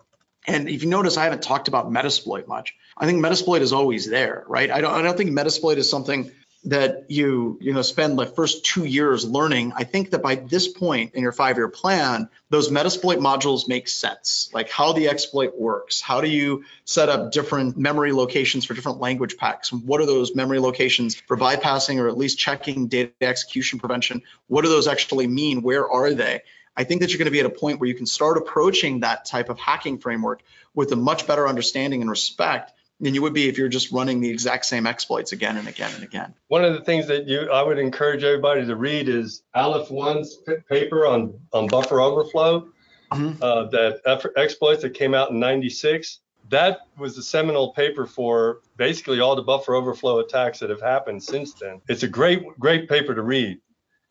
and 0.46 0.68
if 0.68 0.82
you 0.82 0.88
notice, 0.88 1.16
I 1.16 1.24
haven't 1.24 1.42
talked 1.42 1.68
about 1.68 1.90
Metasploit 1.90 2.46
much. 2.46 2.76
I 2.96 3.06
think 3.06 3.24
Metasploit 3.24 3.60
is 3.60 3.72
always 3.72 4.08
there, 4.08 4.44
right? 4.48 4.70
I 4.70 4.80
don't, 4.80 4.94
I 4.94 5.02
don't 5.02 5.16
think 5.16 5.30
Metasploit 5.30 5.76
is 5.76 5.90
something 5.90 6.30
that 6.66 7.04
you 7.08 7.58
you 7.60 7.72
know 7.72 7.82
spend 7.82 8.18
the 8.18 8.26
first 8.26 8.64
two 8.64 8.84
years 8.84 9.24
learning. 9.24 9.72
I 9.76 9.84
think 9.84 10.10
that 10.10 10.22
by 10.22 10.34
this 10.34 10.66
point 10.66 11.14
in 11.14 11.22
your 11.22 11.32
five 11.32 11.56
year 11.56 11.68
plan 11.68 12.28
those 12.50 12.70
metasploit 12.70 13.18
modules 13.18 13.68
make 13.68 13.88
sense. 13.88 14.50
Like 14.52 14.68
how 14.70 14.92
the 14.92 15.08
exploit 15.08 15.56
works. 15.56 16.00
How 16.00 16.20
do 16.20 16.28
you 16.28 16.64
set 16.84 17.08
up 17.08 17.32
different 17.32 17.76
memory 17.76 18.12
locations 18.12 18.64
for 18.64 18.74
different 18.74 18.98
language 18.98 19.36
packs? 19.36 19.72
What 19.72 20.00
are 20.00 20.06
those 20.06 20.34
memory 20.34 20.58
locations 20.58 21.14
for 21.14 21.36
bypassing 21.36 22.00
or 22.00 22.08
at 22.08 22.18
least 22.18 22.38
checking 22.38 22.88
data 22.88 23.12
execution 23.20 23.78
prevention? 23.78 24.22
What 24.48 24.62
do 24.62 24.68
those 24.68 24.88
actually 24.88 25.28
mean? 25.28 25.62
Where 25.62 25.88
are 25.88 26.14
they? 26.14 26.42
I 26.76 26.84
think 26.84 27.00
that 27.00 27.10
you're 27.10 27.18
going 27.18 27.26
to 27.26 27.32
be 27.32 27.40
at 27.40 27.46
a 27.46 27.50
point 27.50 27.80
where 27.80 27.88
you 27.88 27.94
can 27.94 28.06
start 28.06 28.36
approaching 28.36 29.00
that 29.00 29.24
type 29.24 29.48
of 29.48 29.58
hacking 29.58 29.98
framework 29.98 30.42
with 30.74 30.92
a 30.92 30.96
much 30.96 31.26
better 31.26 31.48
understanding 31.48 32.02
and 32.02 32.10
respect 32.10 32.72
than 33.00 33.14
you 33.14 33.22
would 33.22 33.34
be 33.34 33.48
if 33.48 33.58
you're 33.58 33.68
just 33.68 33.92
running 33.92 34.20
the 34.20 34.30
exact 34.30 34.64
same 34.64 34.86
exploits 34.86 35.32
again 35.32 35.56
and 35.56 35.68
again 35.68 35.90
and 35.94 36.02
again. 36.02 36.34
One 36.48 36.64
of 36.64 36.72
the 36.74 36.80
things 36.80 37.08
that 37.08 37.26
you 37.26 37.50
I 37.50 37.62
would 37.62 37.78
encourage 37.78 38.24
everybody 38.24 38.64
to 38.64 38.76
read 38.76 39.08
is 39.08 39.42
Aleph 39.54 39.90
One's 39.90 40.38
paper 40.68 41.06
on 41.06 41.38
on 41.52 41.66
buffer 41.66 42.00
overflow. 42.00 42.68
Mm-hmm. 43.12 43.40
Uh, 43.40 43.64
that 43.66 44.32
exploits 44.36 44.82
that 44.82 44.94
came 44.94 45.14
out 45.14 45.30
in 45.30 45.38
'96. 45.38 46.20
That 46.48 46.80
was 46.96 47.16
the 47.16 47.22
seminal 47.22 47.72
paper 47.72 48.06
for 48.06 48.60
basically 48.76 49.20
all 49.20 49.36
the 49.36 49.42
buffer 49.42 49.74
overflow 49.74 50.20
attacks 50.20 50.60
that 50.60 50.70
have 50.70 50.80
happened 50.80 51.22
since 51.22 51.54
then. 51.54 51.80
It's 51.88 52.02
a 52.02 52.08
great 52.08 52.44
great 52.58 52.88
paper 52.88 53.14
to 53.14 53.22
read. 53.22 53.60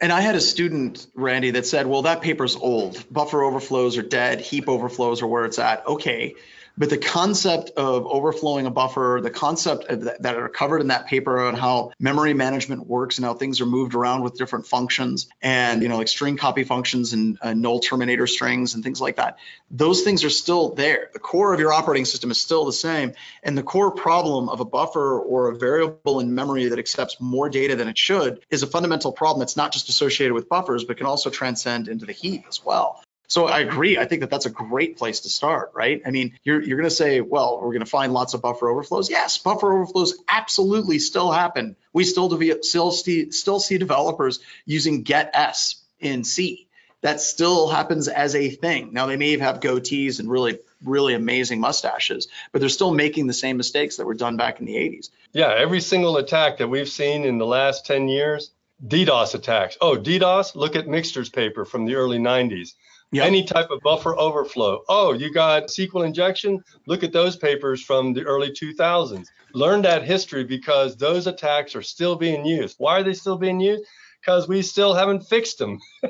And 0.01 0.11
I 0.11 0.19
had 0.19 0.35
a 0.35 0.41
student, 0.41 1.07
Randy, 1.15 1.51
that 1.51 1.65
said, 1.65 1.87
"Well, 1.87 2.03
that 2.03 2.21
paper's 2.21 2.55
old. 2.55 3.03
Buffer 3.11 3.43
overflows 3.43 3.97
are 3.97 4.03
dead. 4.03 4.41
Heap 4.41 4.69
overflows 4.69 5.21
are 5.21 5.27
where 5.27 5.45
it's 5.45 5.57
at." 5.57 5.87
Okay 5.87 6.35
but 6.77 6.89
the 6.89 6.97
concept 6.97 7.71
of 7.77 8.05
overflowing 8.05 8.65
a 8.65 8.71
buffer, 8.71 9.19
the 9.21 9.29
concept 9.29 9.87
that, 9.87 10.21
that 10.21 10.35
are 10.35 10.49
covered 10.49 10.81
in 10.81 10.87
that 10.87 11.07
paper 11.07 11.45
on 11.45 11.55
how 11.55 11.91
memory 11.99 12.33
management 12.33 12.85
works 12.87 13.17
and 13.17 13.25
how 13.25 13.33
things 13.33 13.61
are 13.61 13.65
moved 13.65 13.95
around 13.95 14.23
with 14.23 14.37
different 14.37 14.67
functions 14.67 15.27
and, 15.41 15.81
you 15.81 15.89
know, 15.89 15.97
like 15.97 16.07
string 16.07 16.37
copy 16.37 16.63
functions 16.63 17.13
and 17.13 17.37
uh, 17.41 17.53
null 17.53 17.79
terminator 17.79 18.27
strings 18.27 18.75
and 18.75 18.83
things 18.83 18.99
like 18.99 19.15
that, 19.17 19.37
those 19.71 20.01
things 20.01 20.23
are 20.23 20.29
still 20.29 20.73
there. 20.75 21.09
The 21.13 21.19
core 21.19 21.53
of 21.53 21.59
your 21.59 21.73
operating 21.73 22.05
system 22.05 22.31
is 22.31 22.39
still 22.39 22.65
the 22.65 22.73
same. 22.73 23.13
And 23.43 23.57
the 23.57 23.63
core 23.63 23.91
problem 23.91 24.49
of 24.49 24.59
a 24.59 24.65
buffer 24.65 25.19
or 25.19 25.49
a 25.49 25.55
variable 25.55 26.19
in 26.19 26.35
memory 26.35 26.67
that 26.69 26.79
accepts 26.79 27.17
more 27.19 27.49
data 27.49 27.75
than 27.75 27.87
it 27.87 27.97
should 27.97 28.43
is 28.49 28.63
a 28.63 28.67
fundamental 28.67 29.11
problem 29.11 29.39
that's 29.39 29.57
not 29.57 29.71
just 29.71 29.89
associated 29.89 30.33
with 30.33 30.49
buffers, 30.49 30.83
but 30.83 30.97
can 30.97 31.05
also 31.05 31.29
transcend 31.29 31.87
into 31.87 32.05
the 32.05 32.13
heap 32.13 32.45
as 32.47 32.63
well. 32.63 33.01
So 33.27 33.47
I 33.47 33.59
agree. 33.59 33.97
I 33.97 34.05
think 34.05 34.21
that 34.21 34.29
that's 34.29 34.45
a 34.45 34.51
great 34.51 34.97
place 34.97 35.21
to 35.21 35.29
start, 35.29 35.71
right? 35.73 36.01
I 36.05 36.11
mean, 36.11 36.37
you're, 36.43 36.61
you're 36.61 36.77
going 36.77 36.89
to 36.89 36.95
say, 36.95 37.21
well, 37.21 37.59
we're 37.61 37.71
going 37.71 37.79
to 37.79 37.85
find 37.85 38.13
lots 38.13 38.33
of 38.33 38.41
buffer 38.41 38.69
overflows. 38.69 39.09
Yes, 39.09 39.37
buffer 39.37 39.73
overflows 39.73 40.17
absolutely 40.27 40.99
still 40.99 41.31
happen. 41.31 41.75
We 41.93 42.03
still, 42.03 42.29
still, 42.61 42.91
see, 42.91 43.31
still 43.31 43.59
see 43.59 43.77
developers 43.77 44.39
using 44.65 45.03
gets 45.03 45.83
in 45.99 46.23
C. 46.23 46.67
That 47.01 47.21
still 47.21 47.67
happens 47.67 48.07
as 48.07 48.35
a 48.35 48.49
thing. 48.49 48.91
Now 48.91 49.05
they 49.05 49.17
may 49.17 49.37
have 49.37 49.59
goatees 49.59 50.19
and 50.19 50.29
really, 50.29 50.59
really 50.83 51.13
amazing 51.13 51.59
mustaches, 51.59 52.27
but 52.51 52.59
they're 52.59 52.69
still 52.69 52.91
making 52.91 53.27
the 53.27 53.33
same 53.33 53.57
mistakes 53.57 53.97
that 53.97 54.05
were 54.05 54.15
done 54.15 54.37
back 54.37 54.59
in 54.59 54.65
the 54.65 54.75
80s. 54.75 55.09
Yeah, 55.31 55.53
every 55.55 55.81
single 55.81 56.17
attack 56.17 56.57
that 56.57 56.67
we've 56.67 56.89
seen 56.89 57.23
in 57.23 57.37
the 57.37 57.45
last 57.45 57.85
10 57.85 58.07
years, 58.07 58.49
DDoS 58.85 59.35
attacks. 59.35 59.77
Oh, 59.81 59.97
DDoS, 59.97 60.55
look 60.55 60.75
at 60.75 60.87
Mixter's 60.87 61.29
paper 61.29 61.63
from 61.63 61.85
the 61.85 61.95
early 61.95 62.17
90s 62.17 62.73
Yep. 63.11 63.25
Any 63.25 63.43
type 63.43 63.69
of 63.69 63.81
buffer 63.81 64.17
overflow. 64.17 64.81
Oh, 64.89 65.13
you 65.13 65.31
got 65.31 65.67
SQL 65.67 66.05
injection? 66.05 66.63
Look 66.85 67.03
at 67.03 67.13
those 67.13 67.35
papers 67.35 67.81
from 67.81 68.13
the 68.13 68.23
early 68.23 68.49
2000s. 68.49 69.27
Learn 69.53 69.83
that 69.83 70.03
history 70.03 70.43
because 70.43 70.97
those 70.97 71.27
attacks 71.27 71.75
are 71.75 71.81
still 71.81 72.15
being 72.15 72.45
used. 72.45 72.75
Why 72.77 72.99
are 72.99 73.03
they 73.03 73.13
still 73.13 73.37
being 73.37 73.59
used? 73.59 73.83
Because 74.19 74.47
we 74.47 74.61
still 74.63 74.93
haven't 74.93 75.21
fixed 75.21 75.59
them. 75.59 75.79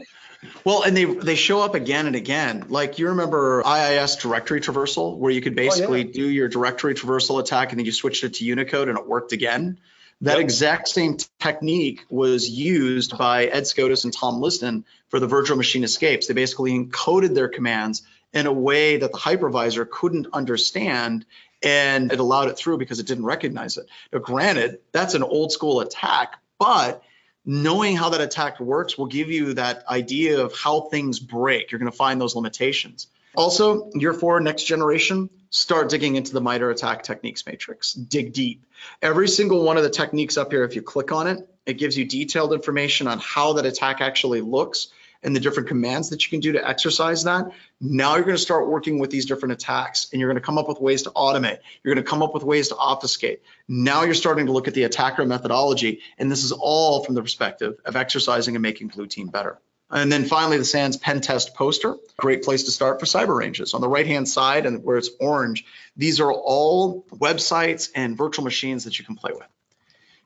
Well, 0.64 0.84
and 0.84 0.96
they 0.96 1.06
they 1.06 1.36
show 1.36 1.62
up 1.62 1.76
again 1.76 2.08
and 2.08 2.16
again. 2.16 2.66
Like 2.70 3.00
you 3.00 3.10
remember 3.10 3.64
IIS 3.66 4.18
directory 4.18 4.62
traversal, 4.62 5.18
where 5.18 5.32
you 5.32 5.42
could 5.42 5.56
basically 5.56 6.04
oh, 6.04 6.08
yeah. 6.08 6.14
do 6.14 6.30
your 6.30 6.48
directory 6.48 6.94
traversal 6.94 7.40
attack 7.40 7.72
and 7.72 7.80
then 7.80 7.86
you 7.86 7.92
switched 7.92 8.24
it 8.24 8.36
to 8.36 8.46
Unicode 8.46 8.90
and 8.90 8.98
it 8.98 9.08
worked 9.08 9.32
again. 9.32 9.80
That 10.22 10.38
yep. 10.38 10.42
exact 10.42 10.88
same 10.88 11.18
technique 11.40 12.06
was 12.10 12.50
used 12.50 13.18
by 13.18 13.46
Ed 13.46 13.64
Skoudis 13.64 14.06
and 14.06 14.14
Tom 14.14 14.42
Liston 14.42 14.86
for 15.10 15.20
the 15.20 15.28
virtual 15.28 15.58
machine 15.58 15.84
escapes. 15.84 16.28
They 16.28 16.34
basically 16.34 16.72
encoded 16.72 17.36
their 17.36 17.50
commands 17.50 18.04
in 18.34 18.48
a 18.48 18.54
way 18.54 18.98
that 18.98 19.12
the 19.12 19.18
hypervisor 19.18 19.90
couldn't 19.90 20.28
understand 20.34 21.26
and 21.64 22.12
it 22.12 22.20
allowed 22.20 22.50
it 22.50 22.58
through 22.58 22.78
because 22.78 23.00
it 23.00 23.08
didn't 23.08 23.26
recognize 23.26 23.78
it. 23.78 23.88
Now, 24.14 24.20
granted, 24.20 24.80
that's 24.92 25.16
an 25.16 25.24
old 25.24 25.52
school 25.52 25.82
attack, 25.82 26.40
but 26.60 27.02
knowing 27.46 27.96
how 27.96 28.10
that 28.10 28.22
attack 28.22 28.60
works 28.60 28.98
will 28.98 29.06
give 29.06 29.30
you 29.30 29.54
that 29.54 29.88
idea 29.88 30.44
of 30.44 30.56
how 30.56 30.82
things 30.82 31.20
break. 31.20 31.72
You're 31.72 31.80
going 31.80 31.92
to 31.92 31.98
find 31.98 32.20
those 32.20 32.36
limitations. 32.36 33.08
Also, 33.36 33.90
year 33.94 34.14
four, 34.14 34.40
next 34.40 34.64
generation, 34.64 35.30
start 35.56 35.90
digging 35.90 36.18
into 36.18 36.34
the 36.34 36.42
MITRE 36.42 36.70
ATT&CK 36.70 37.02
techniques 37.02 37.46
matrix. 37.46 37.94
Dig 37.94 38.34
deep. 38.34 38.66
Every 39.02 39.30
single 39.30 39.64
one 39.64 39.78
of 39.78 39.84
the 39.84 39.90
techniques 39.90 40.36
up 40.36 40.52
here, 40.52 40.66
if 40.66 40.76
you 40.76 40.82
click 40.82 41.14
on 41.14 41.28
it, 41.28 41.48
it 41.66 41.76
gives 41.76 41.98
you 41.98 42.04
detailed 42.04 42.52
information 42.52 43.08
on 43.08 43.20
how 43.20 43.54
that 43.54 43.66
attack 43.66 44.02
actually 44.02 44.42
looks 44.42 44.90
and 45.24 45.34
the 45.34 45.40
different 45.40 45.70
commands 45.70 46.10
that 46.10 46.26
you 46.26 46.30
can 46.30 46.42
do 46.42 46.52
to 46.52 46.68
exercise 46.68 47.24
that. 47.24 47.46
Now 47.80 48.16
you're 48.16 48.26
going 48.26 48.36
to 48.36 48.42
start 48.42 48.68
working 48.68 49.00
with 49.00 49.12
these 49.12 49.26
different 49.26 49.54
attacks 49.54 50.10
and 50.12 50.20
you're 50.20 50.30
going 50.30 50.42
to 50.42 50.46
come 50.46 50.58
up 50.58 50.68
with 50.68 50.82
ways 50.82 51.04
to 51.04 51.12
automate. 51.12 51.60
You're 51.84 51.96
going 51.96 52.04
to 52.04 52.10
come 52.10 52.22
up 52.22 52.34
with 52.34 52.44
ways 52.44 52.68
to 52.68 52.76
obfuscate. 52.76 53.42
Now 53.66 54.04
you're 54.04 54.14
starting 54.14 54.48
to 54.48 54.52
look 54.52 54.68
at 54.68 54.74
the 54.74 54.84
attacker 54.84 55.26
methodology, 55.26 56.02
and 56.18 56.30
this 56.30 56.44
is 56.44 56.52
all 56.52 57.06
from 57.06 57.16
the 57.16 57.22
perspective 57.22 57.80
of 57.86 57.96
exercising 57.96 58.56
and 58.56 58.62
making 58.62 58.90
blue 58.90 59.08
team 59.08 59.28
better. 59.28 59.58
And 59.92 60.12
then 60.12 60.26
finally, 60.26 60.58
the 60.58 60.66
SANS 60.66 60.98
pen 60.98 61.22
test 61.22 61.54
poster, 61.54 61.96
great 62.18 62.44
place 62.44 62.64
to 62.64 62.72
start 62.72 63.00
for 63.00 63.06
cyber 63.06 63.38
ranges. 63.38 63.74
On 63.74 63.82
the 63.82 63.88
right 63.88 64.08
hand 64.08 64.28
side 64.28 64.66
and 64.66 64.84
where 64.84 64.98
it's 64.98 65.12
orange, 65.20 65.66
these 65.96 66.20
are 66.20 66.32
all 66.32 67.04
websites 67.12 67.92
and 67.94 68.18
virtual 68.18 68.44
machines 68.44 68.86
that 68.86 68.98
you 68.98 69.06
can 69.06 69.16
play 69.16 69.32
with. 69.34 69.48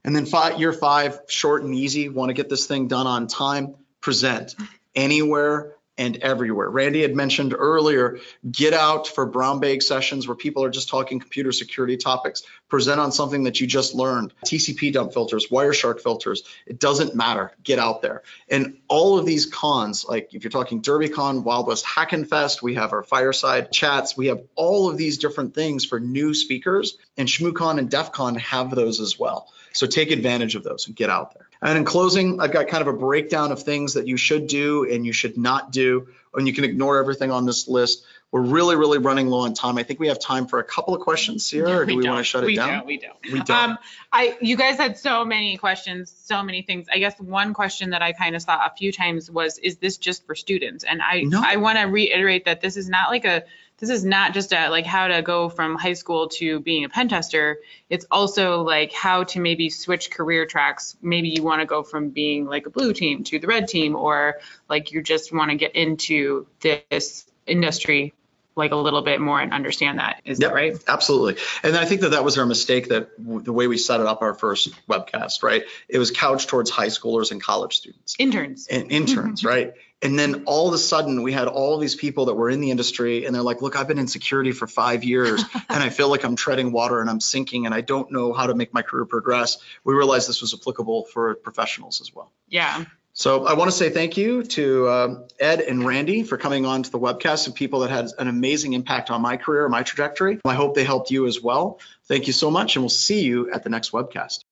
And 0.03 0.16
then 0.16 0.26
five, 0.26 0.60
year 0.60 0.72
five, 0.72 1.20
short 1.28 1.64
and 1.64 1.76
easy, 1.76 2.07
want 2.07 2.30
to 2.30 2.34
get 2.34 2.49
this 2.49 2.68
thing 2.68 2.88
done 2.88 3.05
on 3.05 3.28
time, 3.28 3.76
present 3.99 4.55
anywhere, 4.95 5.76
and 6.00 6.16
everywhere. 6.24 6.70
Randy 6.70 7.02
had 7.02 7.14
mentioned 7.14 7.54
earlier, 7.56 8.20
get 8.50 8.74
out 8.74 9.06
for 9.06 9.26
brown 9.26 9.60
bag 9.60 9.84
sessions 9.84 10.28
where 10.28 10.36
people 10.36 10.64
are 10.64 10.70
just 10.70 10.88
talking 10.88 11.20
computer 11.20 11.52
security 11.52 11.97
topics. 11.97 12.43
Present 12.70 13.02
on 13.02 13.12
something 13.12 13.43
that 13.43 13.60
you 13.60 13.68
just 13.68 13.93
learned. 13.93 14.34
tcpdump 14.45 15.14
filters, 15.14 15.47
Wireshark 15.50 16.00
filters. 16.00 16.43
It 16.66 16.80
doesn't 16.80 17.16
matter. 17.16 17.52
Get 17.64 17.80
out 17.80 18.02
there. 18.02 18.24
And 18.50 18.78
all 18.88 19.20
of 19.20 19.26
these 19.26 19.45
cons, 19.45 20.06
like 20.08 20.34
if 20.34 20.45
you're 20.45 20.52
talking 20.52 20.82
DerbyCon, 20.82 21.43
Wild 21.43 21.68
West 21.68 21.86
Hackin' 21.86 22.26
Fest, 22.26 22.64
we 22.64 22.76
have 22.76 22.93
our 22.93 23.04
fireside 23.04 23.74
chats. 23.74 24.16
We 24.16 24.28
have 24.28 24.41
all 24.56 24.89
of 24.89 24.95
these 24.95 25.18
different 25.18 25.54
things 25.54 25.84
for 25.84 26.00
new 26.00 26.34
speakers, 26.34 26.97
and 27.18 27.28
ShmooCon 27.28 27.78
and 27.78 27.91
DEF 27.91 28.14
CON 28.14 28.36
have 28.36 28.74
those 28.74 29.02
as 29.02 29.20
well. 29.20 29.52
So 29.74 29.86
take 29.86 30.12
advantage 30.12 30.56
of 30.56 30.64
those 30.64 30.88
and 30.88 30.95
get 30.95 31.10
out 31.10 31.34
there. 31.34 31.49
And 31.62 31.78
in 31.78 31.86
closing, 31.86 32.39
I've 32.39 32.51
got 32.51 32.68
kind 32.68 32.82
of 32.82 32.88
a 32.88 32.97
breakdown 32.97 33.51
of 33.51 33.64
things 33.64 33.93
that 33.95 34.07
you 34.07 34.18
should 34.18 34.47
do 34.47 34.89
and 34.89 35.05
you 35.05 35.12
should 35.12 35.38
not 35.38 35.72
do, 35.72 36.07
and 36.34 36.47
you 36.47 36.53
can 36.53 36.64
ignore 36.64 36.99
everything 36.99 37.32
on 37.32 37.45
this 37.45 37.68
list. 37.68 38.05
We're 38.32 38.41
really, 38.41 38.76
really 38.76 38.99
running 38.99 39.28
low 39.28 39.39
on 39.39 39.55
time. 39.55 39.78
I 39.80 39.84
think 39.84 39.99
we 39.99 40.07
have 40.07 40.20
time 40.20 40.45
for 40.45 40.60
a 40.60 40.64
couple 40.64 40.93
of 40.93 41.01
questions 41.01 41.49
here, 41.49 41.68
or 41.68 41.86
do 41.86 41.95
we, 41.95 42.03
we 42.03 42.10
want 42.10 42.20
to 42.20 42.24
shut 42.24 42.43
we 42.45 42.53
it 42.53 42.57
down? 42.57 42.70
Don't, 42.70 42.86
we 42.86 42.97
don't. 42.97 43.18
We 43.24 43.39
don't. 43.41 43.49
Um, 43.49 43.78
I, 44.14 44.38
you 44.39 44.55
guys 44.55 44.78
had 44.78 44.99
so 44.99 45.26
many 45.26 45.57
questions, 45.57 46.14
so 46.26 46.43
many 46.43 46.62
things. 46.62 46.86
I 46.93 46.99
guess 46.99 47.20
one 47.20 47.55
question 47.55 47.89
that 47.89 48.03
I 48.03 48.14
kind 48.14 48.36
of 48.36 48.43
saw 48.43 48.64
a 48.66 48.72
few 48.78 48.91
times 48.91 49.32
was, 49.32 49.57
is 49.57 49.78
this 49.78 49.97
just 49.97 50.28
for 50.28 50.36
students? 50.36 50.84
And 50.84 51.01
I, 51.01 51.22
no. 51.22 51.41
I 51.43 51.55
want 51.55 51.80
to 51.80 51.86
reiterate 51.86 52.45
that 52.45 52.62
this 52.62 52.78
is 52.78 52.88
not 52.88 53.10
like 53.10 53.26
a 53.26 53.43
this 53.80 53.89
is 53.89 54.03
not 54.03 54.34
just 54.34 54.53
a, 54.53 54.69
like 54.69 54.86
how 54.86 55.07
to 55.07 55.21
go 55.21 55.49
from 55.49 55.75
high 55.75 55.93
school 55.93 56.27
to 56.30 56.59
being 56.59 56.84
a 56.84 56.89
pen 56.89 57.09
tester. 57.09 57.59
It's 57.89 58.05
also 58.11 58.61
like 58.61 58.93
how 58.93 59.23
to 59.25 59.39
maybe 59.39 59.69
switch 59.69 60.11
career 60.11 60.45
tracks. 60.45 60.97
Maybe 61.01 61.30
you 61.30 61.43
want 61.43 61.61
to 61.61 61.65
go 61.65 61.84
from 61.84 62.09
being 62.09 62.45
like 62.45 62.65
a 62.65 62.69
blue 62.69 62.93
team 62.93 63.23
to 63.25 63.39
the 63.39 63.47
red 63.47 63.67
team, 63.67 63.95
or 63.95 64.39
like 64.69 64.91
you 64.91 65.01
just 65.01 65.34
want 65.34 65.51
to 65.51 65.57
get 65.57 65.75
into 65.75 66.47
this 66.59 67.25
industry 67.47 68.13
like 68.55 68.71
a 68.71 68.75
little 68.75 69.01
bit 69.01 69.21
more 69.21 69.39
and 69.39 69.53
understand 69.53 69.99
that. 69.99 70.21
Is 70.25 70.39
yep, 70.39 70.49
that 70.49 70.55
right? 70.55 70.84
Absolutely. 70.88 71.41
And 71.63 71.77
I 71.77 71.86
think 71.86 72.01
that 72.01 72.09
that 72.09 72.23
was 72.23 72.38
our 72.38 72.45
mistake 72.45 72.89
that 72.89 73.17
w- 73.17 73.41
the 73.41 73.53
way 73.53 73.67
we 73.67 73.77
set 73.77 74.01
it 74.01 74.05
up 74.05 74.21
our 74.21 74.34
first 74.34 74.69
webcast, 74.88 75.41
right? 75.41 75.63
It 75.88 75.97
was 75.97 76.11
couched 76.11 76.49
towards 76.49 76.69
high 76.69 76.88
schoolers 76.88 77.32
and 77.32 77.41
college 77.41 77.77
students. 77.77 78.15
Interns. 78.19 78.67
And 78.67 78.91
interns, 78.91 79.39
mm-hmm. 79.39 79.47
right? 79.47 79.73
And 80.02 80.18
then 80.18 80.43
all 80.45 80.70
of 80.70 80.74
a 80.74 80.78
sudden, 80.78 81.24
we 81.24 81.34
had 81.34 81.47
all 81.47 81.78
these 81.78 81.95
people 81.95 82.26
that 82.26 82.36
were 82.36 82.50
in 82.50 82.62
the 82.62 82.72
industry, 82.72 83.26
and 83.26 83.36
they're 83.36 83.41
like, 83.41 83.62
"Look, 83.62 83.76
I've 83.76 83.88
been 83.88 84.00
in 84.00 84.08
security 84.08 84.54
for 84.54 84.66
five 84.66 85.04
years, 85.04 85.43
and 85.70 85.84
I 85.84 85.89
feel 85.89 86.10
like 86.10 86.24
I'm 86.24 86.36
treading 86.36 86.72
water 86.72 87.02
and 87.02 87.10
I'm 87.10 87.20
sinking, 87.20 87.66
and 87.66 87.76
I 87.76 87.82
don't 87.82 88.12
know 88.12 88.32
how 88.32 88.47
to 88.47 88.56
make 88.56 88.74
my 88.74 88.82
career 88.82 89.06
progress." 89.06 89.58
We 89.84 89.93
realized 89.93 90.30
this 90.30 90.41
was 90.41 90.54
applicable 90.54 91.06
for 91.06 91.36
professionals 91.36 92.00
as 92.00 92.14
well. 92.16 92.32
Yeah. 92.47 92.86
So 93.20 93.45
I 93.45 93.54
want 93.56 93.70
to 93.70 93.76
say 93.76 93.89
thank 93.89 94.16
you 94.16 94.43
to 94.43 94.88
uh, 94.88 95.16
Ed 95.39 95.60
and 95.60 95.86
Randy 95.86 96.24
for 96.24 96.38
coming 96.38 96.66
on 96.66 96.84
to 96.84 96.89
the 96.89 97.00
webcast 97.00 97.47
and 97.47 97.56
people 97.56 97.82
that 97.82 97.89
had 97.89 98.08
an 98.18 98.30
amazing 98.30 98.72
impact 98.72 99.12
on 99.12 99.22
my 99.22 99.36
career, 99.36 99.68
my 99.68 99.84
trajectory. 99.84 100.39
I 100.45 100.54
hope 100.54 100.76
they 100.76 100.86
helped 100.86 101.12
you 101.12 101.26
as 101.26 101.41
well. 101.41 101.82
Thank 102.08 102.28
you 102.28 102.34
so 102.34 102.50
much, 102.50 102.78
and 102.78 102.84
we'll 102.84 102.89
see 102.89 103.24
you 103.24 103.52
at 103.52 103.64
the 103.64 103.70
next 103.70 103.91
webcast. 103.91 104.45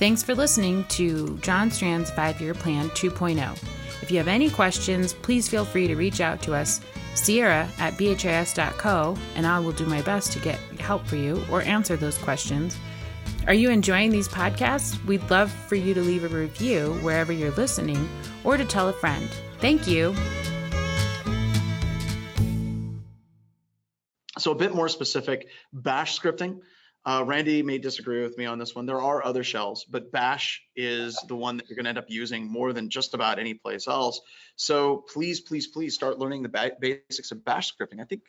Thanks 0.00 0.22
for 0.22 0.34
listening 0.34 0.84
to 0.84 1.36
John 1.42 1.70
Strand's 1.70 2.10
five 2.10 2.40
year 2.40 2.54
plan 2.54 2.88
2.0. 2.88 3.62
If 4.02 4.10
you 4.10 4.16
have 4.16 4.28
any 4.28 4.48
questions, 4.48 5.12
please 5.12 5.46
feel 5.46 5.66
free 5.66 5.86
to 5.88 5.94
reach 5.94 6.22
out 6.22 6.40
to 6.44 6.54
us, 6.54 6.80
Sierra 7.14 7.68
at 7.78 7.98
bhis.co, 7.98 9.18
and 9.34 9.46
I 9.46 9.58
will 9.58 9.72
do 9.72 9.84
my 9.84 10.00
best 10.00 10.32
to 10.32 10.38
get 10.38 10.58
help 10.78 11.06
for 11.06 11.16
you 11.16 11.44
or 11.50 11.60
answer 11.60 11.98
those 11.98 12.16
questions. 12.16 12.78
Are 13.46 13.52
you 13.52 13.68
enjoying 13.68 14.10
these 14.10 14.26
podcasts? 14.26 15.04
We'd 15.04 15.30
love 15.30 15.52
for 15.52 15.74
you 15.74 15.92
to 15.92 16.00
leave 16.00 16.24
a 16.24 16.28
review 16.28 16.94
wherever 17.02 17.30
you're 17.30 17.50
listening 17.50 18.08
or 18.42 18.56
to 18.56 18.64
tell 18.64 18.88
a 18.88 18.94
friend. 18.94 19.28
Thank 19.58 19.86
you. 19.86 20.16
So 24.38 24.52
a 24.52 24.54
bit 24.54 24.74
more 24.74 24.88
specific, 24.88 25.48
bash 25.74 26.18
scripting. 26.18 26.60
Uh, 27.06 27.24
Randy 27.26 27.62
may 27.62 27.78
disagree 27.78 28.22
with 28.22 28.36
me 28.36 28.44
on 28.44 28.58
this 28.58 28.74
one. 28.74 28.84
There 28.84 29.00
are 29.00 29.24
other 29.24 29.42
shells, 29.42 29.84
but 29.84 30.12
bash 30.12 30.62
is 30.76 31.18
the 31.28 31.34
one 31.34 31.56
that 31.56 31.68
you're 31.68 31.76
going 31.76 31.84
to 31.84 31.88
end 31.88 31.98
up 31.98 32.10
using 32.10 32.46
more 32.46 32.72
than 32.72 32.90
just 32.90 33.14
about 33.14 33.38
any 33.38 33.54
place 33.54 33.88
else. 33.88 34.20
So 34.56 35.04
please, 35.10 35.40
please, 35.40 35.66
please 35.66 35.94
start 35.94 36.18
learning 36.18 36.42
the 36.42 36.50
ba- 36.50 36.72
basics 36.78 37.32
of 37.32 37.42
bash 37.44 37.72
scripting. 37.72 38.00
I 38.00 38.04
think 38.04 38.22